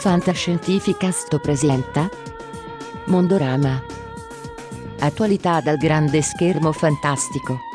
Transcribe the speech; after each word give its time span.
Fantascientificast 0.00 1.38
presenta 1.40 2.08
Mondorama. 3.04 3.82
Attualità 4.98 5.60
dal 5.60 5.76
grande 5.76 6.22
schermo 6.22 6.72
fantastico. 6.72 7.69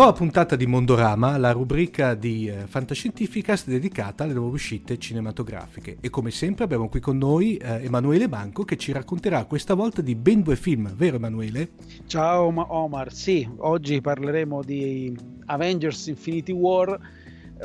Nuova 0.00 0.16
puntata 0.16 0.56
di 0.56 0.64
Mondorama, 0.64 1.36
la 1.36 1.52
rubrica 1.52 2.14
di 2.14 2.48
eh, 2.48 2.66
Fantascientificast 2.66 3.68
dedicata 3.68 4.24
alle 4.24 4.32
nuove 4.32 4.54
uscite 4.54 4.96
cinematografiche. 4.96 5.98
E 6.00 6.08
come 6.08 6.30
sempre 6.30 6.64
abbiamo 6.64 6.88
qui 6.88 7.00
con 7.00 7.18
noi 7.18 7.58
eh, 7.58 7.84
Emanuele 7.84 8.26
Banco 8.26 8.64
che 8.64 8.78
ci 8.78 8.92
racconterà 8.92 9.44
questa 9.44 9.74
volta 9.74 10.00
di 10.00 10.14
ben 10.14 10.40
due 10.40 10.56
film, 10.56 10.90
vero 10.96 11.16
Emanuele? 11.16 11.72
Ciao 12.06 12.50
Omar, 12.72 13.12
sì, 13.12 13.46
oggi 13.58 14.00
parleremo 14.00 14.62
di 14.62 15.14
Avengers 15.44 16.06
Infinity 16.06 16.52
War, 16.52 16.98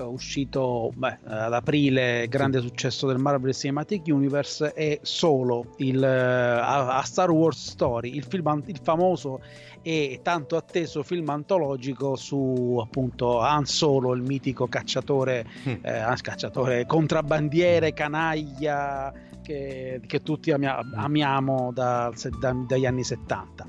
uscito 0.03 0.91
beh, 0.95 1.17
ad 1.23 1.53
aprile, 1.53 2.27
grande 2.27 2.59
successo 2.61 3.07
del 3.07 3.17
Marvel 3.17 3.53
Cinematic 3.53 4.03
Universe, 4.07 4.73
e 4.73 4.99
solo 5.01 5.75
il, 5.77 5.97
uh, 5.97 6.89
a 6.89 7.01
Star 7.03 7.31
Wars 7.31 7.69
Story, 7.69 8.15
il, 8.15 8.23
film, 8.23 8.63
il 8.65 8.79
famoso 8.81 9.41
e 9.81 10.19
tanto 10.23 10.55
atteso 10.57 11.03
film 11.03 11.29
antologico 11.29 12.15
su 12.15 12.79
appunto 12.81 13.39
Han 13.39 13.65
Solo, 13.65 14.13
il 14.13 14.23
mitico 14.23 14.67
cacciatore, 14.67 15.45
mm. 15.67 15.73
eh, 15.81 16.15
cacciatore 16.21 16.85
contrabbandiere, 16.87 17.93
canaglia 17.93 19.13
che, 19.43 20.01
che 20.07 20.21
tutti 20.23 20.51
amia- 20.51 20.79
amiamo 20.95 21.71
da, 21.71 22.11
da, 22.39 22.55
dagli 22.67 22.85
anni 22.87 23.03
70. 23.03 23.67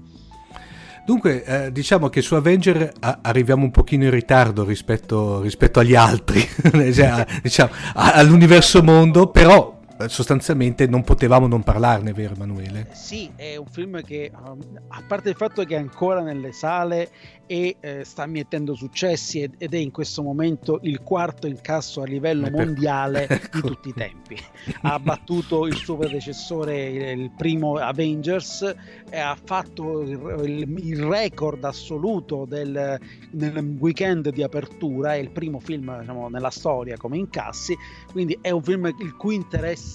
Dunque, 1.06 1.44
eh, 1.44 1.71
diciamo 1.72 2.09
che 2.09 2.21
su 2.21 2.34
Avenger 2.34 2.93
a- 2.99 3.19
arriviamo 3.22 3.62
un 3.62 3.71
pochino 3.71 4.03
in 4.03 4.11
ritardo 4.11 4.65
rispetto, 4.65 5.41
rispetto 5.41 5.78
agli 5.78 5.94
altri, 5.94 6.41
cioè, 6.93 7.25
diciamo, 7.43 7.71
all'universo 7.94 8.83
mondo, 8.83 9.28
però 9.28 9.75
sostanzialmente 10.08 10.86
non 10.86 11.02
potevamo 11.02 11.46
non 11.46 11.62
parlarne, 11.62 12.12
vero 12.12 12.34
Emanuele? 12.34 12.88
Sì, 12.92 13.30
è 13.34 13.56
un 13.56 13.66
film 13.66 14.02
che, 14.02 14.30
a 14.32 15.02
parte 15.06 15.30
il 15.30 15.36
fatto 15.36 15.64
che 15.64 15.76
è 15.76 15.78
ancora 15.78 16.20
nelle 16.20 16.52
sale 16.52 17.10
e 17.46 17.76
eh, 17.80 18.04
sta 18.04 18.26
mietendo 18.26 18.74
successi 18.74 19.40
ed, 19.40 19.54
ed, 19.58 19.72
è 19.72 19.78
in 19.78 19.92
questo 19.92 20.22
momento 20.22 20.80
il 20.82 21.00
quarto 21.02 21.46
incasso 21.46 22.02
a 22.02 22.04
livello 22.04 22.50
mondiale 22.52 23.26
ecco. 23.28 23.60
di 23.60 23.68
tutti 23.68 23.88
i 23.90 23.94
tempi. 23.94 24.36
Ha 24.82 24.98
battuto 24.98 25.66
il 25.66 25.76
suo 25.76 25.96
predecessore, 25.96 27.12
il 27.12 27.30
primo 27.36 27.76
Avengers, 27.76 28.74
e 29.08 29.18
ha 29.18 29.36
fatto 29.42 30.02
il, 30.02 30.10
il, 30.44 30.78
il 30.84 31.02
record 31.04 31.64
assoluto 31.64 32.44
del, 32.46 32.98
nel 33.30 33.76
weekend 33.78 34.30
di 34.30 34.42
apertura, 34.42 35.14
è 35.14 35.18
il 35.18 35.30
primo 35.30 35.60
film 35.60 36.00
diciamo, 36.00 36.28
nella 36.28 36.50
storia 36.50 36.96
come 36.96 37.16
incassi, 37.16 37.76
quindi 38.10 38.36
è 38.40 38.50
un 38.50 38.62
film 38.62 38.92
il 38.98 39.14
cui 39.16 39.36
interesse 39.36 39.85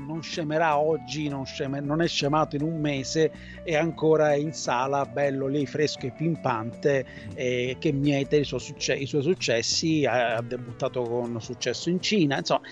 non 0.00 0.22
scemerà 0.22 0.78
oggi, 0.78 1.28
non, 1.28 1.44
sceme, 1.46 1.80
non 1.80 2.02
è 2.02 2.08
scemato 2.08 2.56
in 2.56 2.62
un 2.62 2.80
mese, 2.80 3.32
è 3.64 3.74
ancora 3.74 4.34
in 4.34 4.52
sala, 4.52 5.04
bello 5.06 5.46
lì, 5.46 5.66
fresco 5.66 6.06
e 6.06 6.12
pimpante 6.12 7.06
eh, 7.34 7.76
che 7.78 7.92
miete 7.92 8.36
i, 8.36 8.44
suo 8.44 8.58
succe- 8.58 8.96
i, 8.96 9.06
suoi 9.06 9.22
successi, 9.22 10.04
ha, 10.04 10.36
ha, 10.36 10.42
debuttato 10.42 11.02
con 11.02 11.40
successo 11.40 11.88
in 11.90 12.00
Cina, 12.00 12.38
insomma 12.38 12.62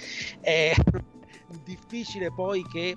è 0.41 0.73
difficile 1.65 2.33
poi 2.33 2.65
che, 2.71 2.97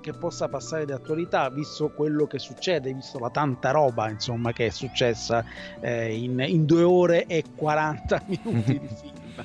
che, 0.00 0.12
possa 0.12 0.48
passare 0.48 0.86
di 0.86 0.92
attualità 0.92 1.48
visto 1.50 1.90
quello 1.90 2.26
che 2.26 2.38
succede, 2.38 2.92
visto 2.92 3.18
la 3.18 3.30
tanta 3.30 3.70
roba 3.70 4.08
insomma 4.08 4.52
che 4.52 4.66
è 4.66 4.70
successa 4.70 5.44
eh, 5.80 6.14
in, 6.14 6.42
in 6.46 6.64
due 6.64 6.82
ore 6.82 7.26
e 7.26 7.44
40 7.54 8.22
minuti 8.28 8.78
di 8.78 8.88
film. 9.00 9.44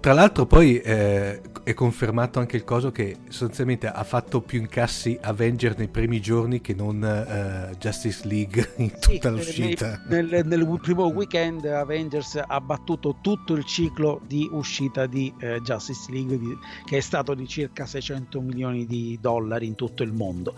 Tra 0.00 0.12
l'altro 0.12 0.46
poi 0.46 0.78
eh, 0.80 1.40
è 1.64 1.74
confermato 1.74 2.38
anche 2.38 2.56
il 2.56 2.64
coso 2.64 2.90
che 2.92 3.16
sostanzialmente 3.28 3.88
ha 3.88 4.04
fatto 4.04 4.40
più 4.40 4.60
incassi 4.60 5.18
Avenger 5.20 5.76
nei 5.76 5.88
primi 5.88 6.20
giorni 6.20 6.60
che 6.60 6.72
non 6.72 7.02
uh, 7.02 7.76
Justice 7.76 8.26
League 8.26 8.74
in 8.76 8.90
tutta 8.98 9.28
sì, 9.28 9.34
l'uscita. 9.36 10.02
Nel, 10.08 10.26
nel, 10.26 10.46
nel, 10.46 10.78
primo 10.80 11.06
weekend 11.08 11.64
Avengers 11.66 12.40
ha 12.46 12.60
battuto 12.60 13.16
tutto 13.20 13.54
il 13.54 13.64
ciclo 13.64 14.20
di 14.26 14.48
uscita 14.50 15.06
di 15.06 15.30
uh, 15.42 15.60
Justice 15.60 16.10
League 16.10 16.38
di, 16.38 16.56
che 16.86 16.98
è 16.98 17.00
stato 17.00 17.34
di 17.34 17.46
circa 17.46 17.84
600 17.84 18.40
milioni 18.40 18.86
di 18.86 19.18
dollari 19.20 19.66
in 19.66 19.74
tutto 19.74 20.04
il 20.04 20.12
mondo. 20.12 20.54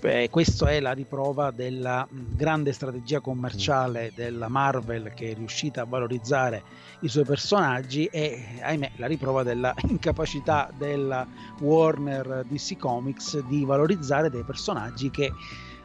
Eh, 0.00 0.28
questa 0.30 0.70
è 0.70 0.80
la 0.80 0.92
riprova 0.92 1.50
della 1.50 2.06
grande 2.10 2.72
strategia 2.72 3.20
commerciale 3.20 4.12
della 4.14 4.48
Marvel 4.48 5.12
che 5.14 5.30
è 5.30 5.34
riuscita 5.34 5.82
a 5.82 5.86
valorizzare 5.86 6.90
i 7.00 7.08
suoi 7.08 7.24
personaggi 7.24 8.06
e 8.06 8.60
ahimè 8.60 8.81
la 8.96 9.06
riprova 9.06 9.42
della 9.42 9.74
incapacità 9.88 10.70
della 10.76 11.26
Warner 11.60 12.44
DC 12.48 12.76
Comics 12.76 13.44
di 13.46 13.64
valorizzare 13.64 14.30
dei 14.30 14.42
personaggi 14.42 15.10
che 15.10 15.32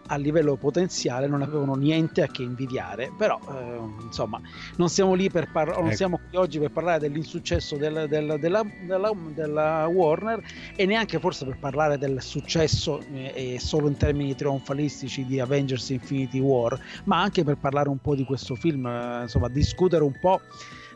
a 0.07 0.15
livello 0.17 0.55
potenziale 0.55 1.27
non 1.27 1.41
avevano 1.41 1.75
niente 1.75 2.21
a 2.21 2.27
che 2.27 2.43
invidiare, 2.43 3.11
però 3.17 3.39
eh, 3.49 4.03
insomma 4.03 4.39
non 4.77 4.89
siamo 4.89 5.13
lì 5.13 5.29
per 5.29 5.49
parlare, 5.51 5.77
non 5.77 5.87
ecco. 5.87 5.95
siamo 5.95 6.19
qui 6.29 6.37
oggi 6.37 6.59
per 6.59 6.71
parlare 6.71 6.99
dell'insuccesso 6.99 7.75
del, 7.77 8.05
del, 8.07 8.37
della, 8.39 8.63
della, 8.85 9.11
della, 9.33 9.87
Warner 9.87 10.41
e 10.75 10.85
neanche 10.85 11.19
forse 11.19 11.45
per 11.45 11.57
parlare 11.59 11.97
del 11.97 12.21
successo 12.21 13.01
eh, 13.11 13.57
solo 13.59 13.87
in 13.87 13.97
termini 13.97 14.35
trionfalistici 14.35 15.25
di 15.25 15.39
Avengers 15.39 15.89
Infinity 15.89 16.39
War, 16.39 16.79
ma 17.05 17.21
anche 17.21 17.43
per 17.43 17.57
parlare 17.57 17.89
un 17.89 17.99
po' 17.99 18.15
di 18.15 18.23
questo 18.23 18.55
film, 18.55 18.85
eh, 18.85 19.23
insomma 19.23 19.49
discutere 19.49 20.03
un 20.03 20.17
po' 20.19 20.41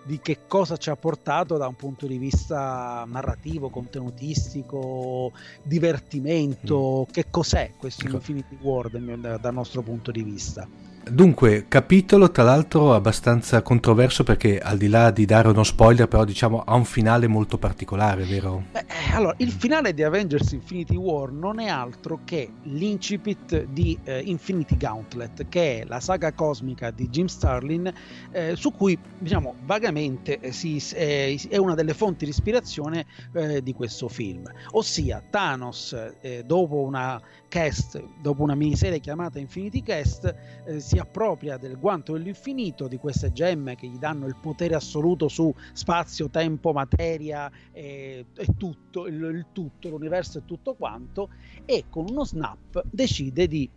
di 0.03 0.19
che 0.19 0.39
cosa 0.47 0.77
ci 0.77 0.89
ha 0.89 0.95
portato 0.95 1.57
da 1.57 1.67
un 1.67 1.75
punto 1.75 2.07
di 2.07 2.17
vista 2.17 3.03
narrativo, 3.07 3.69
contenutistico, 3.69 5.31
divertimento, 5.63 7.05
mm. 7.07 7.11
che 7.11 7.25
cos'è 7.29 7.73
questo. 7.77 8.07
Infinity 8.07 8.57
War 8.61 8.89
dal 8.89 9.53
nostro 9.53 9.81
punto 9.81 10.11
di 10.11 10.23
vista. 10.23 10.67
Dunque, 11.03 11.65
capitolo 11.67 12.29
tra 12.29 12.43
l'altro 12.43 12.93
abbastanza 12.93 13.63
controverso 13.63 14.23
perché 14.23 14.59
al 14.59 14.77
di 14.77 14.87
là 14.87 15.09
di 15.09 15.25
dare 15.25 15.47
uno 15.47 15.63
spoiler, 15.63 16.07
però 16.07 16.23
diciamo 16.23 16.63
ha 16.63 16.75
un 16.75 16.85
finale 16.85 17.27
molto 17.27 17.57
particolare, 17.57 18.23
vero? 18.23 18.65
Beh, 18.71 18.85
allora, 19.13 19.33
il 19.37 19.51
finale 19.51 19.95
di 19.95 20.03
Avengers 20.03 20.51
Infinity 20.51 20.95
War 20.95 21.31
non 21.31 21.59
è 21.59 21.67
altro 21.67 22.19
che 22.23 22.51
l'incipit 22.63 23.63
di 23.65 23.97
eh, 24.03 24.19
Infinity 24.19 24.77
Gauntlet, 24.77 25.47
che 25.49 25.81
è 25.81 25.85
la 25.85 25.99
saga 25.99 26.33
cosmica 26.33 26.91
di 26.91 27.09
Jim 27.09 27.25
Starlin, 27.25 27.91
eh, 28.31 28.55
su 28.55 28.71
cui 28.71 28.97
diciamo 29.17 29.55
vagamente 29.65 30.39
eh, 30.39 30.51
si, 30.51 30.81
eh, 30.93 31.39
è 31.49 31.57
una 31.57 31.73
delle 31.73 31.95
fonti 31.95 32.25
di 32.25 32.31
ispirazione 32.31 33.07
eh, 33.33 33.63
di 33.63 33.73
questo 33.73 34.07
film. 34.07 34.43
Ossia, 34.71 35.21
Thanos, 35.27 35.95
eh, 36.21 36.43
dopo 36.45 36.75
una 36.77 37.19
cast, 37.51 38.01
dopo 38.21 38.43
una 38.43 38.55
miniserie 38.55 39.01
chiamata 39.01 39.37
Infinity 39.37 39.83
Cast, 39.83 40.33
eh, 40.63 40.79
si 40.79 40.97
appropria 40.97 41.57
del 41.57 41.77
guanto 41.77 42.13
dell'infinito, 42.13 42.87
di 42.87 42.95
queste 42.95 43.33
gemme 43.33 43.75
che 43.75 43.87
gli 43.87 43.97
danno 43.97 44.25
il 44.25 44.37
potere 44.41 44.73
assoluto 44.73 45.27
su 45.27 45.53
spazio, 45.73 46.29
tempo, 46.29 46.71
materia 46.71 47.51
e, 47.73 48.25
e 48.33 48.47
tutto, 48.57 49.05
il, 49.05 49.15
il 49.15 49.47
tutto, 49.51 49.89
l'universo 49.89 50.37
e 50.37 50.45
tutto 50.45 50.75
quanto, 50.75 51.29
e 51.65 51.83
con 51.89 52.05
uno 52.09 52.23
snap 52.23 52.83
decide 52.89 53.47
di 53.47 53.69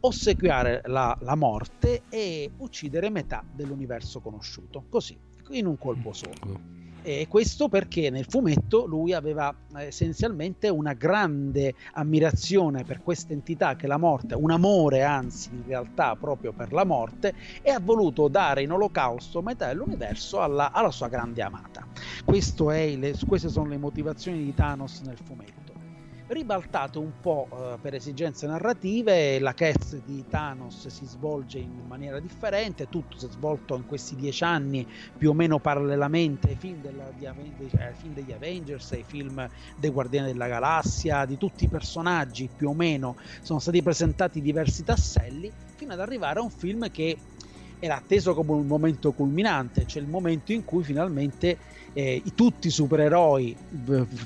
ossequiare 0.00 0.82
la, 0.86 1.16
la, 1.20 1.36
morte 1.36 2.02
e 2.08 2.50
uccidere 2.56 3.10
metà 3.10 3.44
dell'universo 3.48 4.20
conosciuto, 4.20 4.86
così, 4.88 5.16
in 5.50 5.66
un 5.66 5.78
colpo 5.78 6.12
solo. 6.12 6.83
E 7.06 7.26
questo 7.28 7.68
perché 7.68 8.08
nel 8.08 8.24
fumetto 8.26 8.86
lui 8.86 9.12
aveva 9.12 9.54
eh, 9.76 9.88
essenzialmente 9.88 10.70
una 10.70 10.94
grande 10.94 11.74
ammirazione 11.92 12.82
per 12.82 13.02
questa 13.02 13.34
entità 13.34 13.76
che 13.76 13.84
è 13.84 13.88
la 13.88 13.98
morte, 13.98 14.34
un 14.34 14.50
amore 14.50 15.02
anzi 15.02 15.50
in 15.52 15.64
realtà 15.66 16.16
proprio 16.16 16.54
per 16.54 16.72
la 16.72 16.86
morte 16.86 17.34
e 17.60 17.70
ha 17.70 17.78
voluto 17.78 18.28
dare 18.28 18.62
in 18.62 18.72
olocausto 18.72 19.42
metà 19.42 19.66
dell'universo 19.66 20.40
alla, 20.40 20.72
alla 20.72 20.90
sua 20.90 21.08
grande 21.08 21.42
amata. 21.42 21.86
Le, 22.24 23.14
queste 23.26 23.50
sono 23.50 23.68
le 23.68 23.76
motivazioni 23.76 24.42
di 24.42 24.54
Thanos 24.54 25.00
nel 25.00 25.18
fumetto 25.22 25.63
ribaltate 26.26 26.98
un 26.98 27.12
po' 27.20 27.48
eh, 27.50 27.78
per 27.80 27.94
esigenze 27.94 28.46
narrative, 28.46 29.38
la 29.38 29.52
cast 29.52 29.98
di 29.98 30.24
Thanos 30.26 30.88
si 30.88 31.04
svolge 31.06 31.58
in 31.58 31.82
maniera 31.86 32.18
differente, 32.20 32.88
tutto 32.88 33.18
si 33.18 33.26
è 33.26 33.28
svolto 33.28 33.76
in 33.76 33.84
questi 33.84 34.14
dieci 34.14 34.42
anni 34.42 34.86
più 35.16 35.30
o 35.30 35.34
meno 35.34 35.60
parallelamente 35.60 36.48
ai 36.48 36.56
film, 36.56 36.80
della, 36.80 37.12
di, 37.12 37.26
ai 37.26 37.94
film 37.94 38.14
degli 38.14 38.32
Avengers, 38.32 38.92
ai 38.92 39.04
film 39.04 39.46
dei 39.76 39.90
Guardiani 39.90 40.32
della 40.32 40.48
Galassia, 40.48 41.26
di 41.26 41.36
tutti 41.36 41.64
i 41.64 41.68
personaggi 41.68 42.50
più 42.54 42.70
o 42.70 42.74
meno 42.74 43.16
sono 43.42 43.58
stati 43.58 43.82
presentati 43.82 44.40
diversi 44.40 44.82
tasselli 44.82 45.52
fino 45.74 45.92
ad 45.92 46.00
arrivare 46.00 46.38
a 46.38 46.42
un 46.42 46.50
film 46.50 46.90
che 46.90 47.18
era 47.78 47.96
atteso 47.96 48.34
come 48.34 48.52
un 48.52 48.66
momento 48.66 49.12
culminante, 49.12 49.86
cioè 49.86 50.02
il 50.02 50.08
momento 50.08 50.52
in 50.52 50.64
cui 50.64 50.82
finalmente 50.82 51.58
eh, 51.92 52.22
tutti 52.34 52.68
i 52.68 52.70
supereroi 52.70 53.56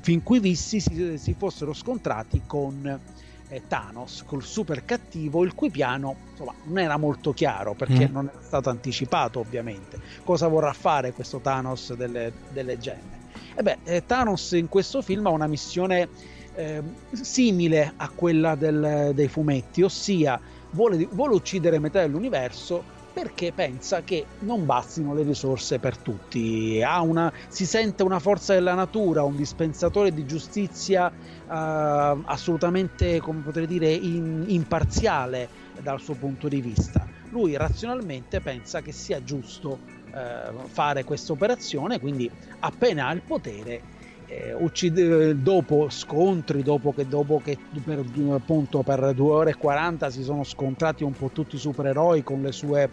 fin 0.03 0.23
qui 0.23 0.41
visti 0.41 0.81
si, 0.81 1.19
si 1.19 1.35
fossero 1.37 1.73
scontrati 1.73 2.43
con 2.47 3.01
eh, 3.49 3.63
Thanos, 3.67 4.25
col 4.27 4.43
super 4.43 4.85
cattivo, 4.85 5.45
il 5.45 5.55
cui 5.55 5.71
piano 5.71 6.17
insomma, 6.31 6.55
non 6.65 6.79
era 6.79 6.97
molto 6.97 7.33
chiaro 7.33 7.75
perché 7.75 8.09
mm. 8.09 8.13
non 8.13 8.29
era 8.33 8.43
stato 8.43 8.71
anticipato 8.71 9.41
ovviamente. 9.41 10.01
Cosa 10.25 10.49
vorrà 10.49 10.73
fare 10.73 11.13
questo 11.13 11.39
Thanos 11.39 11.95
delle, 11.95 12.33
delle 12.53 12.79
gemme? 12.79 13.17
E 13.55 13.63
beh, 13.63 13.79
eh, 13.85 14.07
Thanos 14.07 14.53
in 14.53 14.69
questo 14.69 15.03
film 15.03 15.27
ha 15.27 15.31
una 15.31 15.47
missione 15.47 16.09
eh, 16.55 16.83
simile 17.13 17.93
a 17.97 18.09
quella 18.09 18.55
del, 18.55 19.13
dei 19.15 19.29
fumetti, 19.29 19.83
ossia 19.83 20.41
vuole, 20.71 21.09
vuole 21.11 21.35
uccidere 21.35 21.79
metà 21.79 22.01
dell'universo 22.01 22.97
perché 23.13 23.53
pensa 23.53 24.03
che 24.03 24.27
non 24.41 24.65
bastino 24.65 25.15
le 25.15 25.23
risorse 25.23 25.79
per 25.79 25.99
tutti. 25.99 26.81
Una, 26.81 27.33
si 27.49 27.67
sente 27.67 28.03
una 28.03 28.19
forza 28.19 28.55
della 28.55 28.75
natura, 28.75 29.23
un 29.23 29.37
dispensatore 29.37 30.13
di 30.13 30.25
giustizia 30.25 31.07
uh, 31.09 31.51
assolutamente, 32.25 33.21
come 33.21 33.41
potrei 33.41 33.67
dire, 33.67 33.91
in, 33.91 34.45
imparziale 34.47 35.49
dal 35.83 36.01
suo 36.01 36.15
punto 36.15 36.49
di 36.49 36.61
vista. 36.61 37.07
Lui 37.31 37.57
razionalmente 37.57 38.41
pensa 38.41 38.81
che 38.81 38.93
sia 38.93 39.23
giusto 39.23 39.79
uh, 40.13 40.67
fare 40.69 41.05
questa 41.05 41.33
operazione, 41.33 41.99
quindi 42.01 42.31
appena 42.61 43.09
ha 43.09 43.13
il 43.13 43.23
potere 43.23 43.83
eh, 44.29 44.55
uccide, 44.55 45.41
dopo 45.41 45.89
scontri, 45.89 46.63
dopo 46.63 46.93
che, 46.93 47.09
dopo 47.09 47.41
che 47.43 47.57
per, 47.83 48.05
appunto, 48.31 48.83
per 48.83 49.15
2 49.15 49.31
ore 49.31 49.51
e 49.51 49.57
40 49.57 50.11
si 50.11 50.23
sono 50.23 50.45
scontrati 50.45 51.03
un 51.03 51.13
po' 51.13 51.31
tutti 51.31 51.57
i 51.57 51.59
supereroi 51.59 52.23
con 52.23 52.43
le 52.43 52.53
sue, 52.53 52.91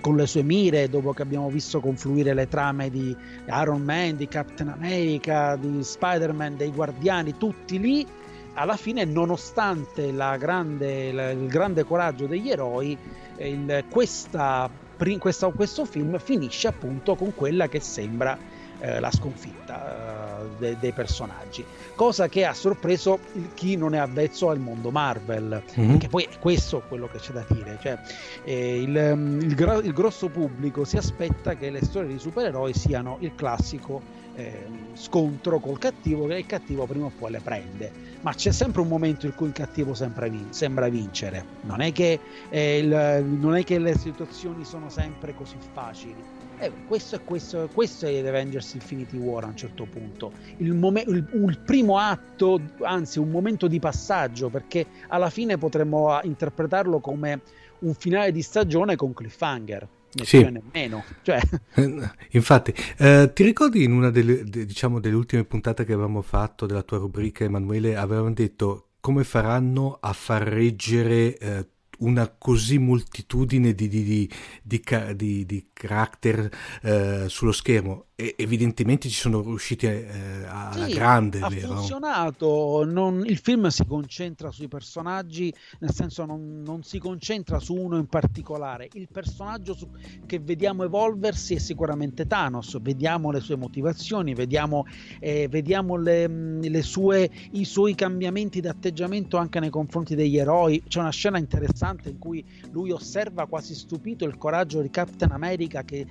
con 0.00 0.14
le 0.14 0.26
sue 0.26 0.42
mire, 0.42 0.88
dopo 0.88 1.12
che 1.12 1.22
abbiamo 1.22 1.50
visto 1.50 1.80
confluire 1.80 2.34
le 2.34 2.46
trame 2.46 2.88
di 2.88 3.14
Iron 3.48 3.82
Man, 3.82 4.16
di 4.16 4.28
Captain 4.28 4.68
America, 4.68 5.56
di 5.56 5.82
Spider-Man, 5.82 6.56
dei 6.56 6.70
Guardiani, 6.70 7.36
tutti 7.36 7.80
lì, 7.80 8.06
alla 8.54 8.76
fine, 8.76 9.04
nonostante 9.04 10.14
grande, 10.38 11.12
la, 11.12 11.30
il 11.30 11.48
grande 11.48 11.84
coraggio 11.84 12.26
degli 12.26 12.48
eroi, 12.48 12.96
il, 13.38 13.84
questa, 13.90 14.70
questa, 15.18 15.48
questo 15.48 15.84
film 15.84 16.16
finisce 16.18 16.68
appunto 16.68 17.16
con 17.16 17.34
quella 17.34 17.68
che 17.68 17.80
sembra 17.80 18.38
eh, 18.80 19.00
la 19.00 19.10
sconfitta 19.10 20.42
eh, 20.42 20.48
de- 20.58 20.76
dei 20.78 20.92
personaggi, 20.92 21.64
cosa 21.94 22.28
che 22.28 22.44
ha 22.44 22.54
sorpreso 22.54 23.18
chi 23.54 23.76
non 23.76 23.94
è 23.94 23.98
avvezzo 23.98 24.50
al 24.50 24.58
mondo 24.58 24.90
Marvel, 24.90 25.62
mm-hmm. 25.78 25.90
perché 25.90 26.08
poi 26.08 26.24
è 26.24 26.38
questo 26.38 26.82
quello 26.88 27.08
che 27.08 27.18
c'è 27.18 27.32
da 27.32 27.44
dire, 27.48 27.78
cioè, 27.80 27.98
eh, 28.44 28.82
il, 28.82 29.12
mm, 29.14 29.40
il, 29.40 29.54
gra- 29.54 29.82
il, 29.82 29.92
grosso 29.92 30.28
pubblico 30.28 30.84
si 30.84 30.96
aspetta 30.96 31.54
che 31.54 31.70
le 31.70 31.84
storie 31.84 32.08
di 32.08 32.18
supereroi 32.18 32.74
siano 32.74 33.16
il 33.20 33.34
classico 33.34 34.24
eh, 34.34 34.66
scontro 34.92 35.58
col 35.58 35.78
cattivo 35.78 36.26
che 36.26 36.36
il 36.36 36.46
cattivo 36.46 36.86
prima 36.86 37.06
o 37.06 37.12
poi 37.16 37.30
le 37.30 37.40
prende, 37.40 37.90
ma 38.20 38.34
c'è 38.34 38.52
sempre 38.52 38.82
un 38.82 38.88
momento 38.88 39.26
in 39.26 39.34
cui 39.34 39.48
il 39.48 39.52
cattivo 39.52 39.94
vin- 39.94 40.52
sembra 40.52 40.88
vincere, 40.88 41.44
non 41.62 41.80
è, 41.80 41.92
che, 41.92 42.20
eh, 42.50 42.78
il, 42.78 43.24
non 43.24 43.56
è 43.56 43.64
che 43.64 43.78
le 43.78 43.96
situazioni 43.96 44.64
sono 44.64 44.90
sempre 44.90 45.34
così 45.34 45.56
facili 45.72 46.35
eh, 46.58 46.72
questo, 46.86 47.16
è, 47.16 47.24
questo, 47.24 47.68
questo 47.72 48.06
è 48.06 48.18
Avengers 48.26 48.74
Infinity 48.74 49.16
War 49.16 49.44
a 49.44 49.48
un 49.48 49.56
certo 49.56 49.84
punto. 49.84 50.32
Il, 50.58 50.72
mom- 50.72 51.02
il, 51.06 51.26
il, 51.32 51.58
primo 51.64 51.98
atto, 51.98 52.60
anzi 52.80 53.18
un 53.18 53.30
momento 53.30 53.66
di 53.68 53.78
passaggio, 53.78 54.48
perché 54.48 54.86
alla 55.08 55.30
fine 55.30 55.58
potremmo 55.58 56.18
interpretarlo 56.22 57.00
come 57.00 57.40
un 57.80 57.94
finale 57.94 58.32
di 58.32 58.42
stagione 58.42 58.96
con 58.96 59.12
cliffhanger. 59.12 59.88
Sì. 60.22 60.42
nemmeno. 60.42 61.04
Cioè. 61.20 61.38
Infatti, 62.30 62.72
eh, 62.96 63.30
ti 63.34 63.44
ricordi 63.44 63.84
in 63.84 63.92
una 63.92 64.10
delle, 64.10 64.44
de, 64.44 64.64
diciamo, 64.64 64.98
delle 64.98 65.14
ultime 65.14 65.44
puntate 65.44 65.84
che 65.84 65.92
avevamo 65.92 66.22
fatto 66.22 66.64
della 66.64 66.82
tua 66.82 66.96
rubrica, 66.96 67.44
Emanuele, 67.44 67.96
avevamo 67.96 68.32
detto 68.32 68.86
come 69.00 69.24
faranno 69.24 69.98
a 70.00 70.12
far 70.12 70.42
reggere 70.42 71.36
eh, 71.36 71.66
una 71.98 72.28
così 72.28 72.78
moltitudine 72.78 73.74
di, 73.74 73.88
di, 73.88 74.30
di, 74.62 75.46
di 75.46 75.68
character 75.72 76.50
eh, 76.82 77.24
sullo 77.28 77.52
schermo 77.52 78.06
e 78.18 78.34
evidentemente 78.38 79.10
ci 79.10 79.20
sono 79.20 79.42
riusciti 79.42 79.84
eh, 79.84 80.06
alla 80.46 80.86
sì, 80.86 80.94
grande. 80.94 81.40
Ha 81.40 81.50
vero? 81.50 81.74
funzionato, 81.74 82.82
non, 82.86 83.22
il 83.26 83.36
film 83.36 83.66
si 83.66 83.84
concentra 83.84 84.50
sui 84.50 84.68
personaggi, 84.68 85.52
nel 85.80 85.92
senso 85.92 86.24
non, 86.24 86.62
non 86.64 86.82
si 86.82 86.98
concentra 86.98 87.58
su 87.58 87.74
uno 87.74 87.98
in 87.98 88.06
particolare. 88.06 88.88
Il 88.94 89.08
personaggio 89.12 89.74
su, 89.74 89.90
che 90.24 90.38
vediamo 90.38 90.84
evolversi 90.84 91.56
è 91.56 91.58
sicuramente 91.58 92.26
Thanos, 92.26 92.80
vediamo 92.80 93.30
le 93.30 93.40
sue 93.40 93.56
motivazioni, 93.56 94.32
vediamo, 94.32 94.86
eh, 95.20 95.46
vediamo 95.50 95.96
le, 95.96 96.26
le 96.26 96.82
sue, 96.82 97.30
i 97.50 97.66
suoi 97.66 97.94
cambiamenti 97.94 98.62
di 98.62 98.68
atteggiamento 98.68 99.36
anche 99.36 99.60
nei 99.60 99.68
confronti 99.68 100.14
degli 100.14 100.38
eroi. 100.38 100.82
C'è 100.88 101.00
una 101.00 101.10
scena 101.10 101.36
interessante 101.36 102.08
in 102.08 102.18
cui 102.18 102.42
lui 102.70 102.92
osserva 102.92 103.44
quasi 103.44 103.74
stupito 103.74 104.24
il 104.24 104.38
coraggio 104.38 104.80
di 104.80 104.88
Captain 104.88 105.32
America 105.32 105.82
che 105.82 106.06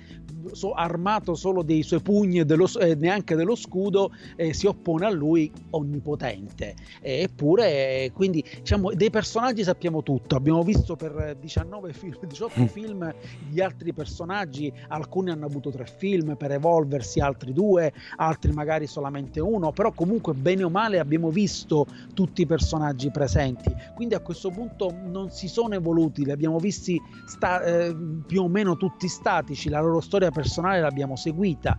so, 0.52 0.72
armato 0.72 1.34
solo 1.34 1.62
dei 1.62 1.82
suoi 1.82 1.95
suoi 1.96 2.00
pugni 2.00 2.40
e, 2.40 2.44
dello, 2.44 2.68
e 2.78 2.94
neanche 2.94 3.34
dello 3.34 3.54
scudo 3.54 4.12
eh, 4.36 4.52
si 4.52 4.66
oppone 4.66 5.06
a 5.06 5.10
lui 5.10 5.50
onnipotente. 5.70 6.74
eppure, 7.00 8.10
quindi, 8.12 8.44
diciamo, 8.58 8.92
dei 8.92 9.10
personaggi 9.10 9.64
sappiamo 9.64 10.02
tutto. 10.02 10.36
Abbiamo 10.36 10.62
visto 10.62 10.96
per 10.96 11.36
19 11.38 11.92
film, 11.92 12.26
18 12.26 12.60
mm. 12.60 12.64
film 12.66 13.14
gli 13.50 13.60
altri 13.60 13.92
personaggi, 13.92 14.72
alcuni 14.88 15.30
hanno 15.30 15.46
avuto 15.46 15.70
tre 15.70 15.86
film 15.86 16.36
per 16.36 16.52
evolversi, 16.52 17.20
altri 17.20 17.52
due, 17.52 17.92
altri 18.16 18.52
magari 18.52 18.86
solamente 18.86 19.40
uno, 19.40 19.72
però 19.72 19.92
comunque 19.92 20.34
bene 20.34 20.64
o 20.64 20.70
male 20.70 20.98
abbiamo 20.98 21.30
visto 21.30 21.86
tutti 22.14 22.42
i 22.42 22.46
personaggi 22.46 23.10
presenti. 23.10 23.74
Quindi 23.94 24.14
a 24.14 24.20
questo 24.20 24.50
punto 24.50 24.94
non 25.04 25.30
si 25.30 25.48
sono 25.48 25.74
evoluti, 25.74 26.24
li 26.24 26.30
abbiamo 26.30 26.58
visti 26.58 27.00
sta- 27.26 27.62
eh, 27.62 27.94
più 28.26 28.42
o 28.42 28.48
meno 28.48 28.76
tutti 28.76 29.08
statici, 29.08 29.68
la 29.68 29.80
loro 29.80 30.00
storia 30.00 30.30
personale 30.30 30.80
l'abbiamo 30.80 31.16
seguita, 31.16 31.76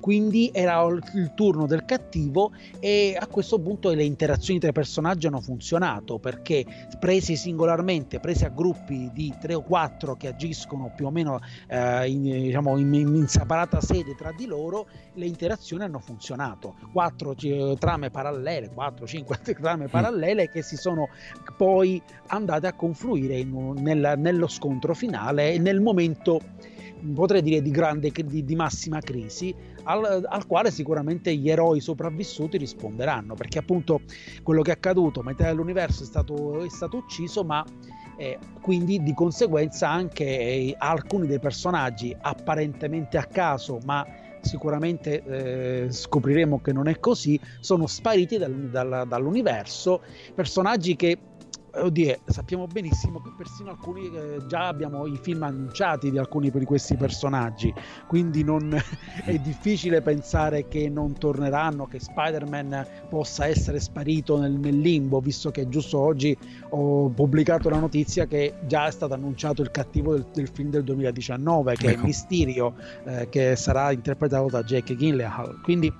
quindi 0.00 0.50
era 0.52 0.82
il 0.84 1.32
turno 1.34 1.66
del 1.66 1.84
cattivo 1.84 2.52
e 2.80 3.16
a 3.18 3.26
questo 3.26 3.60
punto 3.60 3.90
le 3.90 4.04
interazioni 4.04 4.58
tra 4.58 4.70
i 4.70 4.72
personaggi 4.72 5.26
hanno 5.26 5.40
funzionato 5.40 6.18
perché 6.18 6.64
presi 6.98 7.36
singolarmente, 7.36 8.20
presi 8.20 8.44
a 8.44 8.48
gruppi 8.48 9.10
di 9.12 9.32
tre 9.40 9.54
o 9.54 9.62
quattro 9.62 10.16
che 10.16 10.28
agiscono 10.28 10.92
più 10.94 11.06
o 11.06 11.10
meno 11.10 11.40
eh, 11.68 12.08
in, 12.10 12.22
diciamo, 12.22 12.76
in, 12.78 12.92
in, 12.94 13.28
separata 13.28 13.80
sede 13.80 14.14
tra 14.14 14.32
di 14.32 14.46
loro, 14.46 14.86
le 15.14 15.26
interazioni 15.26 15.84
hanno 15.84 15.98
funzionato. 15.98 16.74
Quattro 16.92 17.34
eh, 17.40 17.76
trame 17.78 18.10
parallele, 18.10 18.70
4-5 18.74 19.56
trame 19.60 19.88
parallele 19.88 20.48
che 20.48 20.62
si 20.62 20.76
sono 20.76 21.08
poi 21.56 22.02
andate 22.28 22.66
a 22.66 22.72
confluire 22.74 23.38
in, 23.38 23.74
nel, 23.78 24.14
nello 24.18 24.48
scontro 24.48 24.94
finale 24.94 25.58
nel 25.58 25.80
momento 25.80 26.40
potrei 27.14 27.42
dire 27.42 27.62
di 27.62 27.70
grande 27.70 28.10
di, 28.10 28.44
di 28.44 28.56
massima 28.56 29.00
crisi 29.00 29.54
al, 29.84 30.24
al, 30.26 30.46
quale 30.46 30.70
sicuramente 30.70 31.34
gli 31.34 31.50
eroi 31.50 31.80
sopravvissuti 31.80 32.56
risponderanno 32.58 33.34
perché 33.34 33.58
appunto 33.58 34.00
quello 34.42 34.62
che 34.62 34.70
è 34.70 34.74
accaduto 34.74 35.22
metà 35.22 35.44
dell'universo 35.44 36.02
è 36.02 36.06
stato, 36.06 36.62
è 36.64 36.68
stato 36.68 36.98
ucciso 36.98 37.44
ma 37.44 37.64
eh, 38.16 38.38
quindi 38.60 39.02
di 39.02 39.14
conseguenza 39.14 39.90
anche 39.90 40.24
eh, 40.24 40.74
alcuni 40.78 41.26
dei 41.26 41.38
personaggi 41.38 42.16
apparentemente 42.18 43.18
a 43.18 43.24
caso 43.24 43.78
ma 43.84 44.06
sicuramente 44.40 45.22
eh, 45.24 45.92
scopriremo 45.92 46.60
che 46.60 46.72
non 46.72 46.88
è 46.88 46.98
così 46.98 47.38
sono 47.60 47.86
spariti 47.86 48.38
dal, 48.38 48.52
dal, 48.70 49.04
dall'universo. 49.06 50.02
Personaggi 50.34 50.94
che 50.94 51.18
oddio, 51.82 52.18
sappiamo 52.26 52.66
benissimo 52.66 53.20
che 53.20 53.30
persino 53.36 53.70
alcuni 53.70 54.10
eh, 54.12 54.38
già 54.46 54.68
abbiamo 54.68 55.06
i 55.06 55.18
film 55.20 55.42
annunciati 55.42 56.10
di 56.10 56.18
alcuni 56.18 56.50
di 56.50 56.64
questi 56.64 56.96
personaggi, 56.96 57.72
quindi 58.06 58.42
non, 58.42 58.74
è 59.24 59.38
difficile 59.38 60.00
pensare 60.02 60.68
che 60.68 60.88
non 60.88 61.18
torneranno, 61.18 61.86
che 61.86 62.00
Spider-Man 62.00 62.86
possa 63.08 63.46
essere 63.46 63.80
sparito 63.80 64.38
nel, 64.38 64.52
nel, 64.52 64.78
limbo, 64.78 65.20
visto 65.20 65.50
che 65.50 65.68
giusto 65.68 65.98
oggi 65.98 66.36
ho 66.70 67.08
pubblicato 67.08 67.68
la 67.68 67.78
notizia 67.78 68.26
che 68.26 68.54
già 68.66 68.86
è 68.86 68.90
stato 68.90 69.14
annunciato 69.14 69.62
il 69.62 69.70
cattivo 69.70 70.12
del, 70.12 70.26
del 70.32 70.48
film 70.48 70.70
del 70.70 70.84
2019, 70.84 71.74
che 71.74 71.88
ecco. 71.88 72.00
è 72.00 72.04
Mysterio, 72.04 72.74
eh, 73.04 73.28
che 73.28 73.56
sarà 73.56 73.92
interpretato 73.92 74.46
da 74.48 74.62
Jake 74.62 74.96
Gyllenhaal. 74.96 75.60
Quindi 75.62 75.92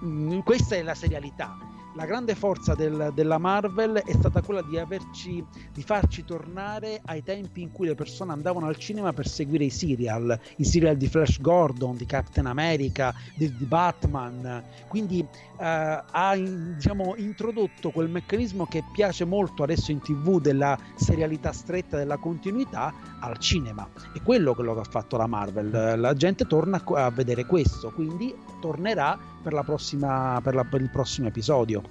mh, 0.00 0.06
mm, 0.06 0.38
questa 0.40 0.76
è 0.76 0.82
la 0.82 0.94
serialità 0.94 1.56
la 1.94 2.06
grande 2.06 2.34
forza 2.34 2.74
del, 2.74 3.12
della 3.14 3.38
Marvel 3.38 4.02
è 4.04 4.12
stata 4.12 4.40
quella 4.40 4.62
di, 4.62 4.78
averci, 4.78 5.44
di 5.72 5.82
farci 5.82 6.24
tornare 6.24 7.00
ai 7.04 7.22
tempi 7.22 7.60
in 7.60 7.72
cui 7.72 7.86
le 7.86 7.94
persone 7.94 8.32
andavano 8.32 8.66
al 8.66 8.76
cinema 8.76 9.12
per 9.12 9.26
seguire 9.26 9.64
i 9.64 9.70
serial, 9.70 10.38
i 10.56 10.64
serial 10.64 10.96
di 10.96 11.08
Flash 11.08 11.40
Gordon, 11.40 11.96
di 11.96 12.06
Captain 12.06 12.46
America, 12.46 13.14
di, 13.36 13.54
di 13.54 13.64
Batman. 13.64 14.64
Quindi 14.88 15.20
eh, 15.20 16.02
ha 16.10 16.34
in, 16.34 16.74
diciamo, 16.74 17.14
introdotto 17.16 17.90
quel 17.90 18.08
meccanismo 18.08 18.66
che 18.66 18.84
piace 18.92 19.24
molto 19.24 19.62
adesso 19.62 19.90
in 19.90 20.00
tv 20.00 20.40
della 20.40 20.78
serialità 20.94 21.52
stretta, 21.52 21.98
della 21.98 22.16
continuità 22.16 22.92
al 23.20 23.38
cinema. 23.38 23.88
È 24.12 24.22
quello 24.22 24.54
che 24.54 24.62
ha 24.62 24.84
fatto 24.84 25.16
la 25.16 25.26
Marvel. 25.26 26.00
La 26.00 26.14
gente 26.14 26.46
torna 26.46 26.82
a 26.84 27.10
vedere 27.10 27.44
questo, 27.44 27.90
quindi 27.90 28.34
tornerà 28.60 29.31
per, 29.42 29.52
la 29.52 29.62
prossima, 29.62 30.40
per, 30.42 30.54
la, 30.54 30.64
per 30.64 30.80
il 30.80 30.90
prossimo 30.90 31.28
episodio. 31.28 31.82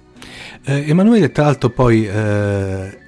Eh, 0.64 0.88
Emanuele, 0.88 1.30
tra 1.30 1.44
l'altro, 1.44 1.70
poi 1.70 2.06
eh, 2.06 2.98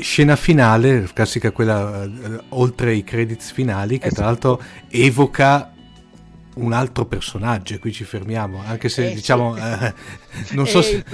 scena 0.00 0.36
finale, 0.36 1.08
classica 1.12 1.50
quella 1.50 2.04
eh, 2.04 2.10
oltre 2.50 2.94
i 2.94 3.02
credits 3.02 3.50
finali, 3.52 3.98
che 3.98 4.06
esatto. 4.06 4.14
tra 4.14 4.24
l'altro 4.26 4.62
evoca 4.88 5.72
un 6.56 6.72
altro 6.72 7.06
personaggio 7.06 7.74
e 7.74 7.78
qui 7.78 7.92
ci 7.92 8.04
fermiamo 8.04 8.62
anche 8.64 8.88
se 8.88 9.10
eh, 9.10 9.14
diciamo 9.14 9.54
sì. 9.56 9.60
eh, 9.60 9.94
non 10.54 10.66
so 10.66 10.80
se 10.80 11.04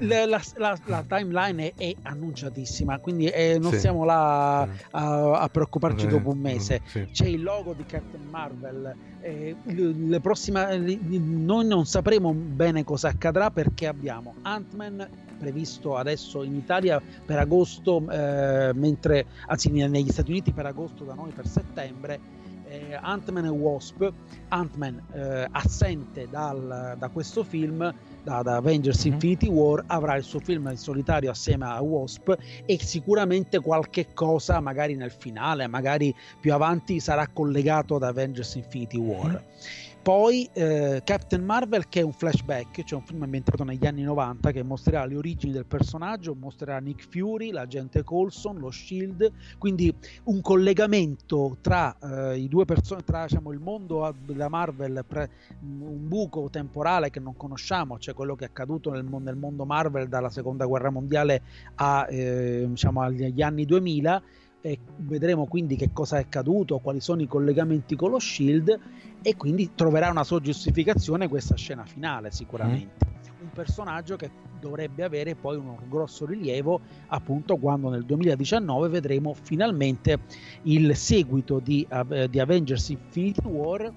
la, 0.00 0.26
la, 0.26 0.78
la, 0.84 1.04
timeline 1.06 1.72
è, 1.74 1.90
è, 1.90 1.96
annunciatissima 2.02 2.98
quindi 2.98 3.26
eh, 3.26 3.58
non 3.58 3.72
sì. 3.72 3.78
stiamo 3.78 4.04
là 4.04 4.60
a, 4.60 5.40
a 5.40 5.48
preoccuparci 5.48 6.04
eh, 6.04 6.08
dopo 6.08 6.30
un 6.30 6.38
mese 6.38 6.82
sì. 6.84 7.08
c'è 7.12 7.26
il 7.26 7.42
logo 7.42 7.72
di 7.72 7.84
Captain 7.86 8.26
Marvel 8.28 8.94
eh, 9.20 9.56
le 9.64 10.20
prossime 10.20 10.76
noi 10.76 11.66
non 11.66 11.86
sapremo 11.86 12.32
bene 12.32 12.84
cosa 12.84 13.08
accadrà 13.08 13.50
perché 13.50 13.86
abbiamo 13.86 14.34
Ant-Man 14.42 15.08
previsto 15.38 15.96
adesso 15.96 16.42
in 16.42 16.54
Italia 16.54 17.00
per 17.24 17.38
agosto 17.38 18.04
eh, 18.10 18.72
mentre 18.74 19.26
anzi 19.46 19.70
negli 19.70 20.10
Stati 20.10 20.30
Uniti 20.30 20.52
per 20.52 20.66
agosto 20.66 21.04
da 21.04 21.14
noi 21.14 21.30
per 21.30 21.46
settembre 21.46 22.36
eh, 22.68 22.98
Ant-Man 23.00 23.46
e 23.46 23.48
Wasp, 23.48 24.08
Ant-Man 24.48 25.02
eh, 25.12 25.46
assente 25.50 26.28
dal, 26.30 26.96
da 26.98 27.08
questo 27.08 27.42
film, 27.42 27.92
da, 28.22 28.42
da 28.42 28.56
Avengers 28.56 29.04
mm-hmm. 29.04 29.12
Infinity 29.14 29.48
War, 29.48 29.84
avrà 29.86 30.16
il 30.16 30.24
suo 30.24 30.40
film 30.40 30.68
in 30.68 30.76
solitario 30.76 31.30
assieme 31.30 31.66
a 31.66 31.80
Wasp 31.80 32.36
e 32.64 32.78
sicuramente 32.80 33.60
qualche 33.60 34.08
cosa, 34.12 34.60
magari 34.60 34.94
nel 34.94 35.10
finale, 35.10 35.66
magari 35.66 36.14
più 36.40 36.52
avanti, 36.52 37.00
sarà 37.00 37.26
collegato 37.28 37.96
ad 37.96 38.02
Avengers 38.02 38.54
Infinity 38.54 38.98
War. 38.98 39.26
Mm-hmm. 39.26 39.86
Poi 40.02 40.48
eh, 40.54 41.02
Captain 41.04 41.44
Marvel 41.44 41.88
che 41.88 42.00
è 42.00 42.02
un 42.02 42.12
flashback, 42.12 42.82
cioè 42.84 42.98
un 42.98 43.04
film 43.04 43.22
ambientato 43.22 43.62
negli 43.64 43.86
anni 43.86 44.02
90 44.02 44.52
che 44.52 44.62
mostrerà 44.62 45.04
le 45.04 45.16
origini 45.16 45.52
del 45.52 45.66
personaggio, 45.66 46.34
mostrerà 46.34 46.78
Nick 46.78 47.06
Fury, 47.08 47.50
l'agente 47.50 48.02
Colson, 48.04 48.58
lo 48.58 48.70
Shield, 48.70 49.30
quindi 49.58 49.94
un 50.24 50.40
collegamento 50.40 51.58
tra 51.60 51.96
eh, 51.98 52.38
i 52.38 52.48
due 52.48 52.64
persone, 52.64 53.02
tra 53.04 53.24
diciamo, 53.24 53.52
il 53.52 53.58
mondo 53.58 54.14
della 54.24 54.48
Marvel, 54.48 55.04
pre, 55.06 55.30
un 55.60 56.08
buco 56.08 56.48
temporale 56.50 57.10
che 57.10 57.20
non 57.20 57.36
conosciamo, 57.36 57.98
cioè 57.98 58.14
quello 58.14 58.34
che 58.34 58.44
è 58.44 58.48
accaduto 58.48 58.90
nel, 58.90 59.04
nel 59.04 59.36
mondo 59.36 59.66
Marvel 59.66 60.08
dalla 60.08 60.30
seconda 60.30 60.64
guerra 60.64 60.90
mondiale 60.90 61.42
a, 61.74 62.06
eh, 62.08 62.64
diciamo, 62.66 63.02
agli 63.02 63.42
anni 63.42 63.66
2000 63.66 64.22
e 64.60 64.78
vedremo 64.96 65.46
quindi 65.46 65.76
che 65.76 65.90
cosa 65.92 66.16
è 66.16 66.20
accaduto, 66.20 66.78
quali 66.78 67.00
sono 67.00 67.22
i 67.22 67.26
collegamenti 67.26 67.96
con 67.96 68.10
lo 68.10 68.18
Shield 68.18 68.78
e 69.22 69.36
quindi 69.36 69.72
troverà 69.74 70.10
una 70.10 70.24
sua 70.24 70.40
giustificazione 70.40 71.28
questa 71.28 71.56
scena 71.56 71.84
finale 71.84 72.30
sicuramente. 72.30 73.06
Mm. 73.06 73.16
Un 73.40 73.50
personaggio 73.52 74.16
che 74.16 74.30
dovrebbe 74.58 75.04
avere 75.04 75.36
poi 75.36 75.56
un 75.56 75.76
grosso 75.88 76.26
rilievo 76.26 76.80
appunto 77.08 77.56
quando 77.56 77.88
nel 77.88 78.04
2019 78.04 78.88
vedremo 78.88 79.32
finalmente 79.32 80.18
il 80.62 80.96
seguito 80.96 81.60
di, 81.60 81.86
uh, 81.88 82.26
di 82.26 82.40
Avengers 82.40 82.88
Infinity 82.88 83.46
War 83.46 83.92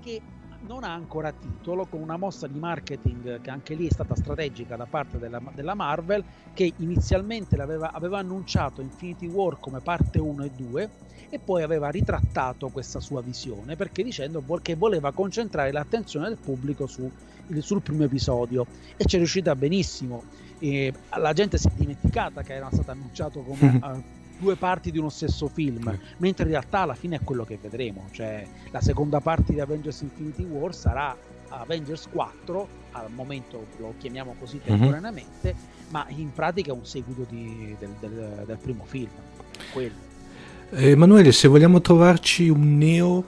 che 0.00 0.22
non 0.66 0.84
ha 0.84 0.92
ancora 0.92 1.32
titolo, 1.32 1.86
con 1.86 2.00
una 2.00 2.16
mossa 2.16 2.46
di 2.46 2.58
marketing 2.58 3.40
che 3.40 3.50
anche 3.50 3.74
lì 3.74 3.86
è 3.86 3.92
stata 3.92 4.14
strategica 4.14 4.76
da 4.76 4.86
parte 4.86 5.18
della, 5.18 5.40
della 5.54 5.74
Marvel, 5.74 6.24
che 6.52 6.72
inizialmente 6.76 7.56
aveva, 7.56 7.92
aveva 7.92 8.18
annunciato 8.18 8.80
Infinity 8.80 9.26
War 9.26 9.58
come 9.58 9.80
parte 9.80 10.18
1 10.18 10.44
e 10.44 10.50
2 10.50 10.90
e 11.28 11.38
poi 11.38 11.62
aveva 11.62 11.88
ritrattato 11.88 12.68
questa 12.68 13.00
sua 13.00 13.20
visione 13.20 13.74
perché 13.74 14.04
dicendo 14.04 14.44
che 14.62 14.76
voleva 14.76 15.12
concentrare 15.12 15.72
l'attenzione 15.72 16.28
del 16.28 16.38
pubblico 16.38 16.86
su, 16.86 17.10
sul 17.58 17.82
primo 17.82 18.04
episodio 18.04 18.66
e 18.96 19.04
ci 19.04 19.16
è 19.16 19.18
riuscita 19.18 19.54
benissimo. 19.54 20.24
E 20.58 20.92
la 21.16 21.32
gente 21.32 21.58
si 21.58 21.68
è 21.68 21.70
dimenticata 21.74 22.42
che 22.42 22.54
era 22.54 22.68
stato 22.72 22.90
annunciato 22.90 23.40
come 23.40 23.80
due 24.38 24.56
parti 24.56 24.90
di 24.90 24.98
uno 24.98 25.08
stesso 25.08 25.48
film, 25.48 25.90
sì. 25.90 25.98
mentre 26.18 26.44
in 26.44 26.50
realtà 26.50 26.80
alla 26.80 26.94
fine 26.94 27.16
è 27.16 27.20
quello 27.22 27.44
che 27.44 27.58
vedremo, 27.60 28.08
cioè 28.12 28.46
la 28.70 28.80
seconda 28.80 29.20
parte 29.20 29.52
di 29.52 29.60
Avengers 29.60 30.00
Infinity 30.02 30.44
War 30.44 30.74
sarà 30.74 31.16
Avengers 31.48 32.08
4, 32.10 32.68
al 32.92 33.10
momento 33.10 33.66
lo 33.78 33.94
chiamiamo 33.98 34.34
così 34.38 34.56
mhm. 34.56 34.62
temporaneamente, 34.62 35.54
mm-hmm. 35.54 35.90
ma 35.90 36.06
in 36.08 36.32
pratica 36.32 36.70
è 36.70 36.74
un 36.74 36.84
seguito 36.84 37.26
di, 37.28 37.74
del, 37.78 37.90
del, 38.00 38.42
del, 38.46 38.58
primo 38.58 38.84
film. 38.84 39.10
Quello. 39.72 40.04
Emanuele, 40.70 41.32
se 41.32 41.48
vogliamo 41.48 41.80
trovarci 41.80 42.48
un 42.48 42.76
Neo 42.76 43.24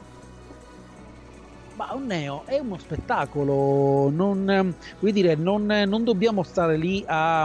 un 1.95 2.07
Neo 2.07 2.45
è 2.47 2.59
uno 2.59 2.79
spettacolo, 2.79 4.11
non, 4.11 4.75
dire, 5.01 5.35
non, 5.35 5.67
non 5.67 6.05
dobbiamo 6.05 6.43
stare 6.43 6.77
lì 6.77 7.05
a, 7.07 7.45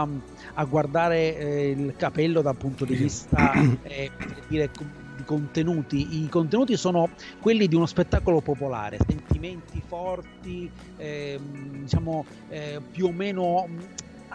a 0.54 0.64
guardare 0.64 1.36
eh, 1.36 1.70
il 1.70 1.94
capello 1.96 2.42
dal 2.42 2.56
punto 2.56 2.84
di 2.84 2.94
vista 2.94 3.52
eh, 3.82 4.10
dire, 4.48 4.70
di, 4.76 5.24
contenuti. 5.24 6.22
I 6.22 6.28
contenuti 6.28 6.76
sono 6.76 7.08
quelli 7.40 7.66
di 7.66 7.74
uno 7.74 7.86
spettacolo 7.86 8.40
popolare, 8.40 8.98
sentimenti 9.06 9.82
forti, 9.84 10.70
eh, 10.96 11.40
diciamo 11.80 12.24
eh, 12.48 12.80
più 12.90 13.06
o 13.06 13.12
meno 13.12 13.66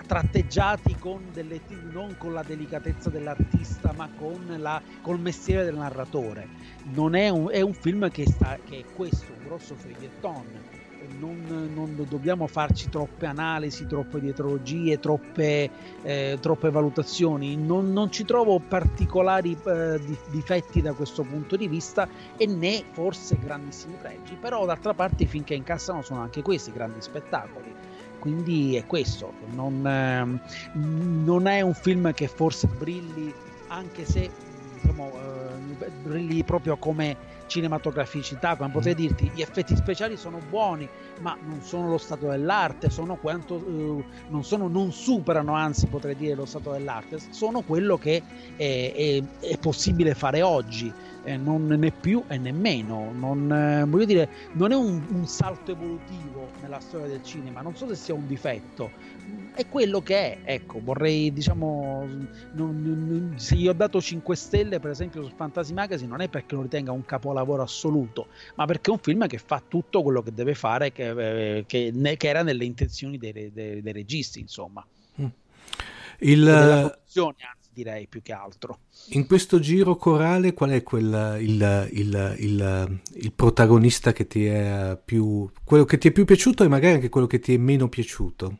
tratteggiati 0.05 0.95
con 0.97 1.29
delle, 1.31 1.61
non 1.91 2.15
con 2.17 2.33
la 2.33 2.43
delicatezza 2.43 3.09
dell'artista, 3.09 3.93
ma 3.95 4.09
con 4.15 4.55
la, 4.57 4.81
col 5.01 5.19
mestiere 5.19 5.63
del 5.63 5.75
narratore. 5.75 6.47
È 6.93 7.29
un, 7.29 7.49
è 7.51 7.61
un 7.61 7.73
film 7.73 8.09
che, 8.09 8.25
sta, 8.25 8.57
che 8.63 8.79
è 8.79 8.85
questo, 8.93 9.31
un 9.37 9.45
grosso 9.45 9.75
feuilleton 9.75 10.77
non, 11.17 11.71
non, 11.73 12.05
dobbiamo 12.07 12.47
farci 12.47 12.89
troppe 12.89 13.25
analisi, 13.25 13.87
troppe 13.87 14.19
dietrologie, 14.19 14.99
troppe, 14.99 15.69
eh, 16.01 16.37
troppe 16.39 16.69
valutazioni. 16.69 17.55
Non, 17.55 17.91
non, 17.91 18.11
ci 18.11 18.25
trovo 18.25 18.59
particolari 18.59 19.57
eh, 19.65 19.99
difetti 20.29 20.81
da 20.81 20.93
questo 20.93 21.23
punto 21.23 21.55
di 21.55 21.67
vista 21.67 22.07
e 22.37 22.45
né 22.45 22.83
forse 22.91 23.37
grandissimi 23.39 23.95
pregi, 23.99 24.35
però 24.39 24.65
d'altra 24.65 24.93
parte 24.93 25.25
finché 25.25 25.53
incassano 25.53 26.01
sono 26.01 26.21
anche 26.21 26.41
questi 26.41 26.71
grandi 26.71 27.01
spettacoli. 27.01 27.88
Quindi 28.19 28.75
è 28.75 28.85
questo, 28.85 29.33
non, 29.51 29.85
eh, 29.85 30.39
non 30.73 31.47
è 31.47 31.61
un 31.61 31.73
film 31.73 32.13
che 32.13 32.27
forse 32.27 32.67
brilli 32.67 33.33
anche 33.67 34.05
se 34.05 34.29
diciamo, 34.81 35.11
eh, 35.11 35.89
brilli 36.03 36.43
proprio 36.43 36.77
come 36.77 37.37
cinematograficità, 37.49 38.55
come 38.55 38.69
potrei 38.69 38.93
mm. 38.93 38.97
dirti, 38.97 39.31
gli 39.33 39.41
effetti 39.41 39.75
speciali 39.75 40.15
sono 40.15 40.39
buoni, 40.49 40.87
ma 41.19 41.35
non 41.43 41.61
sono 41.61 41.89
lo 41.89 41.97
stato 41.97 42.27
dell'arte, 42.27 42.89
sono 42.89 43.15
quanto, 43.15 43.55
uh, 43.55 44.03
non, 44.29 44.43
sono, 44.43 44.67
non, 44.67 44.91
superano, 44.91 45.53
anzi 45.53 45.87
potrei 45.87 46.15
dire 46.15 46.35
lo 46.35 46.45
stato 46.45 46.71
dell'arte, 46.71 47.17
sono 47.31 47.61
quello 47.61 47.97
che 47.97 48.21
è, 48.55 48.93
è, 48.95 49.23
è 49.39 49.57
possibile 49.57 50.13
fare 50.13 50.41
oggi, 50.41 50.93
eh, 51.23 51.37
non 51.37 51.67
né 51.67 51.91
più 51.91 52.23
e 52.27 52.37
nemmeno. 52.37 53.11
Non, 53.11 53.51
eh, 53.51 53.85
voglio 53.85 54.05
dire, 54.05 54.29
non 54.53 54.71
è 54.71 54.75
un, 54.75 55.01
un, 55.09 55.27
salto 55.27 55.71
evolutivo 55.71 56.49
nella 56.61 56.79
storia 56.79 57.07
del 57.07 57.23
cinema, 57.23 57.61
non 57.61 57.75
so 57.75 57.87
se 57.87 57.95
sia 57.95 58.13
un 58.13 58.27
difetto, 58.27 58.91
è 59.53 59.67
quello 59.67 60.01
che 60.01 60.15
è. 60.15 60.37
Ecco, 60.43 60.79
vorrei, 60.81 61.31
diciamo, 61.33 62.05
non, 62.53 62.81
non, 62.81 63.33
se 63.37 63.55
gli 63.55 63.67
ho 63.67 63.73
dato 63.73 64.01
5 64.01 64.35
stelle, 64.35 64.79
per 64.79 64.91
esempio, 64.91 65.23
su 65.23 65.31
Fantasy 65.35 65.73
Magazine, 65.73 66.09
non 66.09 66.21
è 66.21 66.29
perché 66.29 66.55
lo 66.55 66.61
ritenga 66.61 66.91
un 66.91 67.05
capolavoro 67.05 67.61
assoluto, 67.61 68.27
ma 68.55 68.65
perché 68.65 68.89
è 68.89 68.93
un 68.93 68.99
film 68.99 69.27
che 69.27 69.37
fa 69.37 69.61
tutto 69.65 70.01
quello 70.01 70.21
che 70.21 70.33
deve 70.33 70.55
fare, 70.55 70.91
che, 70.91 71.57
eh, 71.57 71.65
che, 71.65 71.91
ne, 71.93 72.17
che 72.17 72.27
era 72.27 72.43
nelle 72.43 72.65
intenzioni 72.65 73.17
dei, 73.17 73.51
dei, 73.51 73.81
dei 73.81 73.93
registi, 73.93 74.39
insomma. 74.39 74.85
Mm. 75.21 75.25
Il... 76.19 76.97
Direi 77.79 78.07
più 78.07 78.21
che 78.21 78.33
altro. 78.33 78.79
In 79.11 79.25
questo 79.25 79.57
giro 79.59 79.95
corale 79.95 80.53
qual 80.53 80.71
è 80.71 80.83
quel, 80.83 81.37
il, 81.39 81.89
il, 81.93 82.35
il, 82.39 82.99
il, 83.13 83.31
protagonista 83.31 84.11
che 84.11 84.27
ti 84.27 84.45
è 84.45 84.99
più 85.01 85.49
quello 85.63 85.85
che 85.85 85.97
ti 85.97 86.09
è 86.09 86.11
più 86.11 86.25
piaciuto 86.25 86.65
e 86.65 86.67
magari 86.67 86.95
anche 86.95 87.07
quello 87.07 87.25
che 87.25 87.39
ti 87.39 87.53
è 87.53 87.57
meno 87.57 87.87
piaciuto? 87.87 88.57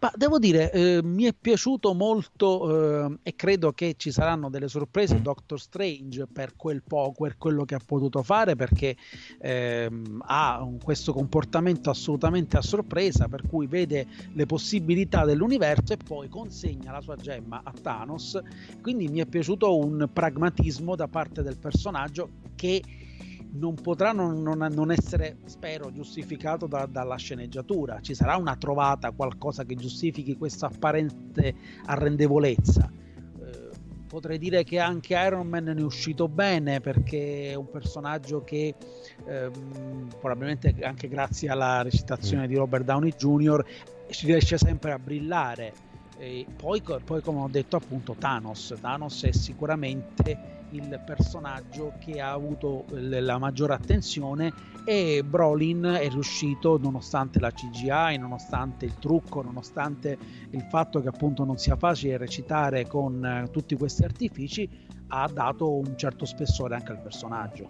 Ma 0.00 0.12
devo 0.16 0.38
dire, 0.38 0.72
eh, 0.72 1.00
mi 1.02 1.24
è 1.24 1.32
piaciuto 1.32 1.94
molto 1.94 3.06
eh, 3.06 3.18
e 3.22 3.34
credo 3.34 3.72
che 3.72 3.94
ci 3.96 4.10
saranno 4.10 4.50
delle 4.50 4.68
sorprese 4.68 5.20
Doctor 5.20 5.60
Strange 5.60 6.26
per 6.26 6.56
quel 6.56 6.82
po', 6.82 7.14
per 7.16 7.36
quello 7.36 7.64
che 7.64 7.74
ha 7.74 7.80
potuto 7.84 8.22
fare, 8.22 8.56
perché 8.56 8.96
eh, 9.40 9.88
ha 10.26 10.62
un, 10.62 10.78
questo 10.78 11.12
comportamento 11.12 11.90
assolutamente 11.90 12.56
a 12.56 12.62
sorpresa, 12.62 13.28
per 13.28 13.46
cui 13.46 13.66
vede 13.66 14.06
le 14.32 14.46
possibilità 14.46 15.24
dell'universo 15.24 15.92
e 15.92 15.96
poi 15.96 16.28
consegna 16.28 16.92
la 16.92 17.00
sua 17.00 17.16
gemma 17.16 17.60
a 17.62 17.72
Thanos. 17.72 18.40
Quindi 18.80 19.08
mi 19.08 19.20
è 19.20 19.26
piaciuto 19.26 19.78
un 19.78 20.08
pragmatismo 20.12 20.96
da 20.96 21.08
parte 21.08 21.42
del 21.42 21.58
personaggio 21.58 22.28
che 22.54 22.82
non 23.54 23.74
potrà 23.74 24.12
non, 24.12 24.42
non, 24.42 24.58
non 24.72 24.90
essere, 24.90 25.36
spero, 25.44 25.92
giustificato 25.92 26.66
da, 26.66 26.86
dalla 26.86 27.16
sceneggiatura. 27.16 28.00
Ci 28.00 28.14
sarà 28.14 28.36
una 28.36 28.56
trovata, 28.56 29.12
qualcosa 29.12 29.64
che 29.64 29.74
giustifichi 29.74 30.36
questa 30.36 30.66
apparente 30.66 31.54
arrendevolezza. 31.86 32.90
Eh, 32.90 33.70
potrei 34.08 34.38
dire 34.38 34.64
che 34.64 34.78
anche 34.78 35.14
Iron 35.14 35.46
Man 35.46 35.64
ne 35.64 35.74
è 35.74 35.82
uscito 35.82 36.28
bene 36.28 36.80
perché 36.80 37.50
è 37.50 37.54
un 37.54 37.70
personaggio 37.70 38.42
che 38.42 38.74
ehm, 39.26 40.08
probabilmente 40.18 40.74
anche 40.82 41.08
grazie 41.08 41.48
alla 41.48 41.82
recitazione 41.82 42.46
mm. 42.46 42.48
di 42.48 42.56
Robert 42.56 42.84
Downey 42.84 43.12
Jr. 43.16 43.64
riesce 44.22 44.58
sempre 44.58 44.92
a 44.92 44.98
brillare. 44.98 45.92
Poi, 46.56 46.80
poi, 47.04 47.20
come 47.20 47.40
ho 47.40 47.48
detto 47.48 47.76
appunto, 47.76 48.14
Thanos. 48.18 48.74
Thanos 48.80 49.24
è 49.24 49.32
sicuramente 49.32 50.53
il 50.74 51.00
personaggio 51.04 51.94
che 51.98 52.20
ha 52.20 52.32
avuto 52.32 52.84
la 52.90 53.38
maggiore 53.38 53.74
attenzione 53.74 54.52
e 54.84 55.22
Brolin 55.24 55.98
è 56.00 56.08
riuscito 56.10 56.78
nonostante 56.78 57.38
la 57.40 57.50
CGI, 57.50 58.18
nonostante 58.18 58.84
il 58.84 58.94
trucco, 58.98 59.42
nonostante 59.42 60.18
il 60.50 60.62
fatto 60.68 61.00
che 61.00 61.08
appunto 61.08 61.44
non 61.44 61.56
sia 61.56 61.76
facile 61.76 62.16
recitare 62.16 62.86
con 62.86 63.24
eh, 63.24 63.50
tutti 63.50 63.76
questi 63.76 64.04
artifici, 64.04 64.68
ha 65.08 65.28
dato 65.32 65.72
un 65.72 65.96
certo 65.96 66.24
spessore 66.24 66.74
anche 66.74 66.92
al 66.92 67.00
personaggio. 67.00 67.68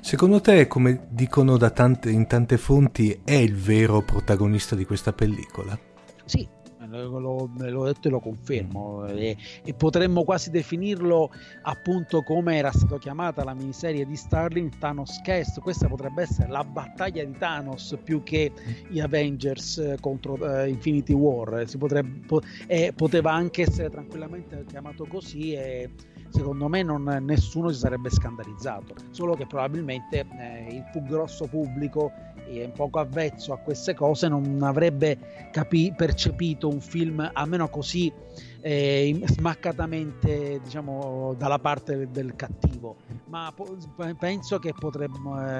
Secondo 0.00 0.40
te, 0.40 0.66
come 0.66 1.06
dicono 1.08 1.56
tante, 1.56 2.10
in 2.10 2.26
tante 2.26 2.58
fonti, 2.58 3.22
è 3.24 3.34
il 3.34 3.56
vero 3.56 4.02
protagonista 4.02 4.76
di 4.76 4.84
questa 4.84 5.12
pellicola? 5.12 5.78
Sì, 6.24 6.46
l'ho, 6.86 7.50
l'ho 7.56 7.84
detto 7.84 8.08
e 8.08 8.10
lo 8.10 8.20
confermo. 8.20 9.06
E, 9.06 9.36
e, 9.64 9.74
potremmo 9.74 10.24
quasi 10.24 10.50
definirlo 10.50 11.30
appunto 11.62 12.22
come 12.22 12.56
era 12.56 12.70
stata 12.72 12.98
chiamata 12.98 13.44
la 13.44 13.54
miniserie 13.54 14.06
di 14.06 14.16
Starling 14.16 14.78
Thanos 14.78 15.20
Cast. 15.22 15.60
Questa 15.60 15.88
potrebbe 15.88 16.22
essere 16.22 16.48
la 16.48 16.64
battaglia 16.64 17.24
di 17.24 17.32
Thanos 17.36 17.96
più 18.02 18.22
che 18.22 18.52
gli 18.88 19.00
Avengers 19.00 19.94
contro 20.00 20.34
uh, 20.34 20.66
Infinity 20.66 21.12
War. 21.12 21.66
Si 21.66 21.78
potrebbe, 21.78 22.26
po- 22.26 22.42
eh, 22.66 22.92
poteva 22.94 23.32
anche 23.32 23.62
essere 23.62 23.90
tranquillamente 23.90 24.64
chiamato 24.66 25.06
così 25.06 25.52
e 25.52 25.90
secondo 26.32 26.68
me 26.68 26.82
non, 26.82 27.02
nessuno 27.22 27.70
si 27.70 27.78
sarebbe 27.78 28.10
scandalizzato. 28.10 28.94
Solo 29.10 29.34
che 29.34 29.46
probabilmente 29.46 30.26
eh, 30.38 30.66
il 30.70 30.84
più 30.90 31.02
grosso 31.02 31.46
pubblico 31.46 32.12
è 32.58 32.64
un 32.64 32.72
poco 32.72 32.98
avvezzo 32.98 33.52
a 33.52 33.58
queste 33.58 33.94
cose 33.94 34.28
non 34.28 34.60
avrebbe 34.62 35.18
capi- 35.50 35.92
percepito 35.96 36.68
un 36.68 36.80
film 36.80 37.28
almeno 37.32 37.68
così 37.68 38.12
eh, 38.60 39.20
smaccatamente 39.24 40.60
diciamo 40.62 41.34
dalla 41.36 41.58
parte 41.58 42.10
del 42.10 42.34
cattivo 42.36 42.96
ma 43.32 43.50
po- 43.54 43.78
penso 44.18 44.58
che 44.58 44.74
potrebbe, 44.78 45.16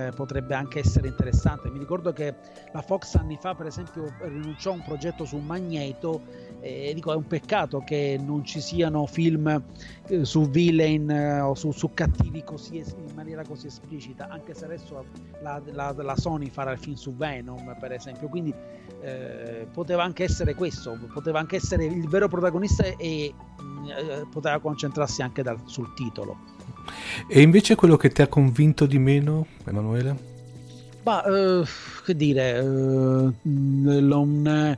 eh, 0.07 0.13
potrebbe 0.15 0.55
anche 0.55 0.81
essere 0.81 1.09
interessante. 1.09 1.71
Mi 1.71 1.79
ricordo 1.79 2.13
che 2.13 2.35
la 2.71 2.83
Fox 2.83 3.15
anni 3.15 3.39
fa 3.41 3.55
per 3.55 3.65
esempio 3.65 4.13
rinunciò 4.21 4.73
a 4.73 4.75
un 4.75 4.83
progetto 4.83 5.25
su 5.25 5.39
Magneto 5.39 6.21
e 6.61 6.93
dico 6.95 7.13
è 7.13 7.17
un 7.17 7.27
peccato 7.27 7.81
che 7.81 8.21
non 8.23 8.45
ci 8.45 8.61
siano 8.61 9.07
film 9.07 9.63
eh, 10.07 10.25
su 10.27 10.51
villain 10.51 11.11
eh, 11.11 11.41
o 11.41 11.55
su, 11.55 11.73
su 11.73 11.95
cattivi 11.95 12.45
così 12.45 12.77
in 12.77 13.15
maniera 13.15 13.43
così 13.43 13.69
esplicita 13.69 14.29
anche 14.29 14.55
se 14.55 14.67
adesso 14.67 15.05
la, 15.41 15.61
la, 15.73 15.93
la 15.97 16.17
Sony 16.17 16.51
farà 16.51 16.73
il 16.73 16.79
film 16.79 16.97
su 16.97 17.17
Venom 17.17 17.75
per 17.81 17.93
esempio. 17.93 18.29
Quindi 18.29 18.55
eh, 19.01 19.67
poteva 19.73 20.03
anche 20.03 20.25
essere 20.25 20.55
questo 20.55 20.99
poteva 21.11 21.39
anche 21.39 21.57
essere 21.57 21.87
il 21.87 22.07
vero 22.07 22.29
protagonista 22.29 22.85
e 22.85 23.33
mm, 23.63 23.89
eh, 23.89 24.27
poteva 24.31 24.61
concentrarsi 24.61 25.23
anche 25.23 25.43
dal, 25.43 25.59
sul 25.65 25.95
titolo 25.95 26.61
e 27.27 27.41
invece 27.41 27.75
quello 27.75 27.97
che 27.97 28.11
ti 28.11 28.23
ha 28.23 28.27
convinto 28.27 28.87
di 28.87 28.99
meno 28.99 29.47
Emanuele? 29.65 30.32
Ma 31.05 31.21
uh, 31.27 31.65
che 32.05 32.15
dire, 32.15 32.61
uh, 32.61 33.35
non, 33.43 34.77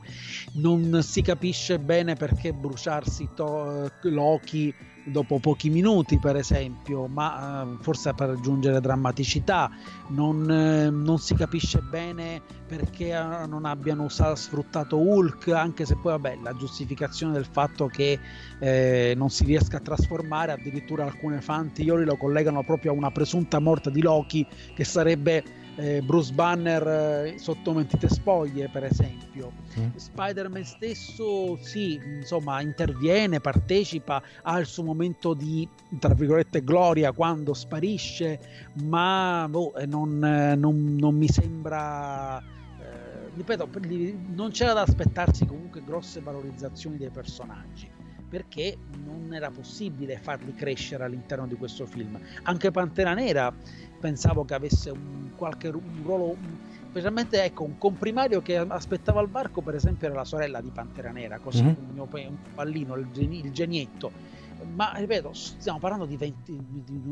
non, 0.53 1.03
si 1.03 1.21
capisce 1.21 1.77
bene 1.77 2.15
perché 2.15 2.51
bruciarsi 2.51 3.29
to- 3.35 3.91
Loki 4.01 4.73
dopo 5.07 5.37
pochi 5.37 5.69
minuti, 5.69 6.17
per 6.17 6.35
esempio, 6.35 7.05
ma 7.05 7.61
uh, 7.61 7.77
forse 7.79 8.15
per 8.15 8.31
aggiungere 8.31 8.81
drammaticità. 8.81 9.69
Non, 10.07 10.41
non, 10.41 11.19
si 11.19 11.35
capisce 11.35 11.81
bene 11.81 12.41
perché 12.65 13.13
non 13.47 13.65
abbiano 13.65 14.05
usato, 14.05 14.33
sfruttato 14.33 14.97
Hulk, 14.97 15.49
anche 15.49 15.85
se 15.85 15.95
poi, 15.95 16.13
vabbè, 16.13 16.39
la 16.41 16.55
giustificazione 16.55 17.33
del 17.33 17.45
fatto 17.45 17.85
che 17.85 18.19
eh, 18.57 19.13
non 19.15 19.29
si 19.29 19.45
riesca 19.45 19.77
a 19.77 19.81
trasformare, 19.81 20.53
addirittura 20.53 21.03
alcune 21.03 21.39
fan 21.41 21.71
lo 21.85 22.17
collegano 22.17 22.63
proprio 22.63 22.91
a 22.91 22.95
una 22.95 23.11
presunta 23.11 23.59
morte 23.59 23.91
di 23.91 24.01
Loki, 24.01 24.45
che 24.73 24.83
sarebbe 24.83 25.43
eh, 25.75 26.01
Bruce 26.01 26.33
Banner 26.33 26.87
eh, 26.87 27.37
sotto 27.37 27.73
mentite 27.73 28.07
spoglie 28.07 28.69
per 28.69 28.85
esempio 28.85 29.51
mm. 29.79 29.95
Spider-Man 29.95 30.63
stesso 30.63 31.57
sì 31.57 31.99
insomma 32.03 32.61
interviene 32.61 33.39
partecipa 33.39 34.21
ha 34.43 34.57
il 34.59 34.65
suo 34.65 34.83
momento 34.83 35.33
di 35.33 35.67
tra 35.99 36.13
virgolette 36.13 36.63
gloria 36.63 37.11
quando 37.11 37.53
sparisce 37.53 38.39
ma 38.83 39.47
boh, 39.49 39.75
eh, 39.75 39.85
non, 39.85 40.23
eh, 40.23 40.55
non, 40.55 40.95
non, 40.95 41.15
mi 41.15 41.27
sembra 41.27 42.39
eh, 42.39 43.29
ripeto 43.35 43.69
non 44.33 44.51
c'era 44.51 44.73
da 44.73 44.81
aspettarsi 44.81 45.45
comunque 45.45 45.83
grosse 45.83 46.21
valorizzazioni 46.21 46.97
dei 46.97 47.09
personaggi 47.09 47.89
perché 48.27 48.77
non 49.05 49.33
era 49.33 49.49
possibile 49.49 50.17
farli 50.17 50.53
crescere 50.53 51.05
all'interno 51.05 51.47
di 51.47 51.55
questo 51.55 51.85
film. 51.85 52.19
Anche 52.43 52.71
Pantera 52.71 53.13
Nera 53.13 53.53
pensavo 54.05 54.45
che 54.45 54.53
avesse 54.53 54.91
un, 54.91 55.31
qualche 55.35 55.69
un 55.69 55.81
ruolo, 56.03 56.35
specialmente 56.89 57.43
ecco, 57.43 57.63
un 57.63 57.79
comprimario 57.79 58.39
che 58.39 58.55
aspettava 58.55 59.19
al 59.19 59.29
varco, 59.29 59.61
per 59.61 59.73
esempio, 59.73 60.05
era 60.05 60.15
la 60.15 60.25
sorella 60.25 60.61
di 60.61 60.69
Pantera 60.69 61.09
Nera, 61.09 61.39
così 61.39 61.63
mm-hmm. 61.63 61.97
un, 61.97 62.07
un 62.11 62.37
pallino, 62.53 62.95
il, 62.97 63.07
il 63.15 63.51
genietto. 63.51 64.43
Ma 64.75 64.93
ripeto, 64.95 65.33
stiamo 65.33 65.79
parlando 65.79 66.05
di, 66.05 66.17
20, 66.17 66.65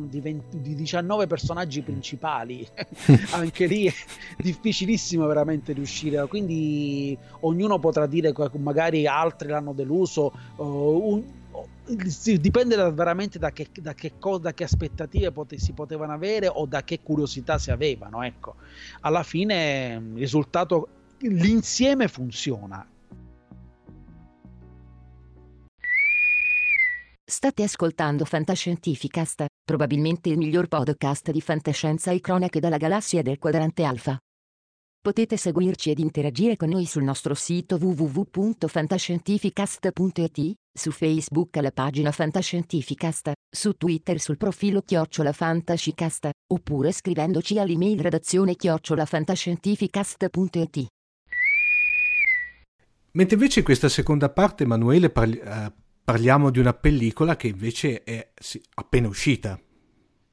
di, 0.07 0.19
20, 0.19 0.61
di 0.61 0.75
19 0.75 1.25
personaggi 1.25 1.81
principali, 1.81 2.65
anche 3.33 3.65
lì 3.65 3.87
è 3.87 3.93
difficilissimo 4.37 5.25
veramente 5.25 5.73
riuscire, 5.73 6.27
quindi 6.27 7.17
ognuno 7.39 7.79
potrà 7.79 8.05
dire 8.05 8.33
che 8.33 8.49
magari 8.59 9.07
altri 9.07 9.47
l'hanno 9.47 9.73
deluso, 9.73 10.31
uh, 10.57 10.63
un, 10.63 11.23
dipende 11.85 12.75
da, 12.75 12.89
veramente 12.91 13.39
da 13.39 13.51
che, 13.51 13.67
da, 13.79 13.93
che, 13.93 14.13
da 14.39 14.53
che, 14.53 14.63
aspettative 14.63 15.31
pote, 15.31 15.57
si 15.57 15.73
potevano 15.73 16.13
avere 16.13 16.47
o 16.47 16.65
da 16.65 16.83
che 16.83 17.01
curiosità 17.01 17.57
si 17.57 17.71
avevano. 17.71 18.23
Ecco. 18.23 18.55
Alla 19.01 19.23
fine 19.23 20.01
il 20.13 20.17
risultato, 20.17 20.87
l'insieme 21.19 22.07
funziona. 22.07 22.87
State 27.25 27.63
ascoltando 27.63 28.25
Fantascientificast, 28.25 29.45
probabilmente 29.63 30.29
il 30.29 30.37
miglior 30.37 30.67
podcast 30.67 31.31
di 31.31 31.41
fantascienza 31.41 32.11
e 32.11 32.19
cronache 32.19 32.59
dalla 32.59 32.77
galassia 32.77 33.21
del 33.21 33.39
quadrante 33.39 33.83
alfa. 33.83 34.17
Potete 35.03 35.35
seguirci 35.35 35.91
ed 35.91 35.99
interagire 35.99 36.55
con 36.55 36.69
noi 36.69 36.85
sul 36.85 37.03
nostro 37.03 37.33
sito 37.33 37.75
www.fantascientificast.it, 37.75 40.53
su 40.73 40.91
Facebook 40.91 41.57
alla 41.57 41.73
pagina 41.73 42.13
Fantascientificast, 42.13 43.33
su 43.53 43.73
Twitter 43.73 44.17
sul 44.21 44.37
profilo 44.37 44.81
Chiocciola 44.81 45.33
Fantascicast, 45.33 46.29
oppure 46.53 46.93
scrivendoci 46.93 47.59
all'email 47.59 47.99
redazione 47.99 48.55
chiocciolafantascientificast.it. 48.55 50.85
Mentre 53.11 53.35
invece 53.35 53.59
in 53.59 53.65
questa 53.65 53.89
seconda 53.89 54.29
parte 54.29 54.63
Emanuele 54.63 55.09
parli- 55.09 55.41
uh, 55.43 55.69
parliamo 56.01 56.49
di 56.49 56.59
una 56.59 56.73
pellicola 56.73 57.35
che 57.35 57.47
invece 57.47 58.03
è 58.03 58.31
appena 58.75 59.09
uscita. 59.09 59.59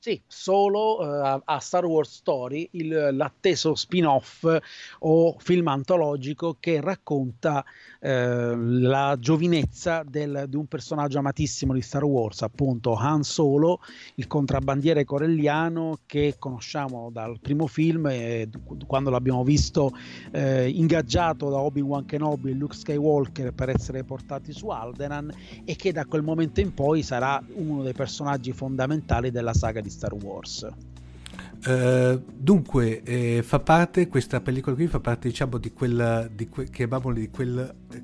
Sì, 0.03 0.19
solo 0.27 0.97
uh, 1.03 1.43
a 1.45 1.59
Star 1.59 1.85
Wars 1.85 2.11
Story, 2.11 2.67
il, 2.73 3.11
l'atteso 3.13 3.75
spin-off 3.75 4.47
o 5.01 5.37
film 5.39 5.69
antologico 5.69 6.57
che 6.59 6.81
racconta 6.81 7.63
uh, 7.63 8.07
la 8.09 9.15
giovinezza 9.21 10.03
del, 10.09 10.47
di 10.49 10.57
un 10.57 10.65
personaggio 10.65 11.19
amatissimo 11.19 11.75
di 11.75 11.83
Star 11.83 12.05
Wars, 12.05 12.41
appunto 12.41 12.95
Han 12.95 13.23
Solo, 13.23 13.81
il 14.15 14.27
contrabbandiere 14.27 15.05
corelliano 15.05 15.99
che 16.07 16.37
conosciamo 16.39 17.11
dal 17.13 17.39
primo 17.39 17.67
film, 17.67 18.07
eh, 18.07 18.49
quando 18.87 19.11
l'abbiamo 19.11 19.45
visto 19.45 19.93
eh, 20.33 20.67
ingaggiato 20.71 21.51
da 21.51 21.59
Obi-Wan 21.59 22.07
Kenobi 22.07 22.53
e 22.53 22.55
Luke 22.55 22.75
Skywalker 22.75 23.53
per 23.53 23.69
essere 23.69 24.03
portati 24.05 24.55
su 24.55 24.69
Alderan 24.69 25.31
e 25.67 25.77
che 25.77 25.93
da 25.93 26.07
quel 26.07 26.23
momento 26.23 26.61
in 26.61 26.73
poi 26.73 27.03
sarà 27.03 27.45
uno 27.57 27.83
dei 27.83 27.93
personaggi 27.93 28.53
fondamentali 28.53 29.31
della 29.31 29.53
saga 29.53 29.83
di 29.83 29.89
Star 29.90 30.14
Wars. 30.14 30.68
Uh, 31.66 32.22
dunque, 32.35 33.03
eh, 33.03 33.42
fa 33.42 33.61
parte, 33.61 34.09
questa 34.09 34.40
pellicola 34.40 34.74
qui 34.74 34.87
fa 34.87 35.00
parte, 35.00 35.29
diciamo, 35.29 35.59
di 35.59 35.72
quel, 35.72 36.31
di 36.35 36.48
que, 36.48 36.66
di 36.66 37.31
quel 37.31 37.74
eh, 37.92 38.03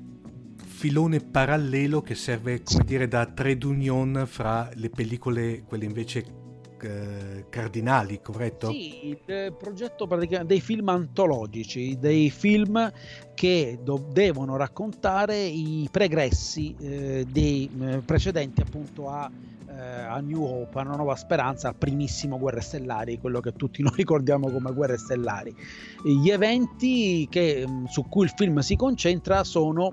filone 0.63 1.19
parallelo 1.19 2.01
che 2.01 2.13
serve, 2.13 2.61
come 2.61 2.83
dire, 2.83 3.07
da 3.07 3.25
trade 3.25 3.65
union 3.65 4.25
fra 4.27 4.69
le 4.75 4.89
pellicole, 4.89 5.63
quelle 5.63 5.85
invece 5.85 6.45
eh, 6.79 7.45
cardinali, 7.49 8.21
corretto? 8.21 8.69
Sì, 8.69 9.07
il 9.07 9.55
progetto 9.57 10.05
praticamente 10.05 10.53
dei 10.53 10.61
film 10.61 10.89
antologici, 10.89 11.97
dei 11.97 12.29
film 12.29 12.91
che 13.33 13.79
do- 13.81 14.07
devono 14.11 14.55
raccontare 14.55 15.39
i 15.43 15.87
pregressi 15.89 16.75
eh, 16.79 17.25
dei 17.27 17.69
eh, 17.79 17.97
precedenti 18.05 18.61
appunto 18.61 19.09
a 19.09 19.29
eh, 19.77 20.01
a 20.03 20.19
New 20.19 20.43
Hope, 20.43 20.79
a 20.79 20.81
una 20.81 20.95
nuova 20.95 21.15
speranza, 21.15 21.69
al 21.69 21.75
primissimo 21.75 22.39
Guerre 22.39 22.61
Stellari, 22.61 23.19
quello 23.19 23.39
che 23.39 23.53
tutti 23.53 23.81
noi 23.83 23.93
ricordiamo 23.95 24.49
come 24.49 24.73
Guerre 24.73 24.97
Stellari. 24.97 25.55
Gli 26.03 26.29
eventi 26.29 27.27
che, 27.29 27.63
mm, 27.67 27.85
su 27.85 28.07
cui 28.07 28.25
il 28.25 28.33
film 28.35 28.59
si 28.59 28.75
concentra 28.75 29.43
sono 29.43 29.91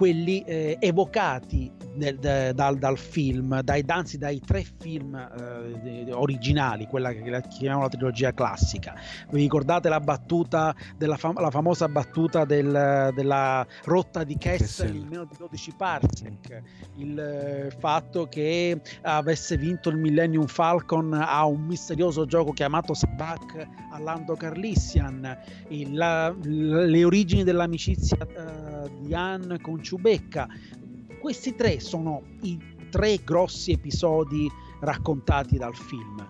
quelli 0.00 0.42
eh, 0.46 0.78
evocati 0.80 1.70
de, 1.94 2.54
dal, 2.54 2.78
dal, 2.78 2.96
film, 2.96 3.60
dai, 3.60 3.84
anzi 3.86 4.16
dai 4.16 4.40
tre 4.40 4.64
film 4.78 5.14
eh, 5.14 6.10
originali, 6.12 6.86
quella 6.86 7.12
che 7.12 7.20
chiamiamo 7.50 7.82
la 7.82 7.88
trilogia 7.88 8.32
classica. 8.32 8.94
Vi 9.28 9.38
ricordate 9.38 9.90
la 9.90 10.00
battuta, 10.00 10.74
della 10.96 11.18
fam- 11.18 11.38
la 11.38 11.50
famosa 11.50 11.86
battuta 11.88 12.46
del, 12.46 13.10
della 13.14 13.66
rotta 13.84 14.24
di 14.24 14.38
Kessel 14.38 14.94
in 14.94 15.06
meno 15.06 15.24
di 15.24 15.34
12 15.36 15.74
parsec, 15.76 16.62
il 16.96 17.18
eh, 17.18 17.70
fatto 17.78 18.26
che 18.26 18.80
avesse 19.02 19.58
vinto 19.58 19.90
il 19.90 19.98
Millennium 19.98 20.46
Falcon 20.46 21.12
a 21.12 21.44
un 21.44 21.60
misterioso 21.60 22.24
gioco 22.24 22.52
chiamato 22.52 22.94
Sabak 22.94 23.66
a 23.92 23.98
Lando 23.98 24.34
Carlissian, 24.34 25.38
il, 25.68 25.92
la, 25.92 26.34
le 26.40 27.04
origini 27.04 27.44
dell'amicizia 27.44 28.16
uh, 28.16 28.88
di 29.00 29.12
Han 29.14 29.58
con 29.60 29.82
Ciubecca, 29.90 30.46
questi 31.18 31.56
tre 31.56 31.80
sono 31.80 32.22
i 32.42 32.56
tre 32.90 33.18
grossi 33.24 33.72
episodi 33.72 34.48
raccontati 34.78 35.58
dal 35.58 35.74
film. 35.74 36.24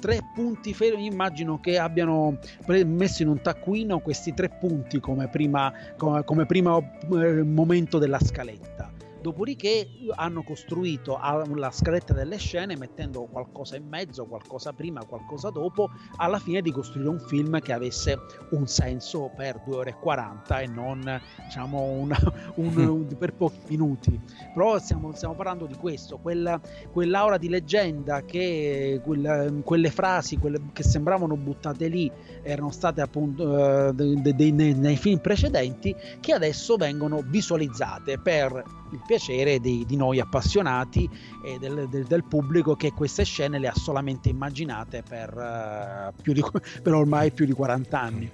Tre 0.00 0.18
punti 0.34 0.74
fermi, 0.74 1.06
immagino 1.06 1.60
che 1.60 1.78
abbiano 1.78 2.40
messo 2.66 3.22
in 3.22 3.28
un 3.28 3.40
taccuino 3.40 4.00
questi 4.00 4.34
tre 4.34 4.48
punti 4.48 4.98
come 4.98 5.28
prima, 5.28 5.72
come, 5.96 6.24
come 6.24 6.44
primo 6.44 6.90
eh, 7.12 7.44
momento 7.44 7.98
della 7.98 8.18
scaletta. 8.18 8.93
Dopodiché 9.24 9.88
hanno 10.16 10.42
costruito 10.42 11.18
la 11.54 11.70
scaletta 11.70 12.12
delle 12.12 12.36
scene 12.36 12.76
mettendo 12.76 13.22
qualcosa 13.24 13.74
in 13.74 13.88
mezzo, 13.88 14.26
qualcosa 14.26 14.74
prima, 14.74 15.02
qualcosa 15.06 15.48
dopo, 15.48 15.88
alla 16.16 16.38
fine 16.38 16.60
di 16.60 16.70
costruire 16.70 17.08
un 17.08 17.18
film 17.20 17.58
che 17.60 17.72
avesse 17.72 18.18
un 18.50 18.66
senso 18.66 19.32
per 19.34 19.62
2 19.64 19.76
ore 19.76 19.90
e 19.92 19.98
40 19.98 20.60
e 20.60 20.66
non 20.66 21.22
diciamo 21.42 21.80
una, 21.84 22.18
un, 22.56 22.76
un, 22.84 23.16
per 23.16 23.32
pochi 23.32 23.60
minuti. 23.68 24.20
Però 24.52 24.78
stiamo, 24.78 25.14
stiamo 25.14 25.32
parlando 25.32 25.64
di 25.64 25.76
questo, 25.76 26.18
quella, 26.18 26.60
quell'aura 26.92 27.38
di 27.38 27.48
leggenda 27.48 28.26
che 28.26 29.00
quella, 29.02 29.50
quelle 29.64 29.88
frasi 29.88 30.36
quelle 30.36 30.60
che 30.74 30.82
sembravano 30.82 31.34
buttate 31.34 31.88
lì 31.88 32.12
erano 32.42 32.70
state 32.70 33.00
appunto 33.00 33.48
uh, 33.48 33.92
de, 33.94 34.20
de, 34.20 34.34
de, 34.34 34.50
nei, 34.50 34.74
nei 34.74 34.98
film 34.98 35.18
precedenti 35.18 35.96
che 36.20 36.34
adesso 36.34 36.76
vengono 36.76 37.22
visualizzate 37.24 38.18
per 38.18 38.52
il 38.90 38.98
piacere 38.98 39.12
di, 39.60 39.84
di 39.86 39.96
noi 39.96 40.20
appassionati 40.20 41.08
e 41.44 41.58
del, 41.58 41.88
del, 41.88 42.04
del, 42.04 42.24
pubblico 42.24 42.76
che 42.76 42.92
queste 42.92 43.24
scene 43.24 43.58
le 43.58 43.68
ha 43.68 43.74
solamente 43.74 44.28
immaginate 44.28 45.02
per, 45.06 46.12
uh, 46.16 46.32
di, 46.32 46.44
per 46.82 46.94
ormai 46.94 47.30
più 47.30 47.46
di 47.46 47.52
40 47.52 48.00
anni. 48.00 48.30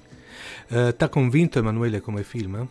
Uh, 0.68 0.94
T'ha 0.96 1.08
convinto 1.08 1.58
Emanuele 1.58 2.00
come 2.00 2.22
film? 2.22 2.68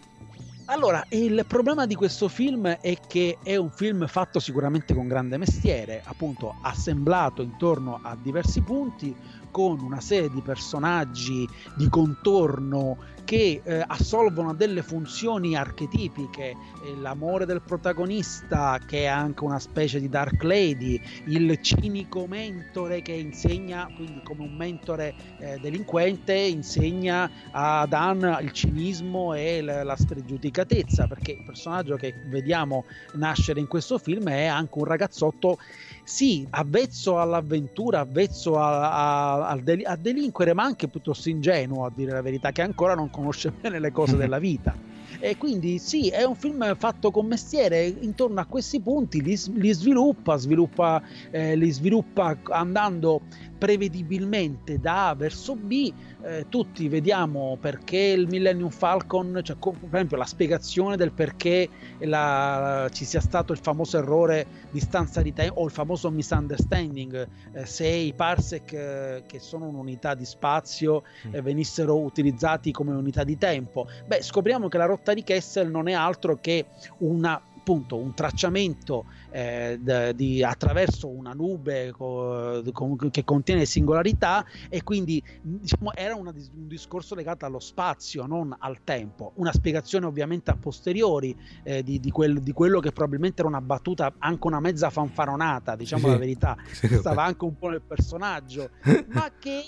Allora, 0.71 1.03
il 1.09 1.45
problema 1.47 1.87
di 1.87 1.95
questo 1.95 2.27
film 2.27 2.67
è 2.67 2.95
che 3.07 3.39
è 3.41 3.55
un 3.55 3.71
film 3.71 4.05
fatto 4.05 4.39
sicuramente 4.39 4.93
con 4.93 5.07
grande 5.07 5.37
mestiere, 5.37 6.03
appunto 6.05 6.57
assemblato 6.61 7.41
intorno 7.41 7.99
a 8.03 8.15
diversi 8.21 8.61
punti, 8.61 9.15
con 9.51 9.79
una 9.81 9.99
serie 9.99 10.29
di 10.29 10.41
personaggi 10.41 11.47
di 11.75 11.89
contorno 11.89 12.97
che 13.29 13.61
eh, 13.63 13.83
assolvono 13.85 14.55
delle 14.55 14.81
funzioni 14.81 15.55
archetipiche, 15.55 16.49
eh, 16.49 16.55
l'amore 16.99 17.45
del 17.45 17.61
protagonista 17.61 18.79
che 18.83 19.03
è 19.03 19.05
anche 19.05 19.43
una 19.43 19.59
specie 19.59 19.99
di 19.99 20.09
Dark 20.09 20.41
Lady, 20.41 20.99
il 21.25 21.55
cinico 21.61 22.25
mentore 22.25 23.03
che 23.03 23.11
insegna, 23.11 23.87
quindi 23.93 24.21
come 24.23 24.41
un 24.41 24.55
mentore 24.55 25.13
eh, 25.37 25.59
delinquente, 25.59 26.33
insegna 26.33 27.29
ad 27.51 27.89
Dan 27.89 28.37
il 28.41 28.51
cinismo 28.51 29.33
e 29.33 29.61
l- 29.61 29.81
la 29.83 29.95
spregiudicatezza, 29.95 31.07
perché 31.07 31.31
il 31.31 31.41
personaggio 31.43 31.95
che 31.95 32.13
vediamo 32.25 32.85
nascere 33.13 33.59
in 33.59 33.67
questo 33.67 33.97
film 33.97 34.29
è 34.29 34.45
anche 34.45 34.77
un 34.77 34.85
ragazzotto 34.85 35.57
sì, 36.03 36.47
avvezzo 36.49 37.19
all'avventura, 37.19 37.99
avvezzo 37.99 38.57
a, 38.57 39.33
a, 39.33 39.38
a, 39.43 39.59
a, 39.83 39.95
delinquere, 39.95 40.53
ma 40.53 40.63
anche 40.63 40.87
piuttosto 40.87 41.29
ingenuo 41.29 41.85
a 41.85 41.91
dire 41.93 42.11
la 42.11 42.21
verità, 42.21 42.51
che 42.51 42.61
ancora 42.61 42.95
non 42.95 43.09
conosce 43.09 43.51
bene 43.59 43.79
le 43.79 43.91
cose 43.91 44.15
della 44.15 44.39
vita. 44.39 44.75
E 45.21 45.37
quindi 45.37 45.79
sì, 45.79 46.07
è 46.09 46.23
un 46.23 46.35
film 46.35 46.75
fatto 46.77 47.11
con 47.11 47.25
mestiere, 47.25 47.85
intorno 47.85 48.39
a 48.39 48.45
questi 48.45 48.79
punti 48.79 49.21
li, 49.21 49.37
li 49.55 49.73
sviluppa, 49.73 50.37
sviluppa, 50.37 51.01
eh, 51.31 51.55
li 51.55 51.69
sviluppa 51.71 52.37
andando 52.43 53.21
prevedibilmente 53.59 54.79
da 54.79 55.09
A 55.09 55.15
verso 55.15 55.55
B, 55.55 55.93
eh, 56.23 56.45
tutti 56.47 56.87
vediamo 56.87 57.57
perché 57.59 57.97
il 57.97 58.27
Millennium 58.27 58.69
Falcon, 58.69 59.41
cioè, 59.43 59.57
per 59.57 59.89
esempio 59.91 60.17
la 60.17 60.25
spiegazione 60.25 60.95
del 60.95 61.11
perché 61.11 61.67
la, 61.99 62.87
ci 62.91 63.03
sia 63.03 63.19
stato 63.19 63.51
il 63.51 63.59
famoso 63.59 63.97
errore 63.97 64.47
di 64.71 64.79
stanza 64.79 65.21
di 65.21 65.33
tempo 65.33 65.59
o 65.59 65.65
il 65.65 65.71
famoso 65.71 66.09
misunderstanding, 66.09 67.27
eh, 67.51 67.65
se 67.65 67.87
i 67.87 68.13
parsec 68.13 68.71
eh, 68.71 69.23
che 69.27 69.39
sono 69.39 69.67
un'unità 69.67 70.15
di 70.15 70.25
spazio 70.25 71.03
mm. 71.27 71.35
eh, 71.35 71.41
venissero 71.41 71.99
utilizzati 71.99 72.71
come 72.71 72.93
unità 72.93 73.25
di 73.25 73.37
tempo. 73.37 73.87
Beh, 74.07 74.21
scopriamo 74.21 74.69
che 74.69 74.77
la 74.77 74.85
rotta 74.85 75.13
di 75.13 75.23
Kessel 75.23 75.69
non 75.69 75.89
è 75.89 75.93
altro 75.93 76.37
che 76.39 76.65
una 76.99 77.41
appunto 77.69 77.97
un 77.97 78.15
tracciamento 78.15 79.05
eh, 79.29 79.77
d- 79.79 80.13
di, 80.13 80.43
attraverso 80.43 81.07
una 81.07 81.33
nube 81.33 81.91
co- 81.91 82.63
co- 82.71 82.97
che 83.11 83.23
contiene 83.23 83.65
singolarità 83.65 84.43
e 84.67 84.81
quindi 84.81 85.23
diciamo, 85.39 85.93
era 85.93 86.15
una, 86.15 86.31
un 86.31 86.67
discorso 86.67 87.13
legato 87.13 87.45
allo 87.45 87.59
spazio, 87.59 88.25
non 88.25 88.55
al 88.57 88.79
tempo. 88.83 89.33
Una 89.35 89.51
spiegazione 89.51 90.07
ovviamente 90.07 90.49
a 90.49 90.55
posteriori 90.55 91.35
eh, 91.63 91.83
di, 91.83 91.99
di, 91.99 92.09
quel, 92.09 92.41
di, 92.41 92.53
quello 92.53 92.79
che 92.79 92.91
probabilmente 92.91 93.41
era 93.41 93.49
una 93.49 93.61
battuta, 93.61 94.15
anche 94.17 94.47
una 94.47 94.59
mezza 94.59 94.89
fanfaronata, 94.89 95.75
diciamo 95.75 96.05
sì, 96.05 96.09
la 96.09 96.17
verità, 96.17 96.57
stava 96.71 97.23
anche 97.23 97.45
un 97.45 97.55
po' 97.55 97.69
nel 97.69 97.83
personaggio, 97.85 98.71
ma 99.13 99.31
che 99.37 99.61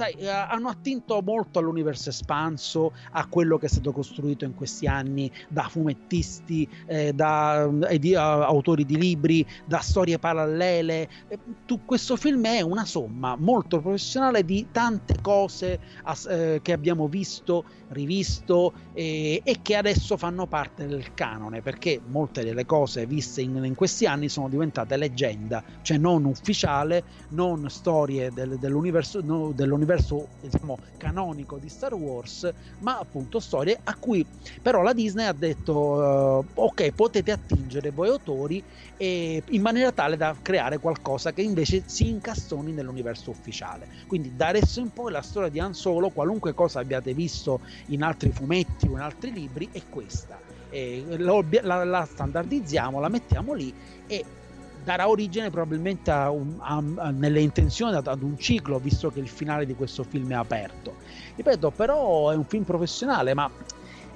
sai, 0.00 0.14
eh, 0.14 0.28
hanno 0.28 0.68
attinto 0.68 1.20
molto 1.20 1.58
all'universo 1.58 2.08
espanso, 2.08 2.92
a 3.12 3.26
quello 3.26 3.58
che 3.58 3.66
è 3.66 3.68
stato 3.68 3.92
costruito 3.92 4.46
in 4.46 4.54
questi 4.54 4.86
anni 4.86 5.30
da 5.48 5.64
fumettisti, 5.64 6.66
eh, 6.86 7.12
da 7.12 7.68
eh, 7.86 7.98
di, 7.98 8.14
uh, 8.14 8.18
autori 8.18 8.86
di 8.86 8.96
libri, 8.96 9.46
da 9.66 9.80
storie 9.80 10.18
parallele. 10.18 11.08
Eh, 11.28 11.38
tu, 11.66 11.84
questo 11.84 12.16
film 12.16 12.46
è 12.46 12.62
una 12.62 12.86
somma 12.86 13.36
molto 13.36 13.80
professionale 13.80 14.42
di 14.42 14.68
tante 14.72 15.16
cose 15.20 15.78
eh, 16.28 16.60
che 16.62 16.72
abbiamo 16.72 17.06
visto, 17.06 17.64
rivisto 17.88 18.72
e 18.92 19.42
che 19.62 19.76
adesso 19.76 20.16
fanno 20.16 20.46
parte 20.46 20.86
del 20.86 21.14
canone, 21.14 21.60
perché 21.60 22.00
molte 22.06 22.44
delle 22.44 22.64
cose 22.64 23.06
viste 23.06 23.42
in, 23.42 23.62
in 23.64 23.74
questi 23.74 24.06
anni 24.06 24.28
sono 24.28 24.48
diventate 24.48 24.96
leggenda, 24.96 25.62
cioè 25.82 25.96
non 25.96 26.24
ufficiale, 26.24 27.02
non 27.30 27.68
storie 27.68 28.30
del, 28.32 28.58
dell'universo, 28.58 29.20
no, 29.22 29.52
dell'universo 29.52 29.89
l'universo 29.90 30.28
diciamo, 30.40 30.78
canonico 30.96 31.58
di 31.58 31.68
Star 31.68 31.94
Wars, 31.94 32.48
ma 32.78 32.98
appunto 32.98 33.40
storie 33.40 33.78
a 33.82 33.96
cui 33.98 34.24
però 34.62 34.82
la 34.82 34.92
Disney 34.92 35.26
ha 35.26 35.32
detto 35.32 35.72
uh, 35.74 36.44
ok 36.54 36.92
potete 36.92 37.32
attingere 37.32 37.90
voi 37.90 38.08
autori 38.08 38.62
e, 38.96 39.42
in 39.48 39.62
maniera 39.62 39.90
tale 39.90 40.16
da 40.16 40.36
creare 40.40 40.78
qualcosa 40.78 41.32
che 41.32 41.42
invece 41.42 41.82
si 41.86 42.08
incastoni 42.08 42.72
nell'universo 42.72 43.30
ufficiale. 43.30 43.88
Quindi 44.06 44.36
da 44.36 44.48
adesso 44.48 44.80
in 44.80 44.90
poi 44.90 45.10
la 45.10 45.22
storia 45.22 45.48
di 45.48 45.58
Han 45.58 45.74
Solo, 45.74 46.10
qualunque 46.10 46.54
cosa 46.54 46.80
abbiate 46.80 47.14
visto 47.14 47.60
in 47.86 48.02
altri 48.02 48.30
fumetti 48.30 48.86
o 48.86 48.92
in 48.92 49.00
altri 49.00 49.32
libri, 49.32 49.68
è 49.72 49.82
questa. 49.88 50.38
E 50.68 51.04
la, 51.18 51.84
la 51.84 52.04
standardizziamo, 52.04 53.00
la 53.00 53.08
mettiamo 53.08 53.54
lì 53.54 53.74
e 54.06 54.24
darà 54.82 55.08
origine 55.08 55.50
probabilmente 55.50 56.10
a 56.10 56.30
un, 56.30 56.56
a, 56.58 56.82
a, 56.96 57.10
nelle 57.10 57.40
intenzioni 57.40 57.94
ad, 57.94 58.06
ad, 58.06 58.22
un 58.22 58.38
ciclo, 58.38 58.78
visto 58.78 59.10
che 59.10 59.20
il 59.20 59.28
finale 59.28 59.66
di 59.66 59.74
questo 59.74 60.04
film 60.04 60.30
è 60.30 60.34
aperto. 60.34 60.96
Ripeto, 61.36 61.70
però 61.70 62.30
è 62.30 62.34
un 62.34 62.44
film 62.44 62.64
professionale, 62.64 63.34
ma 63.34 63.50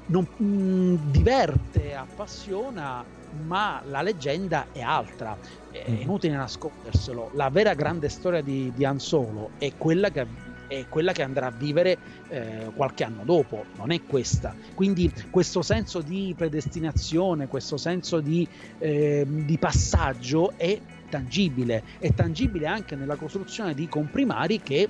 non, 0.07 0.27
mh, 0.37 1.11
diverte, 1.11 1.95
appassiona, 1.95 3.05
ma 3.47 3.83
la 3.87 4.03
leggenda 4.03 4.67
è 4.73 4.81
altra. 4.81 5.37
È 5.71 5.85
mm. 5.91 6.01
inutile 6.01 6.37
nasconderselo. 6.37 7.31
La 7.35 7.51
vera 7.51 7.75
grande 7.75 8.09
storia 8.09 8.43
di, 8.43 8.73
di 8.75 8.85
Han 8.85 8.99
Solo 8.99 9.51
è 9.59 9.73
quella 9.77 10.11
che 10.11 10.27
è 10.67 10.87
quella 10.89 11.13
che 11.13 11.23
andrà 11.23 11.47
a 11.47 11.51
vivere 11.51 11.99
eh, 12.29 12.71
qualche 12.75 13.05
anno 13.05 13.23
dopo, 13.25 13.65
non 13.77 13.91
è 13.91 14.03
questa. 14.03 14.55
Quindi 14.75 15.13
questo 15.31 15.63
senso 15.63 16.01
di 16.01 16.35
predestinazione, 16.37 17.49
questo 17.49 17.77
senso 17.77 18.21
di, 18.21 18.47
eh, 18.79 19.27
di 19.27 19.59
passaggio 19.59 20.53
è 20.57 20.79
tangibile, 21.09 21.83
è 21.99 22.13
tangibile 22.13 22.67
anche 22.67 22.97
nella 22.97 23.17
costruzione 23.17 23.75
di 23.75 23.89
comprimari 23.89 24.61
che 24.61 24.89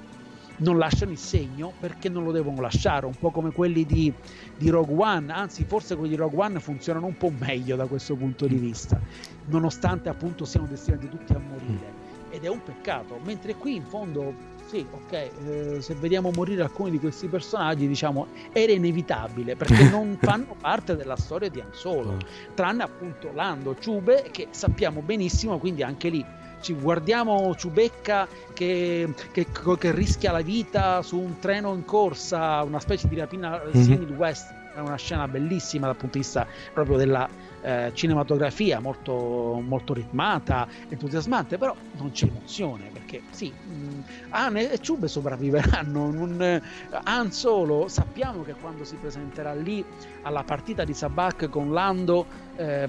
non 0.57 0.79
lasciano 0.79 1.11
il 1.11 1.19
segno 1.19 1.73
perché 1.81 2.09
non 2.09 2.25
lo 2.25 2.33
devono 2.33 2.61
lasciare, 2.61 3.07
un 3.07 3.15
po' 3.19 3.31
come 3.31 3.51
quelli 3.51 3.85
di, 3.85 4.13
di, 4.57 4.69
Rogue 4.69 4.95
One, 4.97 5.33
anzi 5.33 5.65
forse 5.65 5.97
quelli 5.97 6.11
di 6.11 6.17
Rogue 6.17 6.45
One 6.45 6.61
funzionano 6.61 7.07
un 7.07 7.17
po' 7.17 7.33
meglio 7.37 7.77
da 7.77 7.87
questo 7.87 8.15
punto 8.15 8.47
di 8.47 8.57
vista, 8.57 9.01
nonostante 9.47 10.09
appunto 10.09 10.45
siano 10.45 10.67
destinati 10.67 11.09
tutti 11.09 11.33
a 11.33 11.39
morire. 11.39 12.13
Ed 12.31 12.45
è 12.45 12.49
un 12.49 12.63
peccato, 12.63 13.19
mentre 13.25 13.55
qui 13.55 13.77
in 13.77 13.85
fondo 13.85 14.35
sì, 14.75 14.85
ok, 14.91 15.13
eh, 15.13 15.77
se 15.81 15.95
vediamo 15.95 16.33
morire 16.35 16.63
alcuni 16.63 16.91
di 16.91 16.99
questi 16.99 17.29
personaggi, 17.29 17.87
diciamo, 17.87 18.27
era 18.53 18.73
inevitabile 18.73 19.55
perché 19.55 19.85
non 19.89 20.19
fanno 20.21 20.57
parte 20.61 20.97
della 20.97 21.15
storia 21.15 21.49
di 21.49 21.61
Han 21.61 21.71
Solo, 21.71 22.17
tranne 22.55 22.83
appunto 22.83 23.31
Lando, 23.33 23.77
Ciube, 23.79 24.31
che 24.33 24.49
sappiamo 24.51 25.01
benissimo, 25.01 25.59
quindi 25.59 25.85
anche 25.85 26.09
lì 26.09 26.25
ci 26.61 26.73
guardiamo 26.73 27.55
Ciubecca 27.55 28.27
che, 28.53 29.13
che, 29.31 29.47
che, 29.53 29.93
rischia 29.93 30.33
la 30.33 30.41
vita 30.41 31.03
su 31.03 31.21
un 31.21 31.39
treno 31.39 31.73
in 31.75 31.85
corsa, 31.85 32.63
una 32.65 32.81
specie 32.81 33.07
di 33.07 33.17
rapina 33.17 33.63
mm-hmm. 33.63 33.83
simil 33.83 34.13
west, 34.17 34.53
è 34.75 34.81
una 34.81 34.97
scena 34.97 35.29
bellissima 35.29 35.87
dal 35.87 35.97
punto 35.97 36.19
di 36.19 36.25
vista 36.25 36.47
proprio 36.73 36.97
della 36.97 37.29
eh, 37.65 37.91
cinematografia 37.95 38.79
molto, 38.79 39.61
molto 39.67 39.95
ritmata, 39.95 40.69
entusiasmante, 40.89 41.57
però 41.57 41.75
non 41.93 42.11
c'è 42.11 42.27
emozione 42.27 42.91
perché 42.93 43.23
sì, 43.31 43.51
mh, 43.51 44.05
Anne 44.31 44.71
e 44.71 44.79
Ciube 44.79 45.09
sopravviveranno. 45.09 46.11
Non, 46.11 46.61
Han 47.05 47.33
Solo 47.33 47.89
sappiamo 47.89 48.43
che 48.43 48.55
quando 48.55 48.85
si 48.85 48.97
presenterà 48.97 49.55
lì 49.55 49.85
alla 50.23 50.43
partita 50.45 50.85
di 50.85 50.93
Sabak 50.93 51.49
con 51.49 51.73
Lando, 51.73 52.27
eh, 52.57 52.89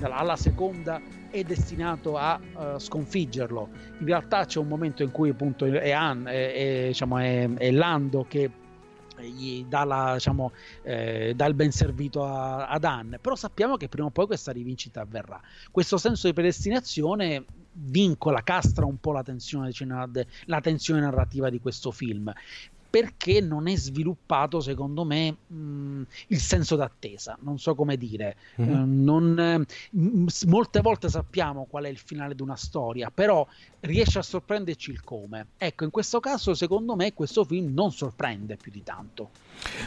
alla 0.00 0.36
seconda, 0.36 1.00
è 1.30 1.42
destinato 1.42 2.16
a 2.16 2.40
uh, 2.54 2.78
sconfiggerlo. 2.78 3.68
In 3.98 4.06
realtà 4.06 4.44
c'è 4.44 4.58
un 4.58 4.66
momento 4.66 5.02
in 5.02 5.10
cui 5.10 5.30
appunto 5.30 5.64
è, 5.66 5.90
Han, 5.90 6.26
è, 6.26 6.52
è, 6.52 6.86
diciamo, 6.88 7.18
è, 7.18 7.48
è 7.54 7.70
Lando 7.70 8.24
che 8.28 8.50
gli 9.20 9.64
dà, 9.64 9.84
la, 9.84 10.14
diciamo, 10.14 10.52
eh, 10.82 11.32
dà 11.34 11.46
il 11.46 11.54
ben 11.54 11.70
servito 11.70 12.24
a, 12.24 12.66
ad 12.66 12.84
Anne, 12.84 13.18
però 13.18 13.34
sappiamo 13.34 13.76
che 13.76 13.88
prima 13.88 14.06
o 14.06 14.10
poi 14.10 14.26
questa 14.26 14.52
rivincita 14.52 15.00
avverrà. 15.00 15.40
Questo 15.70 15.96
senso 15.98 16.26
di 16.26 16.32
predestinazione 16.32 17.44
vincola, 17.72 18.42
castra 18.42 18.84
un 18.84 18.98
po' 18.98 19.12
la 19.12 19.22
tensione, 19.22 19.70
la 20.44 20.60
tensione 20.60 21.00
narrativa 21.00 21.48
di 21.50 21.60
questo 21.60 21.90
film 21.90 22.32
perché 22.88 23.40
non 23.40 23.68
è 23.68 23.76
sviluppato 23.76 24.60
secondo 24.60 25.04
me 25.04 25.36
mh, 25.46 26.02
il 26.28 26.40
senso 26.40 26.76
d'attesa 26.76 27.36
non 27.42 27.58
so 27.58 27.74
come 27.74 27.96
dire. 27.96 28.36
Mm-hmm. 28.60 28.74
eh, 28.74 28.84
non, 28.84 29.66
mh, 29.90 30.26
molte 30.46 30.80
volte 30.80 31.08
sappiamo 31.08 31.66
qual 31.68 31.84
è 31.84 31.88
il 31.88 31.98
finale 31.98 32.34
di 32.34 32.42
una 32.42 32.56
storia 32.56 33.10
però 33.10 33.46
riesce 33.80 34.18
a 34.18 34.22
sorprenderci 34.22 34.90
il 34.90 35.02
come. 35.02 35.48
Ecco 35.56 35.84
in 35.84 35.90
questo 35.90 36.20
caso 36.20 36.54
secondo 36.54 36.96
me 36.96 37.12
questo 37.12 37.44
film 37.44 37.72
non 37.72 37.92
sorprende 37.92 38.56
più 38.56 38.72
di 38.72 38.82
tanto. 38.82 39.30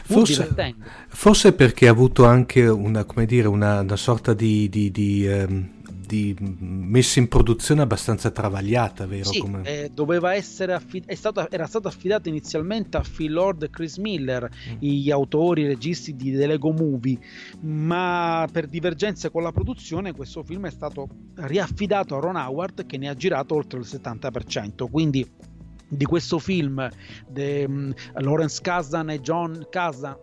Forse, 0.04 0.74
forse 1.08 1.52
perché 1.54 1.88
ha 1.88 1.90
avuto 1.90 2.26
anche 2.26 2.66
una, 2.66 3.06
dire, 3.24 3.48
una, 3.48 3.80
una 3.80 3.96
sorta 3.96 4.34
di, 4.34 4.68
di, 4.68 4.90
di 4.90 5.26
um 5.26 5.80
di 6.12 6.36
messa 6.38 7.20
in 7.20 7.28
produzione 7.28 7.80
abbastanza 7.80 8.30
travagliata, 8.30 9.06
vero? 9.06 9.30
Sì, 9.30 9.38
Come... 9.38 9.62
eh, 9.64 9.90
doveva 9.90 10.34
essere 10.34 10.74
affid- 10.74 11.10
stato, 11.12 11.50
era 11.50 11.66
stato 11.66 11.88
affidato 11.88 12.28
inizialmente 12.28 12.98
a 12.98 13.02
Phil 13.02 13.32
Lord 13.32 13.62
e 13.62 13.70
Chris 13.70 13.96
Miller, 13.96 14.46
mm. 14.46 14.76
gli 14.78 15.10
autori 15.10 15.64
e 15.64 15.68
registi 15.68 16.14
di 16.14 16.36
The 16.36 16.46
Lego 16.46 16.70
Movie, 16.70 17.18
ma 17.60 18.46
per 18.52 18.66
divergenze 18.66 19.30
con 19.30 19.42
la 19.42 19.52
produzione 19.52 20.12
questo 20.12 20.42
film 20.42 20.66
è 20.66 20.70
stato 20.70 21.08
riaffidato 21.36 22.14
a 22.14 22.20
Ron 22.20 22.36
Howard 22.36 22.84
che 22.84 22.98
ne 22.98 23.08
ha 23.08 23.14
girato 23.14 23.54
oltre 23.54 23.78
il 23.78 23.86
70%, 23.88 24.90
quindi 24.90 25.26
di 25.88 26.04
questo 26.04 26.38
film 26.38 26.88
de, 27.26 27.64
um, 27.66 27.92
Lawrence 28.16 28.60
Kazan 28.60 29.10
e 29.10 29.20
John 29.20 29.66
Kazan 29.70 30.16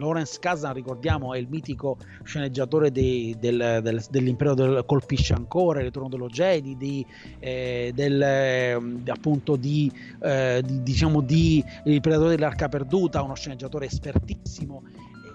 Lawrence 0.00 0.38
Kazan, 0.40 0.72
ricordiamo, 0.72 1.34
è 1.34 1.38
il 1.38 1.46
mitico 1.48 1.98
sceneggiatore 2.24 2.90
dei, 2.90 3.36
del, 3.38 3.80
del, 3.82 4.02
dell'impero 4.10 4.54
del 4.54 4.82
colpisce 4.86 5.34
ancora, 5.34 5.80
il 5.80 5.86
ritorno 5.86 6.08
dello 6.08 6.28
Jedi, 6.28 6.76
di, 6.76 7.06
eh, 7.38 7.92
del, 7.94 8.20
eh, 8.20 8.80
appunto 9.08 9.56
di, 9.56 9.92
eh, 10.22 10.62
di, 10.64 10.82
diciamo 10.82 11.20
di 11.20 11.62
Il 11.84 12.00
Predatore 12.00 12.30
dell'Arca 12.30 12.68
Perduta, 12.68 13.22
uno 13.22 13.34
sceneggiatore 13.34 13.86
espertissimo 13.86 14.82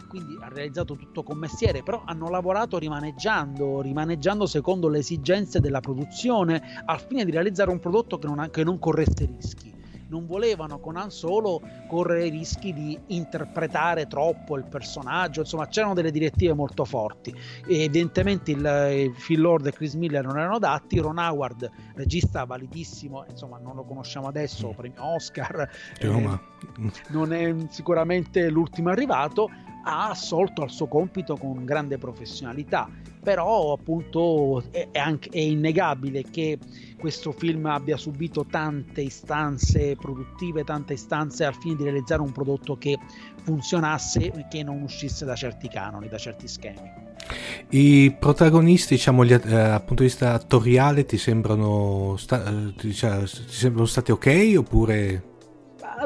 quindi 0.07 0.37
ha 0.39 0.47
realizzato 0.47 0.95
tutto 0.95 1.23
con 1.23 1.37
mestiere, 1.37 1.83
però 1.83 2.03
hanno 2.05 2.29
lavorato 2.29 2.77
rimaneggiando, 2.77 3.81
rimaneggiando 3.81 4.45
secondo 4.45 4.87
le 4.87 4.99
esigenze 4.99 5.59
della 5.59 5.81
produzione 5.81 6.61
al 6.85 7.01
fine 7.01 7.25
di 7.25 7.31
realizzare 7.31 7.69
un 7.69 7.79
prodotto 7.79 8.17
che 8.17 8.27
non, 8.27 8.47
che 8.49 8.63
non 8.63 8.79
corresse 8.79 9.25
rischi 9.25 9.74
non 10.15 10.25
volevano 10.25 10.79
con 10.79 10.95
Han 10.95 11.11
Solo 11.11 11.61
correre 11.89 12.27
i 12.27 12.29
rischi 12.29 12.71
di 12.71 12.97
interpretare 13.07 14.07
troppo 14.07 14.55
il 14.55 14.63
personaggio, 14.63 15.41
insomma 15.41 15.67
c'erano 15.67 15.93
delle 15.93 16.11
direttive 16.11 16.53
molto 16.53 16.85
forti. 16.85 17.35
E 17.67 17.83
evidentemente 17.83 18.51
il, 18.51 19.13
Phil 19.25 19.41
Lord 19.41 19.67
e 19.67 19.73
Chris 19.73 19.93
Miller 19.95 20.23
non 20.23 20.37
erano 20.37 20.55
adatti, 20.55 20.99
Ron 20.99 21.17
Howard, 21.17 21.69
regista 21.95 22.45
validissimo, 22.45 23.25
insomma 23.29 23.57
non 23.57 23.75
lo 23.75 23.83
conosciamo 23.83 24.27
adesso, 24.27 24.73
premio 24.75 25.03
Oscar, 25.03 25.69
eh, 25.99 26.39
non 27.09 27.33
è 27.33 27.53
sicuramente 27.69 28.49
l'ultimo 28.49 28.89
arrivato, 28.89 29.49
ha 29.83 30.09
assolto 30.09 30.61
al 30.63 30.69
suo 30.69 30.87
compito 30.87 31.35
con 31.35 31.63
grande 31.65 31.97
professionalità 31.97 32.89
però 33.25 33.73
appunto 33.73 34.63
è, 34.69 34.87
anche, 34.93 35.29
è 35.31 35.39
innegabile 35.39 36.21
che 36.29 36.59
questo 36.99 37.31
film 37.31 37.65
abbia 37.65 37.97
subito 37.97 38.45
tante 38.47 39.01
istanze 39.01 39.95
produttive, 39.99 40.63
tante 40.63 40.93
istanze 40.93 41.43
al 41.43 41.55
fine 41.55 41.75
di 41.75 41.83
realizzare 41.85 42.21
un 42.21 42.31
prodotto 42.31 42.77
che 42.77 42.99
funzionasse 43.41 44.31
e 44.31 44.45
che 44.47 44.61
non 44.61 44.83
uscisse 44.83 45.25
da 45.25 45.33
certi 45.33 45.67
canoni, 45.67 46.07
da 46.07 46.19
certi 46.19 46.47
schemi. 46.47 47.03
I 47.69 48.15
protagonisti, 48.19 48.93
diciamo, 48.93 49.25
gli, 49.25 49.33
eh, 49.33 49.39
dal 49.39 49.83
punto 49.83 50.03
di 50.03 50.09
vista 50.09 50.33
attoriale, 50.33 51.05
ti 51.05 51.17
sembrano, 51.17 52.15
sta, 52.17 52.51
diciamo, 52.79 53.23
ti 53.23 53.43
sembrano 53.47 53.87
stati 53.87 54.11
ok 54.11 54.53
oppure 54.57 55.23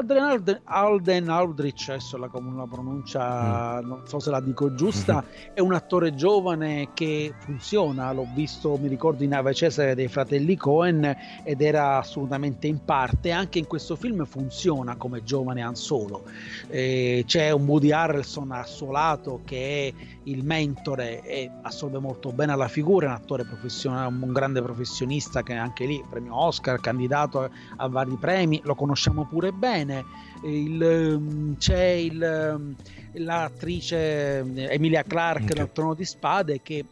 Adrian 0.00 0.60
Alden, 0.64 1.28
Aldrich, 1.28 1.90
adesso 1.90 2.16
la, 2.16 2.30
la 2.32 2.66
pronuncia 2.66 3.80
mm. 3.82 3.86
non 3.86 4.02
so 4.06 4.18
se 4.18 4.30
la 4.30 4.40
dico 4.40 4.74
giusta, 4.74 5.16
mm-hmm. 5.16 5.54
è 5.54 5.60
un 5.60 5.74
attore 5.74 6.14
giovane 6.14 6.88
che 6.94 7.34
funziona, 7.36 8.10
l'ho 8.12 8.26
visto, 8.34 8.78
mi 8.78 8.88
ricordo 8.88 9.24
in 9.24 9.34
Ave 9.34 9.52
Cesare 9.52 9.94
dei 9.94 10.08
fratelli 10.08 10.56
Cohen 10.56 11.14
ed 11.44 11.60
era 11.60 11.98
assolutamente 11.98 12.66
in 12.66 12.82
parte, 12.82 13.30
anche 13.30 13.58
in 13.58 13.66
questo 13.66 13.94
film 13.94 14.24
funziona 14.24 14.96
come 14.96 15.22
giovane 15.22 15.60
Han 15.60 15.76
Solo. 15.76 16.24
Eh, 16.68 17.24
c'è 17.26 17.50
un 17.50 17.66
Woody 17.66 17.92
Harrelson 17.92 18.52
al 18.52 18.66
suo 18.66 18.90
lato 18.90 19.42
che 19.44 19.94
è 19.94 20.04
il 20.24 20.44
mentore 20.44 21.22
e 21.22 21.50
assolve 21.62 21.98
molto 21.98 22.32
bene 22.32 22.52
alla 22.52 22.68
figura, 22.68 23.06
è 23.06 23.08
un 23.10 23.16
attore 23.16 23.44
professionale, 23.44 24.08
un 24.08 24.32
grande 24.32 24.62
professionista 24.62 25.42
che 25.42 25.54
anche 25.54 25.84
lì 25.84 26.02
premio 26.08 26.36
Oscar, 26.36 26.80
candidato 26.80 27.40
a, 27.40 27.50
a 27.76 27.88
vari 27.88 28.16
premi, 28.18 28.60
lo 28.64 28.74
conosciamo 28.74 29.26
pure 29.26 29.52
bene 29.52 29.89
bene. 29.90 30.04
Il, 30.42 30.82
ehm, 30.82 31.56
c'è 31.56 31.82
il, 31.82 32.22
ehm, 32.22 32.74
l'attrice 33.14 34.38
Emilia 34.38 35.02
Clarke 35.02 35.52
okay. 35.52 35.72
Trono 35.72 35.94
di 35.94 36.04
Spade 36.04 36.62
che 36.62 36.84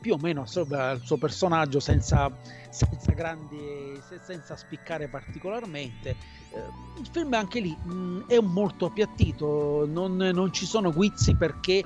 più 0.00 0.14
o 0.14 0.18
meno 0.20 0.42
assolve 0.42 0.94
il 0.94 1.00
suo 1.04 1.16
personaggio 1.16 1.78
senza, 1.78 2.28
senza, 2.70 3.12
grandi, 3.12 3.98
senza 4.20 4.56
spiccare 4.56 5.06
particolarmente. 5.06 6.40
Il 6.98 7.08
film 7.10 7.32
anche 7.32 7.60
lì 7.60 7.74
mm, 7.74 8.22
è 8.26 8.38
molto 8.40 8.86
appiattito, 8.86 9.86
non, 9.88 10.16
non, 10.16 10.52
ci 10.52 10.66
sono 10.66 10.92
guizzi 10.92 11.34
perché 11.34 11.78
eh, 11.78 11.84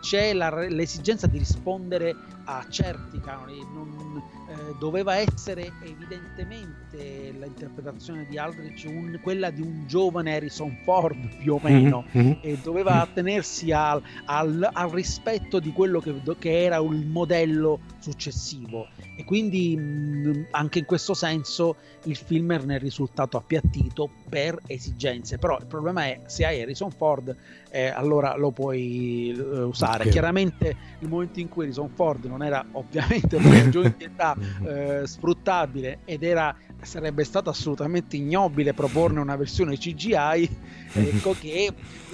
c'è 0.00 0.32
la, 0.32 0.48
l'esigenza 0.68 1.26
di 1.26 1.36
rispondere 1.36 2.14
a 2.44 2.64
certi 2.70 3.20
canoni. 3.20 3.58
Non, 3.58 4.22
eh, 4.56 4.74
doveva 4.78 5.16
essere 5.16 5.72
evidentemente 5.82 7.34
l'interpretazione 7.38 8.26
di 8.26 8.38
Aldrich 8.38 8.84
un, 8.86 9.18
quella 9.22 9.50
di 9.50 9.60
un 9.60 9.86
giovane 9.86 10.34
Harrison 10.34 10.78
Ford 10.82 11.36
più 11.36 11.54
o 11.54 11.60
meno 11.62 12.04
mm-hmm. 12.16 12.32
e 12.40 12.58
doveva 12.62 13.02
attenersi 13.02 13.70
al, 13.72 14.02
al, 14.24 14.68
al, 14.72 14.90
rispetto 14.90 15.60
di 15.60 15.72
quello 15.72 16.00
che, 16.00 16.14
che, 16.38 16.64
era 16.64 16.76
il 16.76 17.06
modello 17.06 17.80
successivo 17.98 18.88
e 19.16 19.24
quindi 19.24 19.76
mh, 19.76 20.46
anche 20.52 20.78
in 20.78 20.84
questo 20.86 21.14
senso 21.14 21.76
il 22.04 22.16
film 22.16 22.58
ne 22.64 22.76
è 22.76 22.78
risultato 22.78 23.36
appiattito 23.36 24.10
per 24.28 24.58
esigenze 24.66 25.38
però 25.38 25.58
il 25.58 25.66
problema 25.66 26.04
è 26.04 26.20
se 26.26 26.44
hai 26.44 26.60
Harrison 26.60 26.90
Ford 26.90 27.34
eh, 27.70 27.88
allora 27.88 28.36
lo 28.36 28.50
puoi 28.50 29.34
eh, 29.36 29.62
usare. 29.62 30.00
Okay. 30.00 30.10
chiaramente 30.10 30.76
il 31.00 31.08
momento 31.08 31.40
in 31.40 31.48
cui 31.48 31.64
Harrison 31.64 31.88
Ford 31.88 32.24
non 32.24 32.42
era 32.42 32.64
ovviamente 32.72 33.36
per 33.36 33.52
ragioni 33.52 33.94
di 33.96 34.04
età 34.04 34.36
eh, 34.64 35.06
sfruttabile 35.06 36.00
ed 36.04 36.22
era 36.22 36.54
sarebbe 36.82 37.24
stato 37.24 37.50
assolutamente 37.50 38.16
ignobile 38.16 38.74
proporne 38.74 39.20
una 39.20 39.36
versione 39.36 39.76
CGI 39.76 40.48
ecco 40.92 41.34
che 41.38 41.72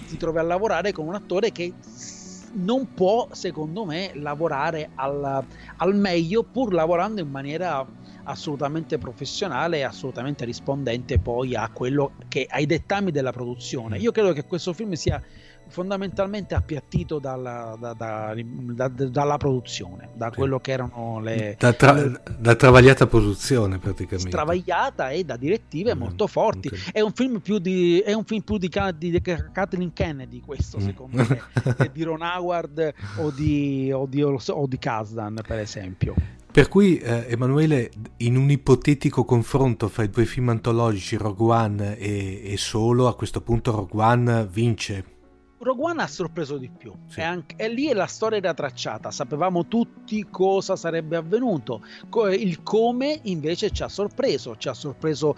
ti 0.09 0.16
trovi 0.16 0.38
a 0.38 0.42
lavorare 0.42 0.92
con 0.92 1.07
un 1.07 1.14
attore 1.14 1.53
che 1.53 1.72
non 2.55 2.92
può 2.94 3.29
secondo 3.33 3.85
me 3.85 4.11
lavorare 4.14 4.90
al, 4.94 5.44
al 5.77 5.94
meglio 5.94 6.42
pur 6.42 6.72
lavorando 6.72 7.20
in 7.20 7.31
maniera 7.31 7.87
assolutamente 8.24 8.98
professionale 8.98 9.78
e 9.78 9.82
assolutamente 9.82 10.44
rispondente 10.44 11.18
poi 11.18 11.54
a 11.54 11.68
quello 11.70 12.12
che 12.28 12.46
ai 12.48 12.66
dettami 12.66 13.11
della 13.11 13.32
produzione. 13.32 13.98
Io 13.98 14.12
credo 14.12 14.32
che 14.32 14.44
questo 14.44 14.72
film 14.72 14.92
sia 14.92 15.22
fondamentalmente 15.68 16.54
appiattito 16.54 17.18
dalla, 17.18 17.76
da, 17.80 17.94
da, 17.94 18.35
da, 18.37 18.88
dalla 18.88 19.37
produzione, 19.38 20.11
da 20.14 20.28
sì. 20.30 20.37
quello 20.37 20.61
che 20.61 20.72
erano 20.72 21.18
le... 21.20 21.56
Da, 21.58 21.72
tra, 21.72 21.92
le, 21.92 22.56
travagliata 22.56 23.06
produzione 23.06 23.78
praticamente. 23.78 24.30
Travagliata 24.30 25.11
e 25.11 25.24
da 25.24 25.37
direttive 25.37 25.94
mm, 25.94 25.98
molto 25.98 26.26
forti. 26.26 26.68
Okay. 26.68 26.80
È 26.92 27.00
un 27.00 27.12
film 27.12 27.40
più 27.40 27.58
di, 27.58 28.00
è 28.00 28.12
un 28.12 28.24
film 28.24 28.42
più 28.42 28.58
di, 28.58 28.70
di, 28.96 29.11
di 29.11 29.20
Kathleen 29.20 29.92
Kennedy 29.92 30.40
questo 30.40 30.78
mm. 30.78 30.80
secondo 30.80 31.16
me, 31.16 31.42
di 31.92 32.02
Ron 32.02 32.22
Howard 32.22 32.92
o 33.18 33.30
di, 33.30 33.90
o 33.92 34.06
di, 34.06 34.22
o 34.22 34.66
di 34.66 34.78
Kasdan 34.78 35.40
per 35.46 35.58
esempio. 35.58 36.14
Per 36.52 36.68
cui, 36.68 36.98
eh, 36.98 37.28
Emanuele, 37.28 37.90
in 38.18 38.36
un 38.36 38.50
ipotetico 38.50 39.24
confronto 39.24 39.88
fra 39.88 40.02
i 40.02 40.10
due 40.10 40.26
film 40.26 40.50
antologici 40.50 41.16
Rogue 41.16 41.50
One 41.50 41.96
e, 41.96 42.42
e 42.44 42.56
Solo, 42.58 43.08
a 43.08 43.16
questo 43.16 43.40
punto 43.40 43.70
Rogue 43.70 44.02
One 44.02 44.46
vince 44.52 45.04
Rogue 45.62 45.90
One 45.90 46.03
ha 46.03 46.07
sorpreso 46.07 46.59
di 46.59 46.68
più. 46.68 46.92
Sì. 47.07 47.20
e, 47.20 47.22
anche, 47.22 47.55
e, 47.57 47.68
lì 47.68 47.92
la 47.92 48.07
storia 48.07 48.38
era 48.38 48.53
tracciata, 48.53 49.11
sapevamo 49.11 49.66
tutti 49.66 50.27
cosa 50.29 50.77
sarebbe 50.77 51.16
avvenuto, 51.16 51.83
il 52.33 52.62
come 52.62 53.20
invece 53.25 53.70
ci 53.70 53.83
ha 53.83 53.88
sorpreso, 53.88 54.57
ci 54.57 54.68
ha 54.68 54.75
sorpreso 54.75 55.37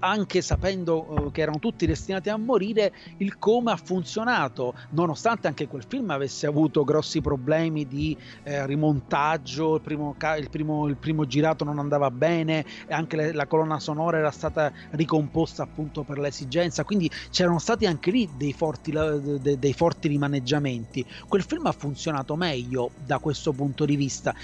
anche 0.00 0.42
sapendo 0.42 1.06
uh, 1.08 1.30
che 1.30 1.42
erano 1.42 1.58
tutti 1.58 1.86
destinati 1.86 2.28
a 2.28 2.36
morire, 2.36 2.92
il 3.18 3.38
come 3.38 3.72
ha 3.72 3.76
funzionato, 3.76 4.74
nonostante 4.90 5.46
anche 5.46 5.66
quel 5.68 5.84
film 5.86 6.10
avesse 6.10 6.46
avuto 6.46 6.84
grossi 6.84 7.20
problemi 7.20 7.86
di 7.86 8.16
eh, 8.42 8.66
rimontaggio, 8.66 9.76
il 9.76 9.80
primo, 9.80 10.14
il, 10.38 10.50
primo, 10.50 10.86
il 10.86 10.96
primo, 10.96 11.26
girato 11.26 11.64
non 11.64 11.78
andava 11.78 12.10
bene, 12.10 12.64
e 12.86 12.92
anche 12.92 13.16
le, 13.16 13.32
la 13.32 13.46
colonna 13.46 13.78
sonora 13.78 14.18
era 14.18 14.30
stata 14.30 14.72
ricomposta 14.90 15.62
appunto 15.62 16.02
per 16.02 16.18
l'esigenza, 16.18 16.84
quindi 16.84 17.10
c'erano 17.30 17.58
stati 17.58 17.86
anche 17.86 18.10
lì 18.10 18.28
dei 18.36 18.52
forti... 18.52 18.90
De, 18.92 19.58
dei 19.62 19.72
forti 19.72 20.08
rimaneggiamenti. 20.08 21.06
Quel 21.28 21.44
film 21.44 21.66
ha 21.66 21.72
funzionato 21.72 22.34
meglio 22.34 22.90
da 22.96 23.18
questo 23.18 23.52
punto 23.52 23.84
di 23.84 23.94
vista, 23.94 24.34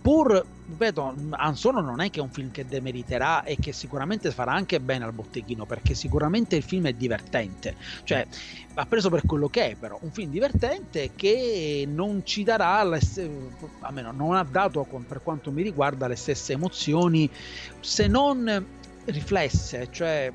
pur 0.00 0.42
ripeto, 0.66 1.14
Ansono 1.32 1.82
non 1.82 2.00
è 2.00 2.08
che 2.08 2.20
è 2.20 2.22
un 2.22 2.30
film 2.30 2.50
che 2.50 2.64
demeriterà 2.64 3.42
e 3.42 3.58
che 3.60 3.72
sicuramente 3.72 4.30
farà 4.30 4.52
anche 4.52 4.80
bene 4.80 5.04
al 5.04 5.12
botteghino, 5.12 5.66
perché 5.66 5.92
sicuramente 5.92 6.56
il 6.56 6.62
film 6.62 6.86
è 6.86 6.94
divertente, 6.94 7.76
cioè 8.04 8.26
va 8.72 8.86
preso 8.86 9.10
per 9.10 9.26
quello 9.26 9.50
che 9.50 9.72
è, 9.72 9.74
però. 9.74 9.98
Un 10.00 10.10
film 10.10 10.30
divertente 10.30 11.10
che 11.14 11.86
non 11.86 12.22
ci 12.24 12.42
darà, 12.42 12.78
almeno 13.80 14.12
non 14.12 14.34
ha 14.34 14.44
dato 14.44 14.86
per 15.06 15.22
quanto 15.22 15.50
mi 15.50 15.60
riguarda 15.60 16.08
le 16.08 16.16
stesse 16.16 16.54
emozioni, 16.54 17.28
se 17.80 18.06
non 18.06 18.66
riflesse, 19.04 19.88
cioè 19.90 20.32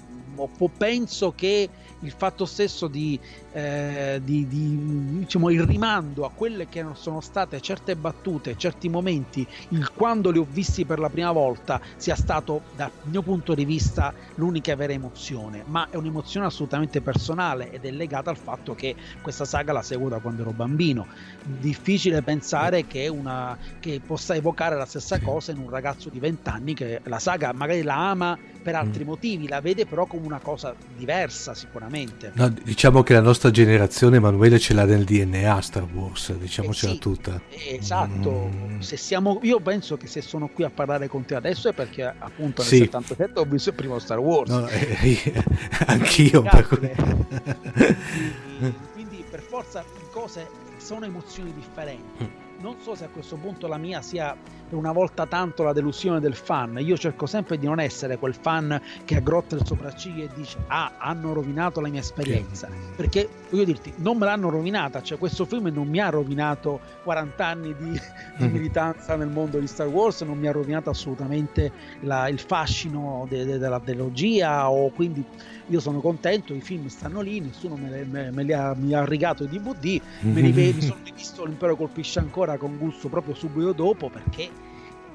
penso 0.77 1.33
che 1.35 1.69
il 2.01 2.13
fatto 2.15 2.45
stesso 2.45 2.87
di, 2.87 3.19
eh, 3.51 4.21
di, 4.23 4.47
di 4.47 5.19
diciamo, 5.19 5.49
il 5.49 5.63
rimando 5.63 6.25
a 6.25 6.31
quelle 6.33 6.67
che 6.67 6.85
sono 6.93 7.21
state 7.21 7.61
certe 7.61 7.95
battute, 7.95 8.57
certi 8.57 8.89
momenti, 8.89 9.45
il 9.69 9.91
quando 9.91 10.31
li 10.31 10.37
ho 10.37 10.47
visti 10.49 10.85
per 10.85 10.99
la 10.99 11.09
prima 11.09 11.31
volta, 11.31 11.79
sia 11.95 12.15
stato 12.15 12.61
dal 12.75 12.91
mio 13.03 13.21
punto 13.21 13.53
di 13.53 13.65
vista 13.65 14.13
l'unica 14.35 14.75
vera 14.75 14.93
emozione, 14.93 15.63
ma 15.65 15.87
è 15.89 15.95
un'emozione 15.95 16.45
assolutamente 16.45 17.01
personale 17.01 17.71
ed 17.71 17.85
è 17.85 17.91
legata 17.91 18.29
al 18.29 18.37
fatto 18.37 18.75
che 18.75 18.95
questa 19.21 19.45
saga 19.45 19.73
la 19.73 19.81
seguo 19.81 20.09
da 20.09 20.19
quando 20.19 20.41
ero 20.41 20.51
bambino. 20.51 21.07
Difficile 21.43 22.21
pensare 22.21 22.85
che, 22.85 23.07
una, 23.07 23.57
che 23.79 24.01
possa 24.05 24.35
evocare 24.35 24.75
la 24.75 24.85
stessa 24.85 25.19
cosa 25.19 25.51
in 25.51 25.59
un 25.59 25.69
ragazzo 25.69 26.09
di 26.09 26.19
20 26.19 26.49
anni 26.49 26.73
che 26.73 27.01
la 27.03 27.19
saga 27.19 27.51
magari 27.53 27.81
la 27.81 28.09
ama 28.09 28.37
per 28.61 28.75
altri 28.75 29.03
mm. 29.03 29.07
motivi, 29.07 29.47
la 29.47 29.61
vede 29.61 29.85
però 29.85 30.05
come 30.05 30.25
una 30.25 30.39
cosa 30.39 30.75
diversa 30.95 31.53
sicuramente. 31.53 32.31
No, 32.35 32.49
diciamo 32.49 33.03
che 33.03 33.13
la 33.13 33.21
nostra 33.21 33.38
generazione, 33.49 34.17
Emanuele, 34.17 34.59
ce 34.59 34.73
l'ha 34.73 34.83
nel 34.83 35.05
DNA 35.05 35.61
Star 35.61 35.87
Wars, 35.93 36.33
diciamocela 36.33 36.91
eh 36.91 36.95
sì, 36.95 37.01
tutta. 37.01 37.41
Esatto, 37.49 38.49
mm. 38.53 38.79
se 38.79 38.97
siamo, 38.97 39.39
io 39.43 39.61
penso 39.61 39.95
che 39.95 40.07
se 40.07 40.21
sono 40.21 40.49
qui 40.49 40.65
a 40.65 40.69
parlare 40.69 41.07
con 41.07 41.23
te 41.23 41.35
adesso 41.35 41.69
è 41.69 41.73
perché 41.73 42.03
appunto 42.03 42.61
nel 42.61 42.71
sì. 42.71 42.77
77 42.79 43.39
ho 43.39 43.45
visto 43.45 43.69
il 43.69 43.75
primo 43.75 43.97
Star 43.99 44.19
Wars. 44.19 44.49
No, 44.49 44.67
eh, 44.67 45.21
eh, 45.23 45.43
anch'io. 45.87 46.41
Per... 46.41 46.67
quindi, 46.67 46.91
quindi 48.93 49.23
per 49.29 49.41
forza 49.41 49.85
cose 50.11 50.45
sono 50.77 51.05
emozioni 51.05 51.53
differenti. 51.53 52.23
Mm 52.25 52.47
non 52.61 52.75
so 52.81 52.95
se 52.95 53.05
a 53.05 53.09
questo 53.09 53.35
punto 53.35 53.67
la 53.67 53.77
mia 53.77 54.01
sia 54.01 54.35
per 54.69 54.77
una 54.77 54.91
volta 54.91 55.25
tanto 55.25 55.63
la 55.63 55.73
delusione 55.73 56.19
del 56.19 56.35
fan. 56.35 56.77
Io 56.79 56.95
cerco 56.95 57.25
sempre 57.25 57.57
di 57.57 57.65
non 57.65 57.79
essere 57.79 58.17
quel 58.17 58.35
fan 58.35 58.79
che 59.03 59.15
aggrotta 59.15 59.55
il 59.55 59.65
sopracciglio 59.65 60.25
e 60.25 60.29
dice 60.35 60.57
ah, 60.67 60.93
hanno 60.97 61.33
rovinato 61.33 61.81
la 61.81 61.89
mia 61.89 62.01
esperienza. 62.01 62.69
Perché 62.95 63.27
voglio 63.49 63.63
dirti, 63.63 63.91
non 63.97 64.17
me 64.17 64.25
l'hanno 64.25 64.49
rovinata, 64.49 65.01
cioè 65.01 65.17
questo 65.17 65.45
film 65.45 65.67
non 65.67 65.87
mi 65.87 65.99
ha 65.99 66.09
rovinato 66.09 66.79
40 67.03 67.45
anni 67.45 67.75
di, 67.75 67.99
di 68.37 68.47
mm. 68.47 68.51
militanza 68.51 69.15
nel 69.15 69.29
mondo 69.29 69.57
di 69.57 69.65
Star 69.65 69.87
Wars, 69.87 70.21
non 70.21 70.37
mi 70.37 70.47
ha 70.47 70.51
rovinato 70.51 70.91
assolutamente 70.91 71.71
la, 72.01 72.27
il 72.27 72.39
fascino 72.39 73.25
de, 73.27 73.45
de, 73.45 73.57
della 73.57 73.79
trilogia 73.79 74.69
o 74.69 74.91
quindi 74.91 75.25
io 75.69 75.79
sono 75.79 76.01
contento, 76.01 76.53
i 76.53 76.61
film 76.61 76.87
stanno 76.87 77.21
lì, 77.21 77.39
nessuno 77.39 77.75
me, 77.75 78.03
me, 78.03 78.31
me 78.31 78.43
li 78.43 78.53
ha, 78.53 78.73
mi 78.75 78.93
ha 78.93 79.05
rigato 79.05 79.43
i 79.43 79.47
DVD, 79.47 80.01
me 80.21 80.41
li, 80.41 80.73
mi 80.73 80.81
sono 80.81 80.99
rivisto 81.03 81.45
L'impero 81.45 81.75
colpisce 81.75 82.19
ancora 82.19 82.57
con 82.57 82.77
gusto 82.77 83.07
proprio 83.07 83.33
subito 83.33 83.71
dopo 83.71 84.09
perché 84.09 84.49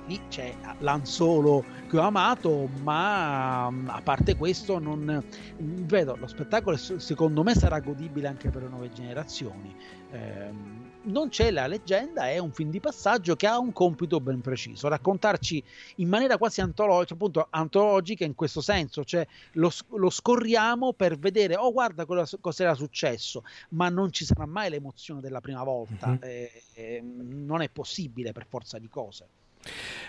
lì 0.06 0.20
c'è 0.28 0.54
l'Anzolo 0.78 1.64
che 1.88 1.98
ho 1.98 2.02
amato, 2.02 2.68
ma 2.82 3.66
a 3.66 4.00
parte 4.02 4.36
questo 4.36 4.78
non 4.78 5.22
vedo 5.56 6.16
lo 6.16 6.26
spettacolo 6.26 6.76
secondo 6.76 7.42
me 7.42 7.54
sarà 7.54 7.80
godibile 7.80 8.28
anche 8.28 8.50
per 8.50 8.62
le 8.62 8.68
nuove 8.68 8.90
generazioni. 8.92 9.74
Eh, 10.10 10.83
non 11.04 11.28
c'è 11.28 11.50
la 11.50 11.66
leggenda, 11.66 12.28
è 12.28 12.38
un 12.38 12.52
film 12.52 12.70
di 12.70 12.80
passaggio 12.80 13.36
che 13.36 13.46
ha 13.46 13.58
un 13.58 13.72
compito 13.72 14.20
ben 14.20 14.40
preciso, 14.40 14.88
raccontarci 14.88 15.62
in 15.96 16.08
maniera 16.08 16.38
quasi 16.38 16.60
antologica, 16.60 17.14
appunto, 17.14 17.46
antologica 17.50 18.24
in 18.24 18.34
questo 18.34 18.60
senso, 18.60 19.04
cioè 19.04 19.26
lo, 19.52 19.70
lo 19.90 20.10
scorriamo 20.10 20.92
per 20.92 21.18
vedere, 21.18 21.56
oh 21.56 21.72
guarda 21.72 22.04
cosa, 22.04 22.36
cosa, 22.40 22.62
era 22.62 22.74
successo, 22.74 23.44
ma 23.70 23.88
non 23.88 24.12
ci 24.12 24.24
sarà 24.24 24.46
mai 24.46 24.70
l'emozione 24.70 25.20
della 25.20 25.40
prima 25.40 25.62
volta, 25.62 26.08
mm-hmm. 26.08 26.18
eh, 26.22 26.62
eh, 26.74 27.02
non 27.02 27.62
è 27.62 27.68
possibile 27.68 28.32
per 28.32 28.46
forza 28.48 28.78
di 28.78 28.88
cose. 28.88 29.26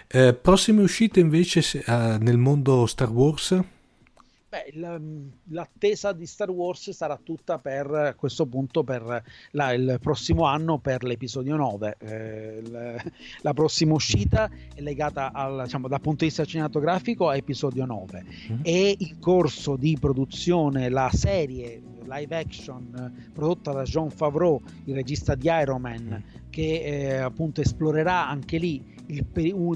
Eh, 0.08 0.34
prossime 0.34 0.82
uscite 0.82 1.20
invece 1.20 1.62
se, 1.62 1.84
uh, 1.86 2.18
nel 2.22 2.38
mondo 2.38 2.86
Star 2.86 3.10
Wars? 3.10 3.58
Beh, 4.56 4.72
l'attesa 5.50 6.14
di 6.14 6.26
Star 6.26 6.50
Wars 6.50 6.90
sarà 6.92 7.20
tutta 7.22 7.60
per 7.60 7.92
a 7.92 8.14
questo 8.14 8.46
punto 8.46 8.86
per 8.86 9.22
la, 9.52 9.74
il 9.74 9.98
prossimo 10.02 10.46
anno 10.46 10.78
per 10.78 11.04
l'episodio 11.04 11.58
9. 11.58 11.98
Eh, 12.00 12.62
la, 12.70 13.04
la, 13.42 13.54
prossima 13.54 13.94
uscita 13.94 14.50
è 14.74 14.80
legata 14.80 15.34
al, 15.34 15.64
diciamo, 15.64 15.90
dal 15.90 16.00
punto 16.00 16.20
di 16.20 16.28
vista 16.28 16.46
cinematografico 16.46 17.28
a 17.28 17.36
episodio 17.36 17.84
9. 17.84 18.24
Mm-hmm. 18.24 18.62
È 18.62 18.96
in 18.98 19.20
corso 19.20 19.76
di 19.76 19.98
produzione 20.00 20.88
la 20.88 21.10
serie 21.12 21.82
live 22.08 22.38
action 22.38 23.30
prodotta 23.34 23.74
da 23.74 23.84
John 23.84 24.10
Favreau, 24.10 24.62
il 24.86 24.94
regista 24.94 25.36
di 25.36 25.50
Iron 25.50 25.82
Man, 25.82 26.24
mm. 26.24 26.50
che 26.50 26.82
eh, 26.82 27.18
appunto 27.18 27.60
esplorerà 27.60 28.30
anche 28.30 28.58
lì 28.58 28.95
il, 29.08 29.26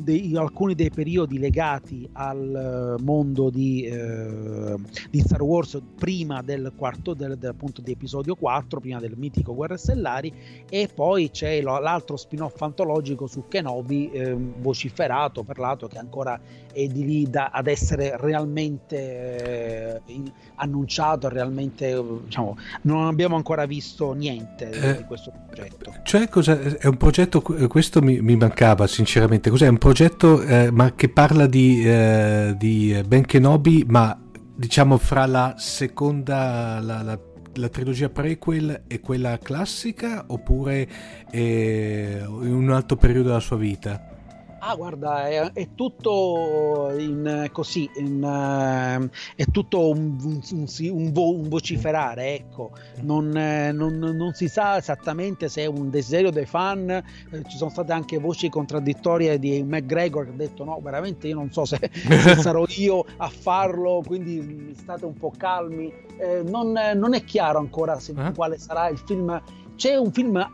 dei, 0.01 0.35
alcuni 0.35 0.75
dei 0.75 0.89
periodi 0.89 1.37
legati 1.37 2.07
al 2.13 2.97
eh, 2.99 3.01
mondo 3.03 3.49
di, 3.49 3.83
eh, 3.83 4.75
di 5.09 5.19
Star 5.19 5.41
Wars 5.41 5.79
prima 5.95 6.41
del 6.41 6.73
quarto 6.75 7.13
del, 7.13 7.37
del, 7.37 7.51
appunto 7.51 7.81
di 7.81 7.91
episodio 7.91 8.35
4 8.35 8.79
prima 8.79 8.99
del 8.99 9.15
mitico 9.17 9.53
Guerre 9.53 9.77
Stellari 9.77 10.33
e 10.69 10.89
poi 10.93 11.29
c'è 11.29 11.61
l'altro 11.61 12.17
spin-off 12.17 12.61
antologico 12.61 13.27
su 13.27 13.47
Kenobi 13.47 14.09
eh, 14.11 14.33
vociferato, 14.33 15.43
parlato 15.43 15.87
che 15.87 15.97
ancora 15.97 16.39
è 16.71 16.87
di 16.87 17.05
lì 17.05 17.29
da, 17.29 17.49
ad 17.51 17.67
essere 17.67 18.15
realmente 18.17 20.01
eh, 20.05 20.13
in, 20.13 20.31
annunciato 20.55 21.29
realmente 21.29 22.01
diciamo 22.25 22.57
non 22.83 23.07
abbiamo 23.07 23.35
ancora 23.35 23.65
visto 23.65 24.13
niente 24.13 24.69
eh, 24.69 24.97
di 24.97 25.03
questo 25.03 25.31
progetto 25.47 25.93
cioè 26.03 26.27
cosa, 26.27 26.59
è 26.59 26.87
un 26.87 26.97
progetto 26.97 27.41
questo 27.41 28.01
mi, 28.01 28.21
mi 28.21 28.35
mancava 28.35 28.87
sinceramente. 28.87 29.49
Cos'è 29.49 29.67
un 29.67 29.77
progetto 29.77 30.41
eh, 30.41 30.71
ma 30.71 30.93
che 30.93 31.09
parla 31.09 31.45
di, 31.45 31.83
eh, 31.85 32.55
di 32.57 32.99
Ben 33.05 33.25
Kenobi, 33.25 33.85
ma 33.87 34.17
diciamo 34.55 34.97
fra 34.97 35.25
la 35.25 35.55
seconda, 35.57 36.79
la, 36.81 37.01
la, 37.01 37.19
la 37.53 37.69
trilogia 37.69 38.09
prequel 38.09 38.83
e 38.87 38.99
quella 38.99 39.37
classica, 39.37 40.25
oppure 40.27 40.87
eh, 41.31 42.23
in 42.23 42.53
un 42.53 42.71
altro 42.71 42.97
periodo 42.97 43.29
della 43.29 43.39
sua 43.39 43.57
vita? 43.57 44.18
Ah, 44.61 44.75
guarda, 44.75 45.27
è, 45.27 45.51
è 45.53 45.69
tutto 45.73 46.93
in, 46.97 47.49
così, 47.51 47.89
in, 47.95 48.21
uh, 48.21 49.09
è 49.35 49.45
tutto 49.45 49.89
un, 49.89 50.17
un, 50.21 50.67
un, 50.91 51.11
vo, 51.11 51.33
un 51.33 51.47
vociferare, 51.47 52.35
ecco. 52.35 52.71
Non, 53.01 53.35
eh, 53.35 53.71
non, 53.71 53.97
non, 53.97 54.33
si 54.33 54.49
sa 54.49 54.77
esattamente 54.77 55.47
se 55.47 55.63
è 55.63 55.65
un 55.65 55.89
desiderio 55.89 56.29
dei 56.29 56.45
fan, 56.45 56.89
eh, 56.89 57.03
ci 57.47 57.57
sono 57.57 57.69
state 57.69 57.93
anche 57.93 58.17
voci 58.17 58.49
contraddittorie 58.49 59.39
di 59.39 59.63
McGregor 59.63 60.25
che 60.25 60.31
ha 60.31 60.35
detto 60.35 60.63
no, 60.65 60.79
veramente 60.81 61.27
io 61.27 61.35
non 61.35 61.51
so 61.51 61.63
se, 61.63 61.79
se 61.93 62.35
sarò 62.41 62.65
io 62.67 63.05
a 63.17 63.29
farlo, 63.29 64.01
quindi 64.05 64.73
state 64.75 65.05
un 65.05 65.13
po' 65.13 65.31
calmi. 65.35 65.91
Eh, 66.17 66.43
non, 66.43 66.77
non, 66.95 67.13
è 67.13 67.23
chiaro 67.23 67.59
ancora 67.59 67.97
se, 67.99 68.13
eh? 68.17 68.33
quale 68.33 68.57
sarà 68.57 68.89
il 68.89 68.97
film. 68.97 69.41
C'è 69.75 69.95
un 69.95 70.11
film 70.11 70.45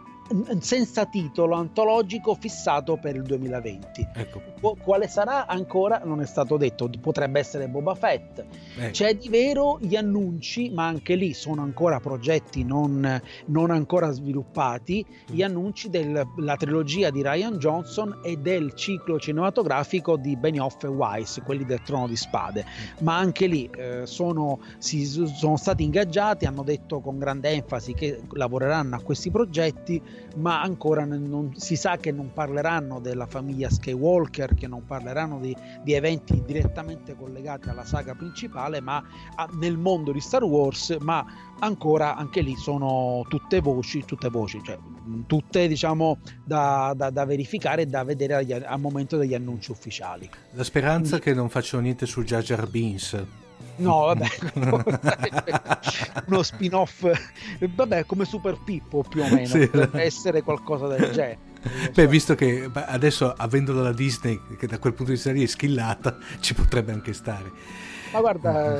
senza 0.59 1.05
titolo 1.05 1.55
antologico 1.55 2.33
fissato 2.33 2.97
per 2.97 3.15
il 3.15 3.23
2020. 3.23 4.07
Ecco. 4.15 4.75
Quale 4.81 5.07
sarà 5.07 5.45
ancora 5.45 6.01
non 6.03 6.21
è 6.21 6.25
stato 6.25 6.57
detto, 6.57 6.89
potrebbe 6.99 7.39
essere 7.39 7.67
Boba 7.67 7.93
Fett. 7.93 8.43
Ecco. 8.77 8.91
C'è 8.91 9.15
di 9.15 9.29
vero 9.29 9.77
gli 9.79 9.95
annunci, 9.95 10.71
ma 10.71 10.87
anche 10.87 11.15
lì 11.15 11.33
sono 11.33 11.61
ancora 11.61 11.99
progetti 11.99 12.63
non, 12.63 13.21
non 13.47 13.69
ancora 13.69 14.09
sviluppati, 14.11 15.05
gli 15.27 15.41
mm. 15.41 15.45
annunci 15.45 15.89
della 15.89 16.25
trilogia 16.57 17.11
di 17.11 17.21
Ryan 17.21 17.57
Johnson 17.57 18.21
e 18.23 18.37
del 18.37 18.73
ciclo 18.73 19.19
cinematografico 19.19 20.17
di 20.17 20.35
Benioff 20.35 20.83
e 20.83 20.87
Weiss, 20.87 21.41
quelli 21.43 21.65
del 21.65 21.81
Trono 21.83 22.07
di 22.07 22.15
Spade. 22.15 22.65
Ma 23.01 23.17
anche 23.17 23.45
lì 23.45 23.69
eh, 23.75 24.01
sono, 24.05 24.59
si, 24.79 25.05
sono 25.05 25.57
stati 25.57 25.83
ingaggiati, 25.83 26.45
hanno 26.45 26.63
detto 26.63 26.99
con 26.99 27.19
grande 27.19 27.49
enfasi 27.49 27.93
che 27.93 28.21
lavoreranno 28.31 28.95
a 28.95 29.01
questi 29.01 29.29
progetti 29.29 30.01
ma 30.35 30.61
ancora 30.61 31.05
non, 31.05 31.53
si 31.55 31.75
sa 31.75 31.97
che 31.97 32.11
non 32.11 32.31
parleranno 32.33 32.99
della 32.99 33.25
famiglia 33.25 33.69
Skywalker, 33.69 34.53
che 34.53 34.67
non 34.67 34.85
parleranno 34.85 35.39
di, 35.39 35.55
di 35.83 35.93
eventi 35.93 36.43
direttamente 36.45 37.15
collegati 37.15 37.69
alla 37.69 37.85
saga 37.85 38.13
principale, 38.15 38.81
ma 38.81 39.03
a, 39.35 39.49
nel 39.53 39.77
mondo 39.77 40.11
di 40.11 40.19
Star 40.19 40.43
Wars, 40.43 40.95
ma 40.99 41.25
ancora 41.59 42.15
anche 42.15 42.41
lì 42.41 42.55
sono 42.55 43.25
tutte 43.29 43.59
voci, 43.61 44.03
tutte 44.05 44.29
voci, 44.29 44.61
cioè 44.63 44.77
tutte 45.25 45.67
diciamo 45.67 46.17
da, 46.43 46.93
da, 46.95 47.09
da 47.09 47.25
verificare 47.25 47.83
e 47.83 47.85
da 47.85 48.03
vedere 48.03 48.35
agli, 48.35 48.51
al 48.51 48.79
momento 48.79 49.17
degli 49.17 49.33
annunci 49.33 49.71
ufficiali. 49.71 50.29
La 50.51 50.63
speranza 50.63 51.19
Quindi, 51.19 51.25
che 51.25 51.33
non 51.33 51.49
facciano 51.49 51.83
niente 51.83 52.05
su 52.05 52.23
Jar 52.23 52.41
Jar 52.41 52.67
Beans 52.67 53.43
No, 53.77 54.05
vabbè, 54.13 54.27
uno 56.27 56.43
spin-off, 56.43 57.09
vabbè, 57.59 58.05
come 58.05 58.25
Super 58.25 58.57
Pippo 58.63 59.03
più 59.07 59.21
o 59.21 59.29
meno, 59.29 59.47
sì. 59.47 59.67
potrebbe 59.67 60.03
essere 60.03 60.41
qualcosa 60.41 60.87
del 60.87 61.11
genere. 61.11 61.53
Beh, 61.93 62.07
visto 62.07 62.35
che 62.35 62.69
adesso 62.73 63.33
avendolo 63.35 63.81
la 63.81 63.93
Disney, 63.93 64.39
che 64.57 64.67
da 64.67 64.77
quel 64.77 64.93
punto 64.93 65.11
di 65.11 65.17
vista 65.17 65.31
lì 65.31 65.43
è 65.43 65.47
schillata, 65.47 66.17
ci 66.39 66.53
potrebbe 66.53 66.91
anche 66.91 67.13
stare. 67.13 67.51
Ma 68.11 68.21
guarda, 68.21 68.79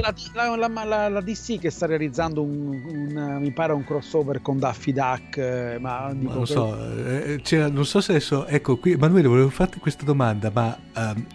la, 0.00 0.56
la, 0.56 0.84
la, 0.84 1.08
la, 1.08 1.20
DC 1.20 1.60
che 1.60 1.70
sta 1.70 1.86
realizzando 1.86 2.42
un, 2.42 2.82
un, 2.84 3.38
mi 3.40 3.52
pare 3.52 3.72
un 3.72 3.84
crossover 3.84 4.42
con 4.42 4.58
Daffy 4.58 4.92
Duck, 4.92 5.36
eh, 5.36 5.78
ma 5.78 6.10
dico 6.12 6.34
non, 6.34 6.46
so, 6.46 6.76
che... 6.76 7.64
eh, 7.64 7.70
non 7.70 7.84
so 7.84 8.00
se 8.00 8.12
adesso, 8.12 8.44
ecco 8.46 8.76
qui, 8.78 8.92
Emanuele, 8.92 9.28
volevo 9.28 9.50
farti 9.50 9.78
questa 9.78 10.04
domanda, 10.04 10.50
ma 10.52 10.76
um, 10.96 11.26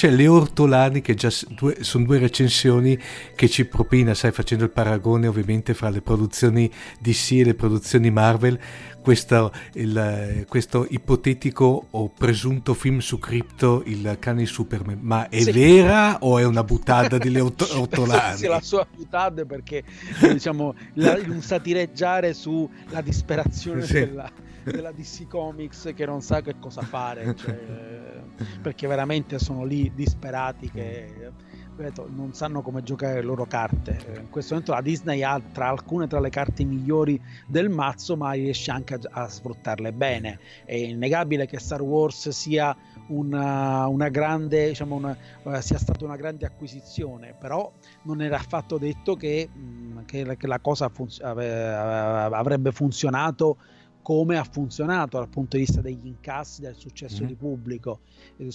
c'è 0.00 0.08
Le 0.08 0.28
Ortolani 0.28 1.02
che 1.02 1.12
già 1.12 1.30
due, 1.48 1.84
sono 1.84 2.06
due 2.06 2.16
recensioni 2.16 2.98
che 3.34 3.50
ci 3.50 3.66
propina, 3.66 4.14
sai, 4.14 4.32
facendo 4.32 4.64
il 4.64 4.70
paragone 4.70 5.26
ovviamente 5.26 5.74
fra 5.74 5.90
le 5.90 6.00
produzioni 6.00 6.70
DC 6.98 7.32
e 7.32 7.44
le 7.44 7.52
produzioni 7.54 8.10
Marvel, 8.10 8.58
questo, 9.02 9.52
il, 9.74 10.46
questo 10.48 10.86
ipotetico 10.88 11.88
o 11.90 12.08
presunto 12.08 12.72
film 12.72 13.00
su 13.00 13.18
Crypto, 13.18 13.82
il 13.84 14.16
cane 14.18 14.38
di 14.38 14.46
Superman, 14.46 15.00
ma 15.02 15.28
è 15.28 15.42
sì. 15.42 15.52
vera 15.52 16.16
o 16.20 16.38
è 16.38 16.46
una 16.46 16.64
buttata 16.64 17.18
di 17.18 17.28
Le 17.28 17.40
Ortolani? 17.44 18.38
sì, 18.38 18.46
la 18.46 18.62
sua 18.62 18.86
buttata 18.90 19.44
perché 19.44 19.84
diciamo 20.18 20.74
la, 20.94 21.18
un 21.26 21.42
satireggiare 21.42 22.32
sulla 22.32 23.02
disperazione 23.02 23.82
sì. 23.82 23.92
della 23.92 24.32
della 24.64 24.92
DC 24.92 25.26
Comics 25.26 25.92
che 25.94 26.06
non 26.06 26.20
sa 26.22 26.40
che 26.40 26.58
cosa 26.58 26.82
fare, 26.82 27.34
cioè, 27.36 28.22
perché 28.62 28.86
veramente 28.86 29.38
sono 29.38 29.64
lì 29.64 29.92
disperati 29.94 30.70
che 30.70 31.32
ripeto, 31.80 32.08
non 32.10 32.34
sanno 32.34 32.60
come 32.60 32.82
giocare 32.82 33.14
le 33.14 33.22
loro 33.22 33.46
carte. 33.46 33.98
In 34.16 34.28
questo 34.28 34.52
momento 34.52 34.74
la 34.74 34.82
Disney 34.82 35.22
ha 35.22 35.40
tra 35.52 35.68
alcune 35.68 36.06
tra 36.06 36.20
le 36.20 36.28
carte 36.28 36.64
migliori 36.64 37.20
del 37.46 37.70
mazzo, 37.70 38.16
ma 38.16 38.32
riesce 38.32 38.70
anche 38.70 38.94
a, 38.94 39.22
a 39.22 39.28
sfruttarle 39.28 39.92
bene. 39.92 40.38
È 40.64 40.74
innegabile 40.74 41.46
che 41.46 41.58
Star 41.58 41.80
Wars 41.80 42.28
sia 42.28 42.76
una, 43.08 43.86
una 43.86 44.08
grande, 44.08 44.68
diciamo 44.68 44.94
una, 44.94 45.16
uh, 45.42 45.60
sia 45.60 45.78
stata 45.78 46.04
una 46.04 46.16
grande 46.16 46.44
acquisizione, 46.44 47.34
però 47.38 47.70
non 48.02 48.20
era 48.20 48.36
affatto 48.36 48.78
detto 48.78 49.16
che, 49.16 49.48
mh, 49.52 50.04
che, 50.04 50.36
che 50.36 50.46
la 50.46 50.60
cosa 50.60 50.88
funz- 50.88 51.20
avrebbe 51.22 52.72
funzionato 52.72 53.56
come 54.02 54.38
ha 54.38 54.44
funzionato 54.44 55.18
dal 55.18 55.28
punto 55.28 55.56
di 55.56 55.64
vista 55.64 55.80
degli 55.80 56.06
incassi, 56.06 56.60
del 56.60 56.74
successo 56.74 57.24
mm. 57.24 57.26
di 57.26 57.34
pubblico. 57.34 58.00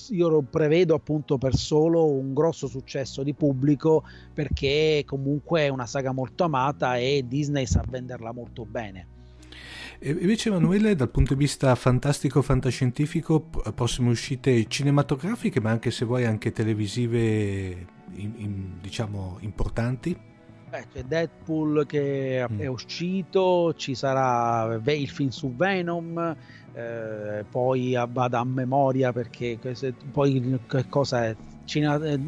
Io 0.10 0.28
lo 0.28 0.42
prevedo 0.42 0.96
appunto 0.96 1.38
per 1.38 1.56
solo 1.56 2.06
un 2.06 2.34
grosso 2.34 2.68
successo 2.68 3.24
di 3.24 3.34
pubblico 3.34 4.04
perché 4.34 5.04
comunque 5.06 5.62
è 5.62 5.68
una 5.70 5.86
saga 5.86 6.12
molto 6.12 6.44
amata 6.44 6.98
e 6.98 7.24
Disney 7.28 7.66
sa 7.66 7.84
venderla 7.88 8.32
molto 8.32 8.66
bene. 8.66 9.08
E 10.00 10.10
invece 10.12 10.50
Emanuele, 10.50 10.96
dal 10.96 11.10
punto 11.10 11.34
di 11.34 11.40
vista 11.40 11.74
fantastico 11.76 12.42
fantascientifico, 12.42 13.42
prossime 13.74 14.10
uscite 14.10 14.68
cinematografiche, 14.68 15.62
ma 15.62 15.72
anche 15.72 15.90
se 15.90 16.06
vuoi 16.06 16.26
anche 16.26 16.52
televisive 16.52 17.86
in, 18.16 18.34
in, 18.38 18.78
diciamo 18.82 19.38
importanti? 19.40 20.34
Beh, 20.70 20.86
c'è 20.92 21.04
Deadpool 21.04 21.86
che 21.86 22.46
mm. 22.50 22.60
è 22.60 22.68
uscito, 22.68 23.74
ci 23.76 23.94
sarà 23.94 24.80
il 24.84 25.10
film 25.10 25.30
su 25.30 25.56
Venom, 25.56 26.36
eh, 26.74 27.46
poi 27.50 27.98
vado 28.10 28.38
a 28.38 28.44
memoria 28.44 29.14
perché 29.14 29.58
poi 30.12 30.60
che 30.68 30.90
cosa 30.90 31.26
è? 31.26 31.36
Cina, 31.66 32.00
eh, 32.04 32.20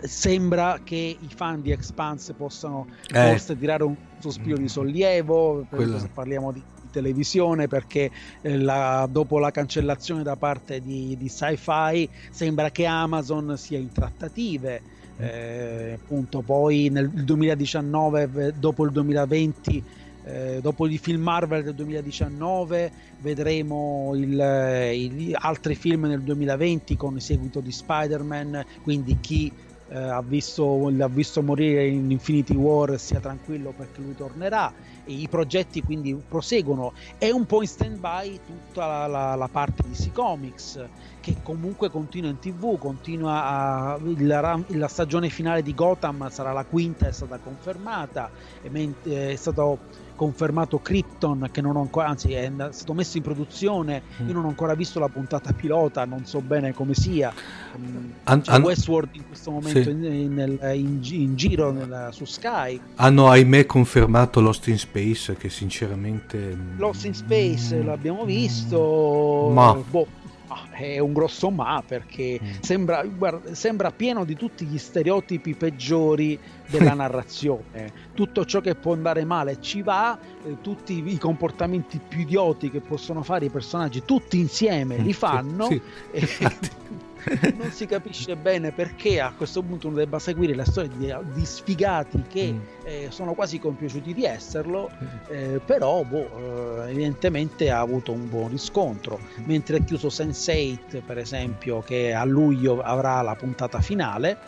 sembra 0.00 0.80
che 0.82 1.16
i 1.18 1.28
fan 1.34 1.60
di 1.60 1.70
Expanse 1.70 2.32
possano 2.32 2.86
eh. 3.12 3.28
forse 3.28 3.58
tirare 3.58 3.84
un 3.84 3.94
sospiro 4.18 4.56
di 4.56 4.64
mm. 4.64 4.66
sollievo 4.66 5.66
se 5.98 6.08
parliamo 6.12 6.52
di, 6.52 6.62
di, 6.80 6.88
televisione 6.90 7.66
perché 7.66 8.10
eh, 8.40 8.58
la, 8.58 9.06
dopo 9.10 9.38
la 9.38 9.50
cancellazione 9.50 10.22
da 10.22 10.36
parte 10.36 10.80
di, 10.80 11.14
di 11.18 11.28
sci-fi 11.28 12.08
sembra 12.30 12.70
che 12.70 12.86
Amazon 12.86 13.56
sia 13.58 13.78
in 13.78 13.92
trattative 13.92 14.80
eh, 15.18 15.98
appunto 16.02 16.42
poi 16.42 16.88
nel 16.90 17.08
2019 17.08 18.54
dopo 18.58 18.84
il 18.84 18.92
2020 18.92 19.84
eh, 20.26 20.58
dopo 20.60 20.88
i 20.88 20.98
film 20.98 21.22
Marvel 21.22 21.62
del 21.62 21.74
2019 21.74 22.90
vedremo 23.20 24.10
il, 24.16 24.32
il, 24.32 25.36
altri 25.38 25.76
film 25.76 26.06
nel 26.06 26.22
2020 26.22 26.96
con 26.96 27.14
il 27.14 27.22
seguito 27.22 27.60
di 27.60 27.70
Spider-Man. 27.70 28.64
Quindi 28.82 29.18
chi 29.20 29.52
eh, 29.88 29.96
ha, 29.96 30.22
visto, 30.22 30.90
l'ha 30.90 31.06
visto 31.06 31.42
morire 31.42 31.86
in 31.86 32.10
Infinity 32.10 32.56
War 32.56 32.98
sia 32.98 33.20
tranquillo 33.20 33.72
perché 33.76 34.00
lui 34.00 34.16
tornerà. 34.16 34.72
E 35.04 35.12
i 35.12 35.28
progetti 35.28 35.80
quindi 35.80 36.20
proseguono. 36.28 36.92
È 37.18 37.30
un 37.30 37.46
po' 37.46 37.62
in 37.62 37.68
stand 37.68 37.98
by 38.00 38.40
tutta 38.44 38.84
la, 38.84 39.06
la, 39.06 39.34
la 39.36 39.48
parte 39.48 39.84
di 39.86 39.90
DC 39.90 40.10
Comics 40.12 40.84
che 41.26 41.38
comunque 41.42 41.90
continua 41.90 42.30
in 42.30 42.38
tv 42.38 42.78
continua 42.78 43.44
a, 43.44 43.98
la, 44.18 44.60
la, 44.64 44.86
stagione 44.86 45.28
finale 45.28 45.60
di 45.60 45.74
Gotham 45.74 46.30
sarà 46.30 46.52
la 46.52 46.64
quinta 46.64 47.08
è 47.08 47.12
stata 47.12 47.36
confermata 47.38 48.30
è, 48.62 48.70
è 48.70 49.34
stato 49.34 50.04
confermato 50.14 50.78
Krypton 50.78 51.48
che 51.50 51.60
non 51.60 51.74
ho 51.74 51.80
ancora 51.80 52.06
anzi 52.06 52.32
è 52.32 52.50
stato 52.70 52.94
messo 52.94 53.18
in 53.18 53.22
produzione. 53.22 54.02
Io 54.26 54.32
non 54.32 54.46
ho 54.46 54.48
ancora 54.48 54.74
visto 54.74 54.98
la 54.98 55.08
puntata 55.08 55.52
pilota 55.52 56.06
non 56.06 56.24
so 56.24 56.40
bene 56.40 56.72
come 56.72 56.94
sia. 56.94 57.32
Mm, 57.76 58.10
an- 58.24 58.42
an- 58.46 58.62
Westworld 58.62 59.10
in 59.12 59.26
questo 59.26 59.50
momento 59.50 59.82
sì. 59.82 59.90
in, 59.90 60.04
in, 60.04 60.58
in, 60.72 61.00
in, 61.02 61.36
giro 61.36 61.70
nel, 61.70 62.08
su 62.12 62.24
Sky. 62.24 62.80
Hanno 62.94 63.28
ahimè 63.28 63.66
confermato 63.66 64.40
Lost 64.40 64.68
in 64.68 64.78
Space 64.78 65.34
che 65.34 65.50
sinceramente 65.50 66.38
mm, 66.38 66.78
Lost 66.78 67.04
in 67.04 67.14
Space 67.14 67.76
mm, 67.76 67.84
l'abbiamo 67.84 68.24
visto. 68.24 69.50
Ma 69.52 69.74
boh 69.74 70.24
è 70.70 70.98
un 70.98 71.12
grosso 71.12 71.50
ma 71.50 71.82
perché 71.86 72.38
mm. 72.42 72.50
sembra, 72.60 73.02
guarda, 73.04 73.54
sembra, 73.54 73.90
pieno 73.90 74.24
di 74.24 74.36
tutti 74.36 74.64
gli 74.64 74.78
stereotipi 74.78 75.54
peggiori 75.54 76.38
della 76.68 76.94
narrazione. 76.94 77.92
Tutto 78.14 78.44
ciò 78.44 78.60
che 78.60 78.74
può 78.74 78.92
andare 78.92 79.24
male 79.24 79.60
ci 79.60 79.82
va, 79.82 80.18
eh, 80.44 80.60
tutti 80.60 81.02
i 81.06 81.18
comportamenti 81.18 82.00
più 82.06 82.20
idioti 82.20 82.70
che 82.70 82.80
possono 82.80 83.22
fare 83.22 83.46
i 83.46 83.50
personaggi, 83.50 84.04
tutti 84.04 84.38
insieme 84.38 84.96
li 84.98 85.08
mm, 85.08 85.12
fanno. 85.12 85.66
Sì, 85.66 85.80
sì. 86.24 86.44
E, 87.05 87.05
non 87.56 87.70
si 87.70 87.86
capisce 87.86 88.36
bene 88.36 88.72
perché 88.72 89.20
a 89.20 89.32
questo 89.36 89.62
punto 89.62 89.88
uno 89.88 89.96
debba 89.96 90.18
seguire 90.18 90.54
la 90.54 90.64
storia 90.64 90.90
di, 90.94 91.12
di 91.32 91.44
sfigati 91.44 92.22
che 92.28 92.52
mm. 92.52 92.60
eh, 92.84 93.06
sono 93.10 93.34
quasi 93.34 93.58
compiaciuti 93.58 94.14
di 94.14 94.24
esserlo, 94.24 94.90
mm. 94.90 95.06
eh, 95.28 95.60
però 95.64 96.02
boh, 96.04 96.84
eh, 96.84 96.90
evidentemente 96.90 97.70
ha 97.70 97.80
avuto 97.80 98.12
un 98.12 98.28
buon 98.28 98.50
riscontro. 98.50 99.18
Mentre 99.44 99.78
è 99.78 99.84
chiuso 99.84 100.08
Sense8, 100.08 101.02
per 101.04 101.18
esempio, 101.18 101.80
che 101.80 102.12
a 102.12 102.24
luglio 102.24 102.80
avrà 102.80 103.20
la 103.22 103.34
puntata 103.34 103.80
finale 103.80 104.38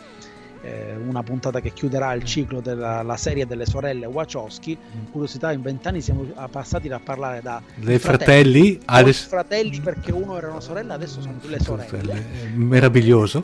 eh, 0.61 0.95
una 0.95 1.23
puntata 1.23 1.59
che 1.61 1.71
chiuderà 1.73 2.13
il 2.13 2.23
ciclo 2.23 2.61
della 2.61 3.17
serie 3.17 3.45
delle 3.45 3.65
sorelle 3.65 4.05
Wachowski. 4.05 4.77
Curiosità, 5.11 5.51
in 5.51 5.61
vent'anni 5.61 6.01
siamo 6.01 6.25
passati 6.49 6.89
a 6.89 6.99
parlare 6.99 7.41
da 7.41 7.61
dei 7.75 7.99
fratelli, 7.99 8.79
fratelli, 8.83 9.13
fratelli 9.13 9.79
perché 9.79 10.11
uno 10.11 10.37
era 10.37 10.49
una 10.49 10.61
sorella, 10.61 10.93
adesso 10.95 11.21
sono 11.21 11.39
due 11.41 11.59
sorelle. 11.59 12.25
Meraviglioso. 12.53 13.43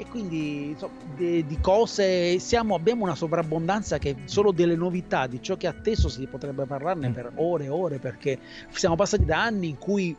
e 0.00 0.06
quindi 0.08 0.70
insomma, 0.70 0.92
di, 1.14 1.46
di, 1.46 1.60
cose 1.60 2.38
siamo, 2.38 2.74
abbiamo 2.74 3.04
una 3.04 3.14
sovrabbondanza 3.14 3.98
che 3.98 4.16
solo 4.24 4.50
delle 4.50 4.74
novità 4.74 5.26
di 5.26 5.42
ciò 5.42 5.56
che 5.56 5.66
è 5.66 5.70
atteso 5.70 6.08
si 6.08 6.26
potrebbe 6.26 6.64
parlarne 6.64 7.10
mm. 7.10 7.12
per 7.12 7.32
ore 7.36 7.64
e 7.64 7.68
ore 7.68 7.98
perché 7.98 8.38
siamo 8.70 8.96
passati 8.96 9.24
da 9.24 9.42
anni 9.42 9.68
in 9.68 9.78
cui 9.78 10.16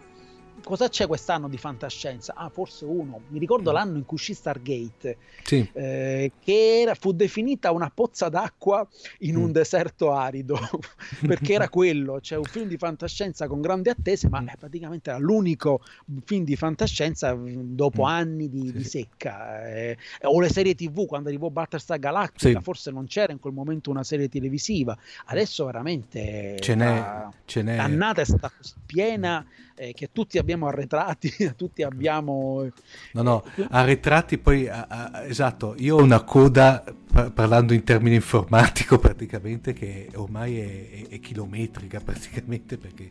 cosa 0.63 0.89
c'è 0.89 1.07
quest'anno 1.07 1.47
di 1.47 1.57
fantascienza? 1.57 2.33
Ah, 2.35 2.49
forse 2.49 2.85
uno. 2.85 3.21
Mi 3.27 3.39
ricordo 3.39 3.71
mm. 3.71 3.73
l'anno 3.73 3.97
in 3.97 4.05
cui 4.05 4.17
uscì 4.17 4.33
Stargate, 4.33 5.17
sì. 5.43 5.67
eh, 5.73 6.31
che 6.39 6.81
era, 6.81 6.95
fu 6.95 7.11
definita 7.11 7.71
una 7.71 7.91
pozza 7.93 8.29
d'acqua 8.29 8.87
in 9.19 9.35
mm. 9.35 9.41
un 9.41 9.51
deserto 9.51 10.11
arido, 10.11 10.57
perché 11.25 11.53
era 11.53 11.69
quello, 11.69 12.19
cioè 12.21 12.37
un 12.37 12.45
film 12.45 12.67
di 12.67 12.77
fantascienza 12.77 13.47
con 13.47 13.61
grandi 13.61 13.89
attese, 13.89 14.29
ma 14.29 14.41
mm. 14.41 14.47
praticamente 14.59 15.09
era 15.09 15.19
l'unico 15.19 15.81
film 16.25 16.43
di 16.43 16.55
fantascienza 16.55 17.35
mm, 17.35 17.75
dopo 17.75 18.03
anni 18.03 18.49
di, 18.49 18.67
sì. 18.67 18.71
di 18.73 18.83
secca. 18.83 19.67
Eh, 19.67 19.97
o 20.23 20.39
le 20.39 20.49
serie 20.49 20.75
tv, 20.75 21.05
quando 21.05 21.29
arrivò 21.29 21.49
Battlestar 21.49 21.99
Galactica, 21.99 22.59
sì. 22.59 22.63
forse 22.63 22.91
non 22.91 23.05
c'era 23.05 23.31
in 23.31 23.39
quel 23.39 23.53
momento 23.53 23.89
una 23.89 24.03
serie 24.03 24.29
televisiva. 24.29 24.97
Adesso 25.25 25.65
veramente 25.65 26.57
ce 26.59 26.75
n'è, 26.75 26.85
la, 26.85 27.33
ce 27.45 27.61
n'è. 27.61 27.75
l'annata 27.75 28.21
è 28.21 28.25
stata 28.25 28.51
piena 28.85 29.45
eh, 29.75 29.93
che 29.93 30.09
tutti 30.11 30.37
abbiamo 30.37 30.50
arretrati, 30.67 31.31
tutti 31.55 31.83
abbiamo... 31.83 32.67
No, 33.13 33.21
no, 33.21 33.43
eh, 33.55 33.67
arretrati 33.69 34.37
poi, 34.37 34.67
a, 34.67 34.87
a, 34.87 35.25
esatto, 35.25 35.75
io 35.77 35.97
ho 35.97 36.01
una 36.01 36.21
coda, 36.23 36.83
par- 37.11 37.31
parlando 37.31 37.73
in 37.73 37.83
termini 37.83 38.15
informatico 38.15 38.97
praticamente, 38.99 39.73
che 39.73 40.09
ormai 40.15 40.59
è, 40.59 40.89
è, 40.89 41.07
è 41.09 41.19
chilometrica 41.19 41.99
praticamente, 42.03 42.77
perché 42.77 43.07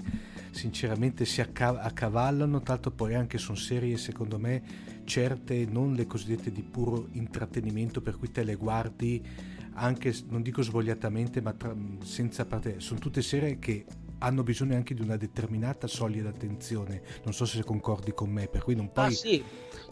sinceramente 0.51 1.25
si 1.25 1.41
acca- 1.41 1.81
accavallano, 1.81 2.61
tanto 2.61 2.91
poi 2.91 3.15
anche 3.15 3.39
sono 3.39 3.57
serie 3.57 3.97
secondo 3.97 4.39
me 4.39 4.63
certe, 5.05 5.67
non 5.69 5.95
le 5.95 6.07
cosiddette 6.07 6.53
di 6.53 6.63
puro 6.63 7.09
intrattenimento, 7.13 8.01
per 8.01 8.17
cui 8.17 8.31
te 8.31 8.45
le 8.45 8.55
guardi 8.55 9.23
anche, 9.75 10.15
non 10.29 10.43
dico 10.43 10.63
svogliatamente, 10.63 11.41
ma 11.41 11.53
tra, 11.53 11.75
senza 12.03 12.45
parte, 12.45 12.81
sono 12.81 12.99
tutte 12.99 13.23
serie 13.23 13.59
che 13.59 13.85
hanno 14.21 14.43
bisogno 14.43 14.75
anche 14.75 14.95
di 14.95 15.03
una 15.03 15.17
determinata 15.17 15.87
soglia 15.87 16.23
d'attenzione. 16.23 17.03
Non 17.25 17.33
so 17.33 17.45
se 17.45 17.63
concordi 17.65 18.13
con 18.13 18.31
me, 18.31 18.49
per 18.49 18.63
cui 18.63 18.75
non 18.75 18.91
puoi... 18.93 19.07
Ah 19.07 19.11
sì, 19.11 19.43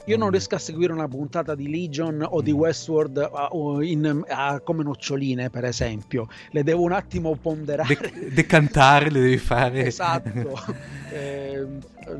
io 0.04 0.16
non 0.16 0.30
riesco 0.30 0.54
a 0.54 0.58
seguire 0.58 0.92
una 0.92 1.08
puntata 1.08 1.54
di 1.54 1.68
Legion 1.68 2.24
o 2.26 2.40
di 2.40 2.52
mm. 2.52 2.56
Westworld 2.56 3.30
uh, 3.52 3.80
in, 3.80 4.24
uh, 4.26 4.62
come 4.62 4.82
noccioline, 4.82 5.50
per 5.50 5.64
esempio. 5.64 6.28
Le 6.50 6.62
devo 6.62 6.82
un 6.82 6.92
attimo 6.92 7.34
ponderare. 7.36 7.96
De- 7.96 8.32
decantare 8.32 9.10
le 9.10 9.20
devi 9.20 9.38
fare. 9.38 9.86
Esatto. 9.86 10.62
eh, 11.12 11.66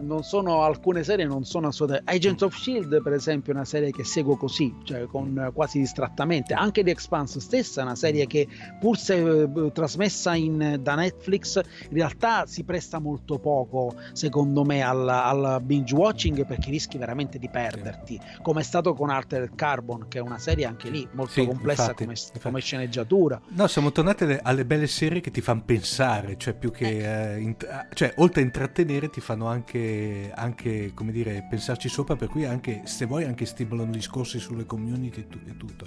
non 0.01 0.22
sono 0.22 0.62
alcune 0.62 1.03
serie 1.05 1.24
non 1.24 1.45
sono 1.45 1.68
assolutamente 1.68 2.11
Agents 2.11 2.43
of 2.43 2.57
Shield 2.57 3.03
per 3.03 3.12
esempio 3.12 3.53
è 3.53 3.57
una 3.57 3.64
serie 3.64 3.91
che 3.91 4.05
seguo 4.05 4.36
così 4.36 4.74
cioè 4.84 5.07
con 5.07 5.51
quasi 5.55 5.78
distrattamente 5.78 6.55
anche 6.55 6.82
The 6.82 6.91
Expanse 6.91 7.41
stessa 7.41 7.80
è 7.80 7.84
una 7.84 7.95
serie 7.95 8.26
che 8.26 8.49
pur 8.80 8.99
se 8.99 9.43
eh, 9.43 9.72
trasmessa 9.72 10.34
in, 10.34 10.78
da 10.80 10.95
Netflix 10.95 11.57
in 11.57 11.97
realtà 11.97 12.47
si 12.47 12.64
presta 12.64 12.99
molto 12.99 13.39
poco 13.39 13.95
secondo 14.12 14.64
me 14.64 14.82
al, 14.82 15.09
al 15.09 15.61
binge 15.62 15.95
watching 15.95 16.47
perché 16.47 16.70
rischi 16.70 16.99
veramente 16.99 17.39
di 17.39 17.49
perderti 17.49 18.20
come 18.43 18.61
è 18.61 18.64
stato 18.64 18.95
con 18.95 19.11
Altered 19.11 19.55
Carbon 19.55 20.07
che 20.09 20.18
è 20.18 20.20
una 20.20 20.39
serie 20.39 20.64
anche 20.64 20.91
lì 20.91 21.07
molto 21.12 21.32
sì, 21.32 21.47
complessa 21.47 21.82
infatti, 21.82 22.05
come, 22.05 22.16
infatti. 22.16 22.41
come, 22.41 22.61
sceneggiatura 22.61 23.41
no 23.49 23.66
siamo 23.66 23.93
tornati 23.93 24.24
alle, 24.24 24.41
alle, 24.43 24.64
belle 24.64 24.86
serie 24.86 25.20
che 25.20 25.30
ti 25.30 25.41
fanno 25.41 25.62
pensare 25.64 26.36
cioè 26.36 26.55
più 26.55 26.70
che 26.70 26.86
eh. 26.89 27.18
Eh, 27.18 27.41
int- 27.41 27.86
cioè 27.95 28.12
oltre 28.16 28.43
a 28.43 28.45
intrattenere 28.45 29.11
ti 29.11 29.20
fanno 29.20 29.47
anche 29.47 29.78
anche, 29.79 30.33
anche, 30.35 30.91
come 30.95 31.12
dire, 31.12 31.47
pensarci 31.49 31.89
sopra, 31.89 32.16
per 32.16 32.29
cui 32.29 32.45
anche, 32.45 32.83
se 32.85 33.07
vuoi 33.07 33.24
anche 33.24 33.45
stimolano 33.45 33.91
discorsi 33.91 34.39
sulle 34.39 34.64
community 34.64 35.26
e 35.47 35.57
tutto. 35.57 35.87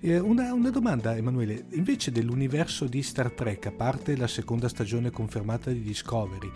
Eh, 0.00 0.18
una, 0.18 0.52
una, 0.52 0.70
domanda 0.70 1.16
Emanuele, 1.16 1.64
invece 1.70 2.10
dell'universo 2.10 2.86
di 2.86 3.02
Star 3.02 3.30
Trek, 3.30 3.66
a 3.66 3.72
parte 3.72 4.16
la 4.16 4.26
seconda 4.26 4.68
stagione 4.68 5.10
confermata 5.10 5.70
di 5.70 5.82
Discovery, 5.82 6.50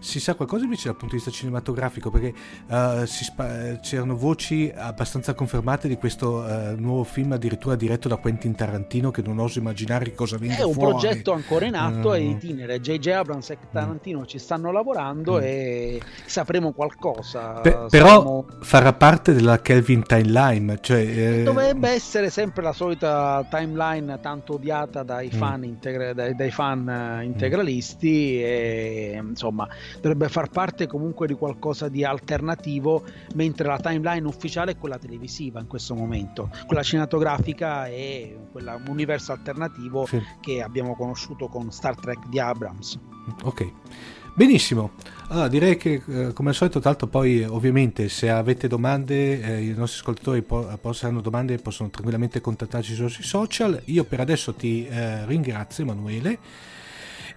si 0.00 0.18
sa 0.18 0.34
qualcosa 0.34 0.64
invece 0.64 0.88
dal 0.88 0.96
punto 0.96 1.14
di 1.14 1.22
vista 1.22 1.30
cinematografico? 1.30 2.10
Perché 2.10 2.34
uh, 2.68 3.04
spa- 3.04 3.78
c'erano 3.80 4.16
voci 4.16 4.72
abbastanza 4.74 5.34
confermate 5.34 5.88
di 5.88 5.96
questo 5.96 6.38
uh, 6.38 6.74
nuovo 6.76 7.04
film 7.04 7.32
addirittura 7.32 7.76
diretto 7.76 8.08
da 8.08 8.16
Quentin 8.16 8.54
Tarantino 8.54 9.10
che 9.10 9.22
non 9.22 9.38
oso 9.38 9.58
immaginare 9.58 10.14
cosa 10.14 10.38
venga 10.38 10.56
fuori. 10.56 10.70
È 10.70 10.74
un 10.74 10.88
progetto 10.88 11.32
ancora 11.32 11.66
in 11.66 11.74
atto, 11.74 12.08
uh, 12.08 12.12
è 12.12 12.18
itinere. 12.18 12.80
J.J. 12.80 13.08
Abrams 13.08 13.50
e 13.50 13.58
Tarantino 13.70 14.20
mm. 14.20 14.24
ci 14.24 14.38
stanno 14.38 14.72
lavorando 14.72 15.38
mm. 15.38 15.42
e 15.42 16.00
sapremo 16.24 16.72
qualcosa. 16.72 17.60
Pe- 17.60 17.86
però 17.90 18.44
farà 18.60 18.92
parte 18.94 19.34
della 19.34 19.60
Kelvin 19.60 20.02
Timeline. 20.02 20.78
Cioè, 20.80 20.98
eh... 20.98 21.42
Dovrebbe 21.42 21.90
essere 21.90 22.30
sempre 22.30 22.62
la 22.62 22.72
solita 22.72 23.46
timeline 23.50 24.18
tanto 24.20 24.54
odiata 24.54 25.02
dai 25.02 25.30
mm. 25.32 25.38
fan, 25.38 25.64
integra- 25.64 26.14
dai, 26.14 26.34
dai 26.34 26.50
fan 26.50 27.18
mm. 27.18 27.22
integralisti 27.22 28.42
e 28.42 29.20
insomma 29.22 29.68
dovrebbe 29.96 30.28
far 30.28 30.50
parte 30.50 30.86
comunque 30.86 31.26
di 31.26 31.34
qualcosa 31.34 31.88
di 31.88 32.04
alternativo 32.04 33.04
mentre 33.34 33.66
la 33.66 33.78
timeline 33.78 34.26
ufficiale 34.26 34.72
è 34.72 34.76
quella 34.78 34.98
televisiva 34.98 35.60
in 35.60 35.66
questo 35.66 35.94
momento 35.94 36.50
quella 36.66 36.82
cinematografica 36.82 37.86
è 37.86 38.36
quella, 38.50 38.74
un 38.74 38.88
universo 38.88 39.32
alternativo 39.32 40.06
sì. 40.06 40.20
che 40.40 40.62
abbiamo 40.62 40.94
conosciuto 40.94 41.48
con 41.48 41.70
Star 41.70 41.96
Trek 41.96 42.28
di 42.28 42.38
Abrams 42.38 42.98
ok 43.44 43.72
Benissimo, 44.32 44.92
allora 45.28 45.48
direi 45.48 45.76
che 45.76 46.02
eh, 46.06 46.32
come 46.32 46.50
al 46.50 46.54
solito, 46.54 46.78
tanto 46.78 47.08
poi 47.08 47.42
ovviamente 47.42 48.08
se 48.08 48.30
avete 48.30 48.68
domande, 48.68 49.40
eh, 49.40 49.64
i 49.64 49.74
nostri 49.74 50.00
ascoltatori 50.00 50.42
po- 50.42 50.66
hanno 51.02 51.20
domande 51.20 51.58
possono 51.58 51.90
tranquillamente 51.90 52.40
contattarci 52.40 52.94
sui 52.94 53.10
social. 53.22 53.82
Io 53.86 54.04
per 54.04 54.20
adesso 54.20 54.54
ti 54.54 54.86
eh, 54.86 55.26
ringrazio 55.26 55.82
Emanuele. 55.84 56.38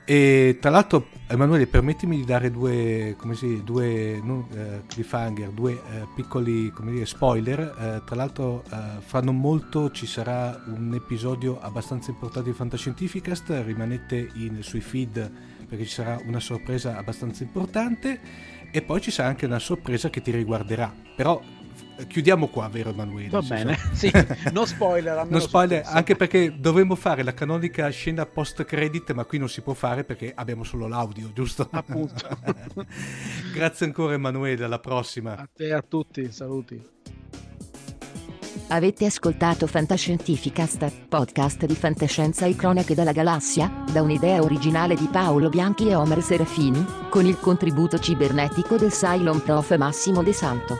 E 0.05 0.57
tra 0.59 0.69
l'altro, 0.69 1.07
Emanuele, 1.27 1.65
permettimi 1.65 2.17
di 2.17 2.25
dare 2.25 2.51
due, 2.51 3.15
si, 3.31 3.63
due 3.63 4.19
non, 4.21 4.45
eh, 4.53 4.81
cliffhanger, 4.85 5.49
due 5.49 5.71
eh, 5.71 6.07
piccoli 6.13 6.71
dire, 6.79 7.05
spoiler. 7.05 7.59
Eh, 7.59 8.01
tra 8.05 8.15
l'altro, 8.15 8.63
fra 8.99 9.21
non 9.21 9.39
molto 9.39 9.91
ci 9.91 10.05
sarà 10.05 10.61
un 10.67 10.93
episodio 10.93 11.59
abbastanza 11.61 12.11
importante 12.11 12.49
di 12.49 12.55
Fantascientificast. 12.55 13.61
Rimanete 13.63 14.29
in, 14.35 14.61
sui 14.61 14.81
feed 14.81 15.31
perché 15.67 15.85
ci 15.85 15.93
sarà 15.93 16.19
una 16.25 16.39
sorpresa 16.39 16.97
abbastanza 16.97 17.43
importante 17.43 18.19
e 18.71 18.81
poi 18.81 18.99
ci 19.01 19.11
sarà 19.11 19.29
anche 19.29 19.45
una 19.45 19.59
sorpresa 19.59 20.09
che 20.09 20.21
ti 20.21 20.31
riguarderà. 20.31 20.93
Però 21.15 21.41
chiudiamo 22.07 22.47
qua, 22.47 22.67
vero 22.67 22.89
Emanuele? 22.89 23.29
Va 23.29 23.41
bene, 23.41 23.77
sì, 23.93 24.11
no 24.51 24.65
spoiler. 24.65 25.25
no 25.27 25.39
spoiler, 25.39 25.83
anche 25.85 26.15
perché 26.15 26.59
dovremmo 26.59 26.95
fare 26.95 27.23
la 27.23 27.33
canonica 27.33 27.89
scena 27.89 28.25
post 28.25 28.63
credit, 28.65 29.11
ma 29.13 29.25
qui 29.25 29.37
non 29.37 29.49
si 29.49 29.61
può 29.61 29.73
fare 29.73 30.03
perché 30.03 30.31
abbiamo 30.35 30.63
solo 30.63 30.87
l'audio, 30.87 31.31
giusto? 31.33 31.67
Appunto. 31.71 32.15
Grazie 33.53 33.85
ancora 33.85 34.13
Emanuele, 34.13 34.63
alla 34.63 34.79
prossima. 34.79 35.35
A 35.35 35.49
te 35.51 35.65
e 35.65 35.73
a 35.73 35.81
tutti, 35.81 36.31
saluti. 36.31 36.91
Avete 38.67 39.05
ascoltato 39.05 39.67
Fantascientificast, 39.67 41.07
podcast 41.07 41.65
di 41.65 41.75
fantascienza 41.75 42.45
e 42.45 42.55
cronache 42.55 42.95
dalla 42.95 43.11
galassia, 43.11 43.83
da 43.91 44.01
un'idea 44.01 44.41
originale 44.41 44.95
di 44.95 45.07
Paolo 45.11 45.49
Bianchi 45.49 45.89
e 45.89 45.95
Omer 45.95 46.23
Serafini, 46.23 46.83
con 47.09 47.25
il 47.25 47.37
contributo 47.37 47.99
cibernetico 47.99 48.77
del 48.77 48.91
Cylon 48.91 49.43
Prof 49.43 49.75
Massimo 49.77 50.23
De 50.23 50.33
Santo. 50.33 50.79